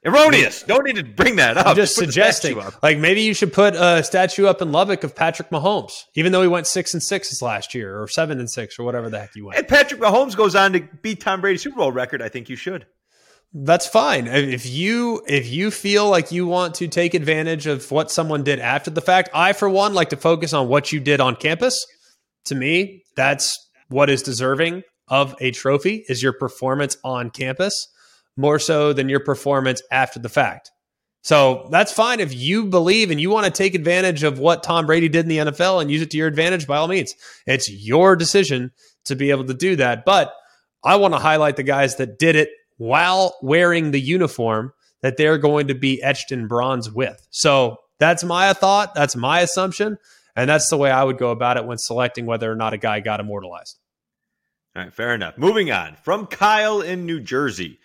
Erroneous. 0.06 0.62
Don't 0.64 0.86
need 0.86 0.98
to 0.98 1.04
bring 1.04 1.38
that 1.38 1.58
up. 1.58 1.66
I'm 1.66 1.76
just, 1.76 1.96
just 1.96 2.00
suggesting, 2.00 2.62
like 2.84 3.00
maybe 3.00 3.22
you 3.22 3.34
should 3.34 3.52
put 3.52 3.74
a 3.76 4.04
statue 4.04 4.46
up 4.46 4.62
in 4.62 4.72
Lubbock 4.72 5.04
of 5.04 5.16
Patrick 5.16 5.50
Mahomes, 5.50 6.04
even 6.14 6.32
though 6.32 6.44
he 6.44 6.48
went 6.48 6.68
six 6.68 6.94
and 6.94 7.02
six 7.02 7.42
last 7.42 7.74
year, 7.74 8.00
or 8.00 8.08
seven 8.08 8.40
and 8.40 8.50
six, 8.50 8.78
or 8.78 8.84
whatever 8.84 9.10
the 9.10 9.20
heck 9.20 9.36
you 9.36 9.48
went. 9.48 9.58
And 9.58 9.68
Patrick 9.68 10.00
Mahomes 10.00 10.36
goes 10.36 10.56
on 10.56 10.74
to 10.74 10.82
beat 11.02 11.22
Tom 11.22 11.42
Brady's 11.42 11.64
Super 11.64 11.78
Bowl 11.78 11.92
record. 11.92 12.22
I 12.22 12.30
think 12.30 12.50
you 12.50 12.56
should. 12.56 12.86
That's 13.52 13.88
fine. 13.88 14.28
If 14.28 14.66
you 14.66 15.24
if 15.28 15.48
you 15.48 15.72
feel 15.72 16.10
like 16.10 16.32
you 16.32 16.46
want 16.46 16.76
to 16.76 16.88
take 16.88 17.14
advantage 17.14 17.66
of 17.66 17.90
what 17.90 18.12
someone 18.12 18.44
did 18.44 18.60
after 18.60 18.92
the 18.92 19.02
fact, 19.02 19.30
I 19.34 19.54
for 19.54 19.70
one 19.70 19.94
like 19.94 20.10
to 20.10 20.18
focus 20.18 20.54
on 20.54 20.68
what 20.68 20.92
you 20.92 21.00
did 21.00 21.20
on 21.20 21.36
campus. 21.36 21.84
To 22.46 22.56
me, 22.56 23.04
that's 23.16 23.58
what 23.88 24.10
is 24.10 24.22
deserving 24.22 24.84
of 25.08 25.36
a 25.40 25.52
trophy 25.52 26.04
is 26.10 26.22
your 26.22 26.34
performance 26.34 26.98
on 27.04 27.30
campus 27.30 27.88
more 28.38 28.60
so 28.60 28.94
than 28.94 29.10
your 29.10 29.20
performance 29.20 29.82
after 29.92 30.20
the 30.20 30.30
fact. 30.30 30.72
So 31.22 31.68
that's 31.72 31.92
fine 31.92 32.20
if 32.20 32.36
you 32.36 32.66
believe 32.66 33.10
and 33.10 33.20
you 33.20 33.32
want 33.32 33.46
to 33.46 33.52
take 33.52 33.74
advantage 33.74 34.22
of 34.22 34.38
what 34.38 34.62
Tom 34.62 34.86
Brady 34.86 35.10
did 35.10 35.26
in 35.26 35.30
the 35.30 35.38
NFL 35.52 35.82
and 35.82 35.90
use 35.90 36.04
it 36.04 36.12
to 36.12 36.18
your 36.18 36.28
advantage, 36.28 36.68
by 36.68 36.78
all 36.78 36.88
means. 36.88 37.16
It's 37.48 37.68
your 37.70 38.16
decision 38.16 38.72
to 39.06 39.16
be 39.16 39.32
able 39.32 39.46
to 39.46 39.56
do 39.56 39.76
that. 39.78 40.06
But 40.06 40.32
I 40.84 40.98
want 40.98 41.16
to 41.16 41.20
highlight 41.20 41.56
the 41.56 41.64
guys 41.64 41.96
that 41.96 42.20
did 42.20 42.36
it 42.36 42.50
while 42.78 43.36
wearing 43.42 43.90
the 43.90 44.00
uniform 44.00 44.74
that 45.02 45.18
they're 45.18 45.40
going 45.40 45.70
to 45.70 45.76
be 45.76 46.02
etched 46.04 46.32
in 46.32 46.48
bronze 46.48 46.92
with. 46.92 47.26
So 47.32 47.78
that's 47.98 48.24
my 48.24 48.54
thought. 48.54 48.94
That's 48.94 49.16
my 49.16 49.40
assumption. 49.40 49.98
And 50.36 50.50
that's 50.50 50.70
the 50.70 50.78
way 50.78 50.92
I 50.92 51.04
would 51.04 51.18
go 51.18 51.32
about 51.32 51.58
it 51.58 51.66
when 51.66 51.78
selecting 51.78 52.28
whether 52.28 52.52
or 52.52 52.56
not 52.56 52.74
a 52.74 52.78
guy 52.78 53.00
got 53.00 53.20
immortalized. 53.20 53.80
All 54.76 54.84
right, 54.84 54.94
fair 54.94 55.16
enough. 55.16 55.38
Moving 55.38 55.72
on 55.72 55.96
from 55.96 56.28
Kyle 56.28 56.82
in 56.82 57.06
New 57.06 57.20
Jersey. 57.22 57.80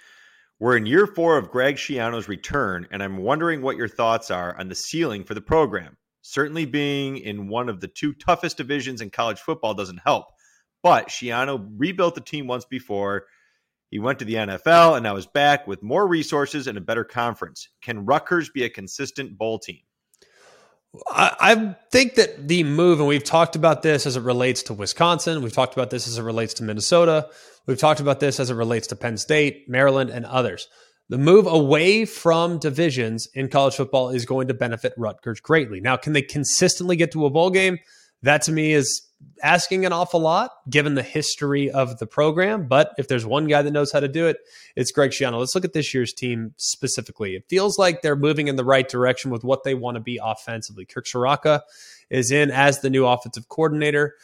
We're 0.61 0.77
in 0.77 0.85
year 0.85 1.07
four 1.07 1.39
of 1.39 1.51
Greg 1.51 1.77
Schiano's 1.77 2.29
return, 2.29 2.87
and 2.91 3.03
I'm 3.03 3.17
wondering 3.17 3.63
what 3.63 3.79
your 3.79 3.89
thoughts 3.89 4.31
are 4.31 4.55
on 4.61 4.69
the 4.69 4.75
ceiling 4.75 5.25
for 5.25 5.33
the 5.33 5.41
program. 5.41 5.97
Certainly, 6.21 6.67
being 6.67 7.17
in 7.17 7.49
one 7.49 7.71
of 7.71 7.81
the 7.81 7.89
two 7.89 8.13
toughest 8.13 8.59
divisions 8.59 9.01
in 9.01 9.09
college 9.09 9.41
football 9.41 9.73
doesn't 9.73 10.03
help. 10.05 10.27
But 10.83 11.09
Schiano 11.09 11.67
rebuilt 11.79 12.15
the 12.15 12.21
team 12.21 12.47
once 12.47 12.67
before. 12.67 13.25
He 13.89 13.99
went 13.99 14.19
to 14.19 14.27
the 14.27 14.35
NFL 14.35 14.97
and 14.97 15.03
now 15.03 15.17
is 15.17 15.27
back 15.27 15.67
with 15.67 15.83
more 15.83 16.07
resources 16.07 16.67
and 16.67 16.77
a 16.77 16.83
better 16.83 17.05
conference. 17.05 17.67
Can 17.81 18.05
Rutgers 18.05 18.51
be 18.51 18.65
a 18.65 18.69
consistent 18.69 19.39
bowl 19.39 19.59
team? 19.61 19.81
I, 21.13 21.77
think 21.93 22.17
that 22.17 22.49
the 22.49 22.65
move, 22.65 22.99
and 22.99 23.09
we've 23.09 23.23
talked 23.23 23.55
about 23.55 23.83
this 23.83 24.07
as 24.07 24.17
it 24.17 24.23
relates 24.23 24.65
to 24.65 24.75
Wisconsin, 24.75 25.41
we've 25.43 25.53
talked 25.53 25.75
about 25.75 25.91
this 25.91 26.09
as 26.09 26.19
it 26.19 26.23
relates 26.23 26.55
to 26.55 26.65
Minnesota, 26.65 27.29
We've 27.67 27.79
talked 27.79 28.01
about 28.01 28.21
this 28.21 28.41
as 28.41 28.51
it 28.51 28.55
relates 28.55 28.89
to 28.89 28.97
Penn 28.97 29.17
State, 29.17 29.69
Maryland, 29.69 30.11
and 30.11 30.27
others. 30.27 30.69
The 31.09 31.19
move 31.19 31.47
away 31.47 32.05
from 32.05 32.59
divisions 32.59 33.29
in 33.35 33.49
college 33.49 33.75
football 33.77 34.11
is 34.11 34.25
going 34.25 34.49
to 34.49 34.55
benefit 34.55 34.93
Rutgers 34.97 35.41
greatly. 35.41 35.81
Now, 35.81 35.97
can 35.97 36.13
they 36.13 36.23
consistently 36.23 36.97
get 36.97 37.13
to 37.13 37.27
a 37.27 37.31
bowl 37.31 37.51
game? 37.51 37.79
That 38.23 38.43
to 38.43 38.53
me 38.53 38.73
is 38.73 39.03
asking 39.43 39.87
an 39.87 39.93
awful 39.93 40.21
lot 40.21 40.51
given 40.69 40.95
the 40.95 41.03
history 41.03 41.71
of 41.71 41.99
the 41.99 42.07
program. 42.07 42.69
But 42.69 42.93
if 42.99 43.09
there's 43.09 43.27
one 43.27 43.47
guy 43.47 43.63
that 43.63 43.71
knows 43.71 43.93
how 43.93 44.01
to 44.01 44.09
do 44.09 44.27
it, 44.27 44.39
it's 44.77 44.93
Greg 44.93 45.11
Schiano. 45.11 45.39
Let's 45.39 45.55
look 45.55 45.65
at 45.65 45.73
this 45.73 45.93
year's 45.93 46.13
team 46.13 46.55
specifically. 46.57 47.35
It 47.35 47.45
feels 47.49 47.79
like 47.79 48.03
they're 48.03 48.17
moving 48.17 48.49
in 48.49 48.57
the 48.57 48.65
right 48.65 48.89
direction 48.89 49.31
with 49.31 49.45
what 49.45 49.65
they 49.65 49.75
want 49.75 49.97
to 49.97 50.01
be 50.01 50.21
offensively. 50.23 50.85
Kirk 50.85 51.07
Ciarrocca 51.07 51.61
is 52.11 52.31
in 52.31 52.51
as 52.51 52.81
the 52.81 52.91
new 52.91 53.07
offensive 53.07 53.49
coordinator 53.49 54.15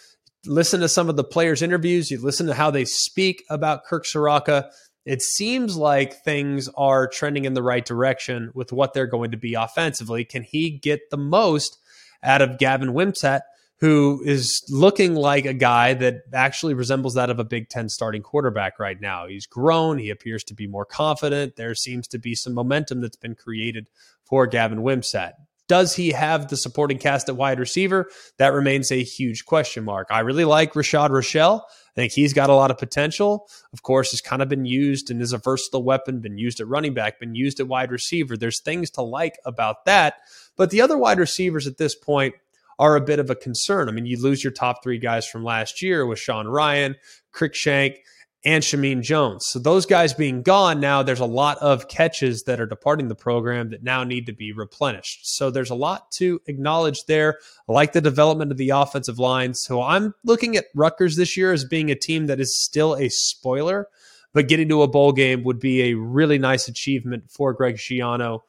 listen 0.46 0.80
to 0.80 0.88
some 0.88 1.08
of 1.08 1.16
the 1.16 1.24
players' 1.24 1.62
interviews, 1.62 2.10
you 2.10 2.20
listen 2.20 2.46
to 2.46 2.54
how 2.54 2.70
they 2.70 2.84
speak 2.84 3.44
about 3.50 3.84
Kirk 3.84 4.04
Ciarrocca, 4.04 4.70
it 5.04 5.22
seems 5.22 5.76
like 5.76 6.24
things 6.24 6.68
are 6.76 7.06
trending 7.06 7.44
in 7.44 7.54
the 7.54 7.62
right 7.62 7.84
direction 7.84 8.50
with 8.54 8.72
what 8.72 8.92
they're 8.92 9.06
going 9.06 9.30
to 9.30 9.36
be 9.36 9.54
offensively. 9.54 10.24
Can 10.24 10.42
he 10.42 10.70
get 10.70 11.10
the 11.10 11.16
most 11.16 11.78
out 12.22 12.42
of 12.42 12.58
Gavin 12.58 12.90
Wimsatt, 12.90 13.42
who 13.78 14.22
is 14.24 14.64
looking 14.70 15.14
like 15.14 15.44
a 15.44 15.52
guy 15.52 15.94
that 15.94 16.22
actually 16.32 16.74
resembles 16.74 17.14
that 17.14 17.30
of 17.30 17.38
a 17.38 17.44
Big 17.44 17.68
Ten 17.68 17.88
starting 17.88 18.22
quarterback 18.22 18.78
right 18.78 19.00
now. 19.00 19.26
He's 19.26 19.46
grown. 19.46 19.98
He 19.98 20.10
appears 20.10 20.44
to 20.44 20.54
be 20.54 20.66
more 20.66 20.86
confident. 20.86 21.56
There 21.56 21.74
seems 21.74 22.08
to 22.08 22.18
be 22.18 22.34
some 22.34 22.54
momentum 22.54 23.00
that's 23.00 23.16
been 23.16 23.34
created 23.34 23.88
for 24.24 24.46
Gavin 24.46 24.78
Wimsatt. 24.78 25.32
Does 25.68 25.96
he 25.96 26.12
have 26.12 26.48
the 26.48 26.56
supporting 26.56 26.98
cast 26.98 27.28
at 27.28 27.36
wide 27.36 27.58
receiver? 27.58 28.08
That 28.38 28.52
remains 28.52 28.92
a 28.92 29.02
huge 29.02 29.44
question 29.44 29.84
mark. 29.84 30.06
I 30.10 30.20
really 30.20 30.44
like 30.44 30.74
Rashad 30.74 31.10
Rochelle. 31.10 31.66
I 31.68 31.94
think 31.94 32.12
he's 32.12 32.32
got 32.32 32.50
a 32.50 32.54
lot 32.54 32.70
of 32.70 32.78
potential. 32.78 33.48
Of 33.72 33.82
course, 33.82 34.12
has 34.12 34.20
kind 34.20 34.42
of 34.42 34.48
been 34.48 34.64
used 34.64 35.10
and 35.10 35.20
is 35.20 35.32
a 35.32 35.38
versatile 35.38 35.82
weapon, 35.82 36.20
been 36.20 36.38
used 36.38 36.60
at 36.60 36.68
running 36.68 36.94
back, 36.94 37.18
been 37.18 37.34
used 37.34 37.58
at 37.58 37.68
wide 37.68 37.90
receiver. 37.90 38.36
There's 38.36 38.60
things 38.60 38.90
to 38.92 39.02
like 39.02 39.38
about 39.44 39.86
that. 39.86 40.20
But 40.56 40.70
the 40.70 40.82
other 40.82 40.96
wide 40.96 41.18
receivers 41.18 41.66
at 41.66 41.78
this 41.78 41.96
point 41.96 42.34
are 42.78 42.96
a 42.96 43.00
bit 43.00 43.18
of 43.18 43.30
a 43.30 43.34
concern. 43.34 43.88
I 43.88 43.92
mean, 43.92 44.06
you 44.06 44.20
lose 44.20 44.44
your 44.44 44.52
top 44.52 44.82
three 44.82 44.98
guys 44.98 45.26
from 45.26 45.44
last 45.44 45.82
year 45.82 46.06
with 46.06 46.18
Sean 46.18 46.46
Ryan, 46.46 46.96
Cruickshank, 47.34 47.96
and 48.44 48.62
Shameen 48.62 49.02
Jones. 49.02 49.44
So 49.48 49.58
those 49.58 49.86
guys 49.86 50.14
being 50.14 50.42
gone 50.42 50.78
now, 50.78 51.02
there's 51.02 51.20
a 51.20 51.26
lot 51.26 51.58
of 51.58 51.88
catches 51.88 52.44
that 52.44 52.60
are 52.60 52.66
departing 52.66 53.08
the 53.08 53.16
program 53.16 53.70
that 53.70 53.82
now 53.82 54.04
need 54.04 54.26
to 54.26 54.32
be 54.32 54.52
replenished. 54.52 55.36
So 55.36 55.50
there's 55.50 55.70
a 55.70 55.74
lot 55.74 56.12
to 56.12 56.40
acknowledge 56.46 57.06
there. 57.06 57.40
I 57.68 57.72
like 57.72 57.92
the 57.92 58.00
development 58.00 58.52
of 58.52 58.56
the 58.56 58.70
offensive 58.70 59.18
line. 59.18 59.54
So 59.54 59.82
I'm 59.82 60.14
looking 60.22 60.56
at 60.56 60.66
Rutgers 60.76 61.16
this 61.16 61.36
year 61.36 61.52
as 61.52 61.64
being 61.64 61.90
a 61.90 61.96
team 61.96 62.26
that 62.26 62.38
is 62.38 62.56
still 62.56 62.94
a 62.94 63.08
spoiler, 63.08 63.88
but 64.32 64.46
getting 64.46 64.68
to 64.68 64.82
a 64.82 64.88
bowl 64.88 65.10
game 65.10 65.42
would 65.42 65.58
be 65.58 65.82
a 65.82 65.94
really 65.94 66.38
nice 66.38 66.68
achievement 66.68 67.28
for 67.28 67.52
Greg 67.52 67.76
Schiano 67.78 68.42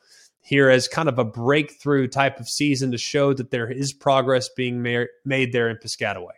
here 0.47 0.69
as 0.69 0.87
kind 0.87 1.09
of 1.09 1.19
a 1.19 1.25
breakthrough 1.25 2.07
type 2.07 2.39
of 2.39 2.47
season 2.47 2.91
to 2.91 2.97
show 2.97 3.33
that 3.33 3.51
there 3.51 3.69
is 3.69 3.91
progress 3.91 4.47
being 4.55 4.81
made 4.81 5.51
there 5.51 5.69
in 5.69 5.75
Piscataway. 5.75 6.37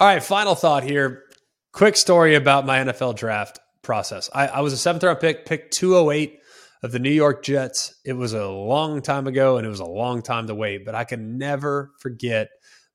All 0.00 0.06
right, 0.06 0.22
final 0.22 0.54
thought 0.54 0.84
here. 0.84 1.24
Quick 1.72 1.96
story 1.96 2.36
about 2.36 2.64
my 2.64 2.78
NFL 2.78 3.16
draft 3.16 3.58
process. 3.82 4.30
I, 4.32 4.46
I 4.46 4.60
was 4.60 4.72
a 4.72 4.76
seventh 4.76 5.02
round 5.02 5.18
pick, 5.18 5.44
pick 5.44 5.72
208 5.72 6.38
of 6.84 6.92
the 6.92 7.00
New 7.00 7.10
York 7.10 7.42
Jets. 7.42 7.98
It 8.04 8.12
was 8.12 8.32
a 8.32 8.46
long 8.46 9.02
time 9.02 9.26
ago 9.26 9.56
and 9.56 9.66
it 9.66 9.70
was 9.70 9.80
a 9.80 9.84
long 9.84 10.22
time 10.22 10.46
to 10.46 10.54
wait, 10.54 10.84
but 10.86 10.94
I 10.94 11.02
can 11.02 11.36
never 11.36 11.90
forget 11.98 12.48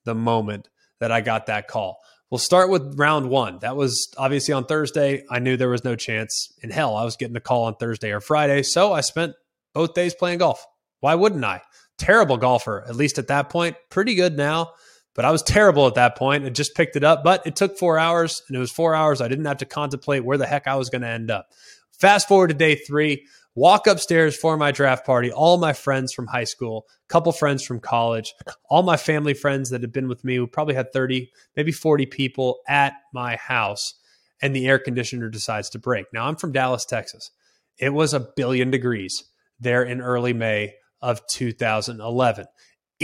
the 0.05 0.15
moment 0.15 0.69
that 1.01 1.11
I 1.11 1.19
got 1.19 1.47
that 1.47 1.67
call. 1.67 1.99
We'll 2.31 2.37
start 2.37 2.69
with 2.69 2.97
round 2.97 3.29
one. 3.29 3.59
That 3.59 3.75
was 3.75 4.07
obviously 4.17 4.53
on 4.53 4.63
Thursday. 4.63 5.25
I 5.29 5.39
knew 5.39 5.57
there 5.57 5.67
was 5.67 5.83
no 5.83 5.97
chance 5.97 6.53
in 6.63 6.69
hell 6.69 6.95
I 6.95 7.03
was 7.03 7.17
getting 7.17 7.35
a 7.35 7.41
call 7.41 7.65
on 7.65 7.75
Thursday 7.75 8.13
or 8.13 8.21
Friday. 8.21 8.63
So 8.63 8.93
I 8.93 9.01
spent 9.01 9.33
both 9.73 9.93
days 9.93 10.13
playing 10.13 10.37
golf. 10.37 10.65
Why 11.01 11.15
wouldn't 11.15 11.43
I? 11.43 11.63
Terrible 11.97 12.37
golfer, 12.37 12.81
at 12.87 12.95
least 12.95 13.17
at 13.17 13.27
that 13.27 13.49
point. 13.49 13.75
Pretty 13.89 14.15
good 14.15 14.37
now. 14.37 14.71
But 15.15 15.25
I 15.25 15.31
was 15.31 15.43
terrible 15.43 15.87
at 15.87 15.95
that 15.95 16.15
point. 16.15 16.45
I 16.45 16.49
just 16.49 16.75
picked 16.75 16.95
it 16.95 17.03
up. 17.03 17.23
But 17.23 17.45
it 17.45 17.55
took 17.55 17.77
four 17.77 17.99
hours, 17.99 18.41
and 18.47 18.55
it 18.57 18.59
was 18.59 18.71
four 18.71 18.95
hours. 18.95 19.21
I 19.21 19.27
didn't 19.27 19.45
have 19.45 19.57
to 19.57 19.65
contemplate 19.65 20.25
where 20.25 20.37
the 20.37 20.47
heck 20.47 20.67
I 20.67 20.75
was 20.75 20.89
going 20.89 21.03
to 21.03 21.07
end 21.07 21.29
up. 21.29 21.49
Fast 21.91 22.27
forward 22.27 22.47
to 22.47 22.53
day 22.53 22.75
three, 22.75 23.27
walk 23.55 23.85
upstairs 23.87 24.35
for 24.35 24.57
my 24.57 24.71
draft 24.71 25.05
party. 25.05 25.31
All 25.31 25.57
my 25.57 25.73
friends 25.73 26.13
from 26.13 26.27
high 26.27 26.43
school, 26.43 26.87
couple 27.07 27.31
friends 27.31 27.63
from 27.63 27.79
college, 27.79 28.33
all 28.69 28.83
my 28.83 28.97
family 28.97 29.33
friends 29.33 29.69
that 29.69 29.81
had 29.81 29.93
been 29.93 30.07
with 30.07 30.23
me. 30.23 30.39
We 30.39 30.47
probably 30.47 30.75
had 30.75 30.91
30, 30.91 31.31
maybe 31.55 31.71
40 31.71 32.07
people 32.07 32.59
at 32.67 32.93
my 33.13 33.35
house, 33.35 33.93
and 34.41 34.55
the 34.55 34.67
air 34.67 34.79
conditioner 34.79 35.29
decides 35.29 35.69
to 35.71 35.79
break. 35.79 36.07
Now, 36.11 36.27
I'm 36.27 36.35
from 36.35 36.51
Dallas, 36.51 36.85
Texas. 36.85 37.29
It 37.77 37.93
was 37.93 38.13
a 38.13 38.27
billion 38.35 38.71
degrees 38.71 39.23
there 39.59 39.83
in 39.83 40.01
early 40.01 40.33
May 40.33 40.73
of 41.01 41.25
2011 41.27 42.47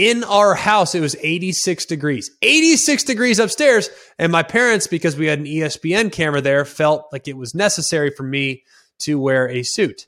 in 0.00 0.24
our 0.24 0.54
house 0.54 0.94
it 0.94 1.00
was 1.00 1.14
86 1.20 1.84
degrees. 1.84 2.30
86 2.40 3.04
degrees 3.04 3.38
upstairs. 3.38 3.90
And 4.18 4.32
my 4.32 4.42
parents 4.42 4.86
because 4.86 5.14
we 5.14 5.26
had 5.26 5.40
an 5.40 5.44
espn 5.44 6.10
camera 6.10 6.40
there 6.40 6.64
felt 6.64 7.06
like 7.12 7.28
it 7.28 7.36
was 7.36 7.54
necessary 7.54 8.10
for 8.10 8.22
me 8.22 8.64
to 9.00 9.20
wear 9.20 9.46
a 9.50 9.62
suit. 9.62 10.06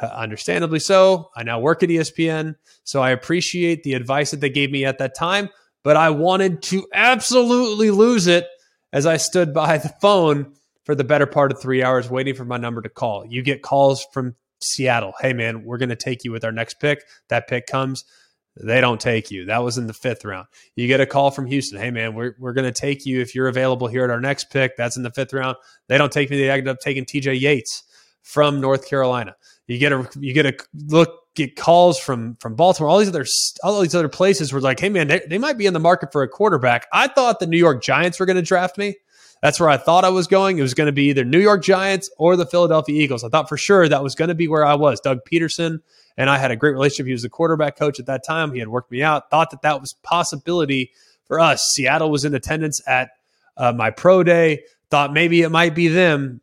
Uh, 0.00 0.06
understandably 0.06 0.78
so. 0.78 1.28
I 1.36 1.42
now 1.42 1.60
work 1.60 1.82
at 1.82 1.90
espn 1.90 2.54
so 2.84 3.02
i 3.02 3.10
appreciate 3.10 3.82
the 3.82 3.94
advice 3.94 4.30
that 4.30 4.40
they 4.40 4.48
gave 4.48 4.70
me 4.70 4.84
at 4.84 4.98
that 4.98 5.16
time 5.16 5.50
but 5.82 5.96
i 5.96 6.08
wanted 6.08 6.62
to 6.62 6.86
absolutely 6.94 7.90
lose 7.90 8.26
it 8.28 8.46
as 8.92 9.06
i 9.06 9.16
stood 9.16 9.52
by 9.52 9.76
the 9.76 9.92
phone 10.00 10.54
for 10.84 10.94
the 10.94 11.04
better 11.04 11.26
part 11.26 11.52
of 11.52 11.60
three 11.60 11.82
hours 11.82 12.08
waiting 12.08 12.34
for 12.34 12.46
my 12.46 12.56
number 12.56 12.80
to 12.80 12.88
call. 12.88 13.26
You 13.26 13.42
get 13.42 13.60
calls 13.60 14.06
from 14.12 14.36
seattle. 14.62 15.12
Hey 15.20 15.32
man 15.32 15.64
we're 15.64 15.78
going 15.78 15.90
to 15.90 15.96
take 15.96 16.24
you 16.24 16.32
with 16.32 16.44
our 16.44 16.52
next 16.52 16.80
pick. 16.80 17.04
That 17.28 17.48
pick 17.48 17.66
comes 17.66 18.04
they 18.62 18.80
don't 18.80 19.00
take 19.00 19.30
you. 19.30 19.44
That 19.46 19.62
was 19.62 19.78
in 19.78 19.86
the 19.86 19.92
fifth 19.92 20.24
round. 20.24 20.48
You 20.76 20.86
get 20.86 21.00
a 21.00 21.06
call 21.06 21.30
from 21.30 21.46
Houston. 21.46 21.78
Hey, 21.78 21.90
man, 21.90 22.14
we're, 22.14 22.34
we're 22.38 22.52
going 22.52 22.72
to 22.72 22.80
take 22.80 23.06
you 23.06 23.20
if 23.20 23.34
you're 23.34 23.48
available 23.48 23.86
here 23.86 24.04
at 24.04 24.10
our 24.10 24.20
next 24.20 24.50
pick. 24.50 24.76
That's 24.76 24.96
in 24.96 25.02
the 25.02 25.10
fifth 25.10 25.32
round. 25.32 25.56
They 25.88 25.98
don't 25.98 26.12
take 26.12 26.30
me. 26.30 26.38
They 26.38 26.50
ended 26.50 26.68
up 26.68 26.78
taking 26.80 27.04
TJ 27.04 27.40
Yates 27.40 27.84
from 28.22 28.60
North 28.60 28.86
Carolina. 28.88 29.34
You 29.66 29.78
get 29.78 29.92
a 29.92 30.08
you 30.18 30.32
get 30.32 30.46
a 30.46 30.56
look 30.86 31.10
get 31.34 31.56
calls 31.56 31.98
from 31.98 32.36
from 32.40 32.54
Baltimore. 32.54 32.90
All 32.90 32.98
these 32.98 33.08
other 33.08 33.26
all 33.62 33.80
these 33.80 33.94
other 33.94 34.08
places 34.08 34.52
were 34.52 34.60
like, 34.60 34.80
hey 34.80 34.88
man, 34.88 35.08
they, 35.08 35.22
they 35.28 35.38
might 35.38 35.56
be 35.56 35.66
in 35.66 35.72
the 35.72 35.80
market 35.80 36.12
for 36.12 36.22
a 36.22 36.28
quarterback. 36.28 36.86
I 36.92 37.08
thought 37.08 37.38
the 37.38 37.46
New 37.46 37.58
York 37.58 37.82
Giants 37.82 38.18
were 38.18 38.26
going 38.26 38.36
to 38.36 38.42
draft 38.42 38.76
me. 38.76 38.96
That's 39.42 39.60
where 39.60 39.68
I 39.68 39.76
thought 39.76 40.04
I 40.04 40.08
was 40.08 40.26
going. 40.26 40.58
It 40.58 40.62
was 40.62 40.74
going 40.74 40.86
to 40.86 40.92
be 40.92 41.04
either 41.04 41.24
New 41.24 41.38
York 41.38 41.62
Giants 41.62 42.10
or 42.18 42.36
the 42.36 42.46
Philadelphia 42.46 43.00
Eagles. 43.00 43.22
I 43.22 43.28
thought 43.28 43.48
for 43.48 43.56
sure 43.56 43.88
that 43.88 44.02
was 44.02 44.14
going 44.14 44.28
to 44.28 44.34
be 44.34 44.48
where 44.48 44.64
I 44.64 44.74
was. 44.74 45.00
Doug 45.00 45.20
Pederson 45.30 45.78
and 46.16 46.28
I 46.28 46.38
had 46.38 46.50
a 46.50 46.56
great 46.56 46.72
relationship. 46.72 47.06
He 47.06 47.12
was 47.12 47.22
the 47.22 47.28
quarterback 47.28 47.76
coach 47.76 48.00
at 48.00 48.06
that 48.06 48.24
time. 48.24 48.52
He 48.52 48.58
had 48.58 48.68
worked 48.68 48.90
me 48.90 49.02
out. 49.02 49.30
Thought 49.30 49.50
that 49.50 49.62
that 49.62 49.80
was 49.80 49.94
possibility 50.02 50.90
for 51.26 51.38
us. 51.38 51.62
Seattle 51.74 52.10
was 52.10 52.24
in 52.24 52.34
attendance 52.34 52.80
at 52.86 53.10
uh, 53.56 53.72
my 53.72 53.90
pro 53.90 54.24
day. 54.24 54.64
Thought 54.90 55.12
maybe 55.12 55.42
it 55.42 55.50
might 55.50 55.74
be 55.74 55.88
them 55.88 56.40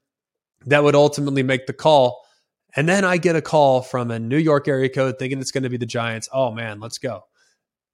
that 0.66 0.84
would 0.84 0.96
ultimately 0.96 1.44
make 1.44 1.68
the 1.68 1.74
call. 1.74 2.26
And 2.76 2.88
then 2.88 3.04
I 3.04 3.18
get 3.18 3.36
a 3.36 3.42
call 3.42 3.82
from 3.82 4.12
a 4.12 4.20
New 4.20 4.38
York 4.38 4.68
area 4.68 4.90
code 4.90 5.20
thinking 5.20 5.40
it's 5.40 5.52
going 5.52 5.64
to 5.64 5.70
be 5.70 5.78
the 5.78 5.86
Giants. 5.86 6.30
Oh 6.32 6.52
man, 6.52 6.80
let's 6.80 6.98
go. 6.98 7.26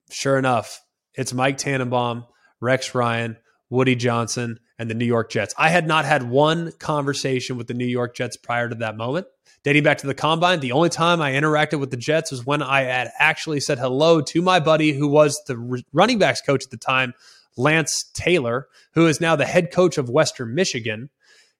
Sure 0.09 0.37
enough, 0.37 0.81
it's 1.13 1.33
Mike 1.33 1.57
Tannenbaum, 1.57 2.25
Rex 2.59 2.93
Ryan, 2.93 3.37
Woody 3.69 3.95
Johnson, 3.95 4.59
and 4.81 4.89
the 4.89 4.95
New 4.95 5.05
York 5.05 5.29
Jets. 5.29 5.53
I 5.57 5.69
had 5.69 5.87
not 5.87 6.05
had 6.05 6.23
one 6.23 6.71
conversation 6.73 7.55
with 7.55 7.67
the 7.67 7.73
New 7.73 7.85
York 7.85 8.15
Jets 8.15 8.35
prior 8.35 8.67
to 8.67 8.75
that 8.75 8.97
moment 8.97 9.27
dating 9.63 9.83
back 9.83 9.99
to 9.99 10.07
the 10.07 10.13
combine, 10.13 10.59
the 10.59 10.71
only 10.71 10.89
time 10.89 11.21
I 11.21 11.33
interacted 11.33 11.79
with 11.79 11.91
the 11.91 11.97
Jets 11.97 12.31
was 12.31 12.45
when 12.45 12.61
I 12.61 12.81
had 12.81 13.11
actually 13.19 13.59
said 13.59 13.79
hello 13.79 14.21
to 14.21 14.41
my 14.41 14.59
buddy 14.59 14.91
who 14.93 15.07
was 15.07 15.41
the 15.47 15.83
running 15.93 16.19
backs 16.19 16.41
coach 16.41 16.65
at 16.65 16.71
the 16.71 16.77
time, 16.77 17.13
Lance 17.57 18.09
Taylor, 18.13 18.67
who 18.93 19.07
is 19.07 19.21
now 19.21 19.35
the 19.35 19.45
head 19.45 19.71
coach 19.71 19.97
of 19.97 20.09
Western 20.09 20.55
Michigan. 20.55 21.09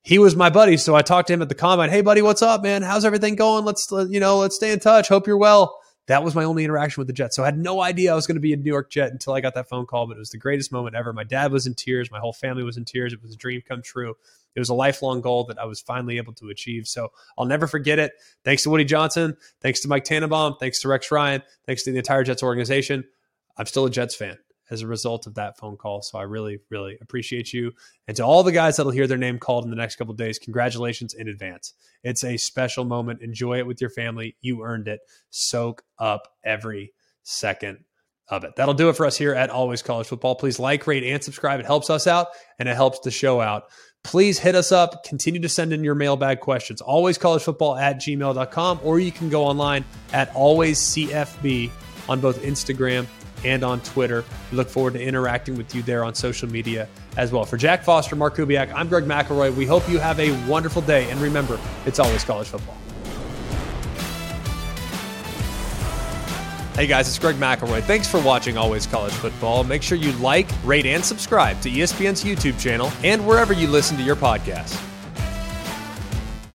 He 0.01 0.17
was 0.17 0.35
my 0.35 0.49
buddy, 0.49 0.77
so 0.77 0.95
I 0.95 1.03
talked 1.03 1.27
to 1.27 1.33
him 1.33 1.43
at 1.43 1.49
the 1.49 1.55
combine. 1.55 1.91
Hey, 1.91 2.01
buddy, 2.01 2.23
what's 2.23 2.41
up, 2.41 2.63
man? 2.63 2.81
How's 2.81 3.05
everything 3.05 3.35
going? 3.35 3.65
Let's 3.65 3.87
you 4.09 4.19
know, 4.19 4.39
let's 4.39 4.55
stay 4.55 4.71
in 4.71 4.79
touch. 4.79 5.07
Hope 5.07 5.27
you're 5.27 5.37
well. 5.37 5.77
That 6.07 6.23
was 6.23 6.35
my 6.35 6.43
only 6.43 6.63
interaction 6.63 6.99
with 6.99 7.07
the 7.07 7.13
Jets. 7.13 7.35
So 7.35 7.43
I 7.43 7.45
had 7.45 7.57
no 7.57 7.81
idea 7.81 8.11
I 8.11 8.15
was 8.15 8.27
going 8.27 8.35
to 8.35 8.41
be 8.41 8.53
a 8.53 8.57
New 8.57 8.71
York 8.71 8.89
Jet 8.89 9.11
until 9.11 9.33
I 9.33 9.41
got 9.41 9.53
that 9.53 9.69
phone 9.69 9.85
call. 9.85 10.07
But 10.07 10.17
it 10.17 10.19
was 10.19 10.31
the 10.31 10.37
greatest 10.37 10.71
moment 10.71 10.95
ever. 10.95 11.13
My 11.13 11.23
dad 11.23 11.51
was 11.51 11.67
in 11.67 11.75
tears. 11.75 12.11
My 12.11 12.19
whole 12.19 12.33
family 12.33 12.63
was 12.63 12.77
in 12.77 12.85
tears. 12.85 13.13
It 13.13 13.21
was 13.21 13.33
a 13.33 13.37
dream 13.37 13.61
come 13.67 13.81
true. 13.81 14.15
It 14.55 14.59
was 14.59 14.69
a 14.69 14.73
lifelong 14.73 15.21
goal 15.21 15.45
that 15.45 15.59
I 15.59 15.65
was 15.65 15.79
finally 15.79 16.17
able 16.17 16.33
to 16.33 16.49
achieve. 16.49 16.87
So 16.87 17.11
I'll 17.37 17.45
never 17.45 17.67
forget 17.67 17.99
it. 17.99 18.13
Thanks 18.43 18.63
to 18.63 18.69
Woody 18.69 18.83
Johnson. 18.83 19.37
Thanks 19.61 19.79
to 19.81 19.87
Mike 19.87 20.03
Tannenbaum. 20.03 20.57
Thanks 20.59 20.81
to 20.81 20.89
Rex 20.89 21.11
Ryan. 21.11 21.43
Thanks 21.65 21.83
to 21.83 21.91
the 21.91 21.97
entire 21.97 22.23
Jets 22.23 22.43
organization. 22.43 23.05
I'm 23.57 23.65
still 23.65 23.85
a 23.85 23.89
Jets 23.89 24.15
fan 24.15 24.37
as 24.71 24.81
a 24.81 24.87
result 24.87 25.27
of 25.27 25.35
that 25.35 25.57
phone 25.57 25.77
call. 25.77 26.01
So 26.01 26.17
I 26.17 26.23
really, 26.23 26.59
really 26.69 26.97
appreciate 27.01 27.53
you. 27.53 27.73
And 28.07 28.17
to 28.17 28.23
all 28.23 28.41
the 28.41 28.51
guys 28.51 28.77
that'll 28.77 28.91
hear 28.91 29.05
their 29.05 29.17
name 29.17 29.37
called 29.37 29.65
in 29.65 29.69
the 29.69 29.75
next 29.75 29.97
couple 29.97 30.13
days, 30.13 30.39
congratulations 30.39 31.13
in 31.13 31.27
advance. 31.27 31.73
It's 32.03 32.23
a 32.23 32.37
special 32.37 32.85
moment. 32.85 33.21
Enjoy 33.21 33.59
it 33.59 33.67
with 33.67 33.81
your 33.81 33.89
family. 33.89 34.35
You 34.41 34.63
earned 34.63 34.87
it. 34.87 35.01
Soak 35.29 35.83
up 35.99 36.29
every 36.43 36.93
second 37.23 37.83
of 38.29 38.45
it. 38.45 38.55
That'll 38.55 38.73
do 38.73 38.89
it 38.89 38.95
for 38.95 39.05
us 39.05 39.17
here 39.17 39.33
at 39.33 39.49
Always 39.49 39.81
College 39.81 40.07
Football. 40.07 40.35
Please 40.35 40.57
like, 40.57 40.87
rate, 40.87 41.03
and 41.03 41.21
subscribe. 41.21 41.59
It 41.59 41.65
helps 41.65 41.89
us 41.89 42.07
out 42.07 42.27
and 42.57 42.69
it 42.69 42.75
helps 42.75 42.99
the 42.99 43.11
show 43.11 43.41
out. 43.41 43.65
Please 44.03 44.39
hit 44.39 44.55
us 44.55 44.71
up. 44.71 45.03
Continue 45.03 45.41
to 45.41 45.49
send 45.49 45.73
in 45.73 45.83
your 45.83 45.95
mailbag 45.95 46.39
questions. 46.39 46.81
AlwaysCollegeFootball 46.81 47.79
at 47.79 47.97
gmail.com, 47.97 48.79
or 48.83 48.99
you 48.99 49.11
can 49.11 49.29
go 49.29 49.43
online 49.43 49.85
at 50.13 50.33
AlwaysCFB 50.33 51.69
on 52.09 52.19
both 52.19 52.41
Instagram 52.41 53.05
and 53.43 53.63
on 53.63 53.81
Twitter. 53.81 54.23
We 54.51 54.57
look 54.57 54.69
forward 54.69 54.93
to 54.93 55.01
interacting 55.01 55.55
with 55.55 55.73
you 55.75 55.81
there 55.81 56.03
on 56.03 56.15
social 56.15 56.49
media 56.49 56.87
as 57.17 57.31
well. 57.31 57.45
For 57.45 57.57
Jack 57.57 57.83
Foster, 57.83 58.15
Mark 58.15 58.35
Kubiak, 58.35 58.71
I'm 58.73 58.87
Greg 58.87 59.05
McElroy. 59.05 59.55
We 59.55 59.65
hope 59.65 59.87
you 59.89 59.99
have 59.99 60.19
a 60.19 60.31
wonderful 60.47 60.81
day. 60.81 61.09
And 61.09 61.19
remember, 61.19 61.59
it's 61.85 61.99
always 61.99 62.23
college 62.23 62.47
football. 62.47 62.77
Hey 66.75 66.87
guys, 66.87 67.07
it's 67.07 67.19
Greg 67.19 67.35
McElroy. 67.35 67.83
Thanks 67.83 68.07
for 68.07 68.19
watching 68.21 68.57
Always 68.57 68.87
College 68.87 69.11
Football. 69.13 69.65
Make 69.65 69.83
sure 69.83 69.97
you 69.97 70.13
like, 70.13 70.47
rate, 70.63 70.85
and 70.85 71.03
subscribe 71.03 71.61
to 71.61 71.69
ESPN's 71.69 72.23
YouTube 72.23 72.59
channel 72.59 72.91
and 73.03 73.27
wherever 73.27 73.51
you 73.53 73.67
listen 73.67 73.97
to 73.97 74.03
your 74.03 74.15
podcasts. 74.15 74.90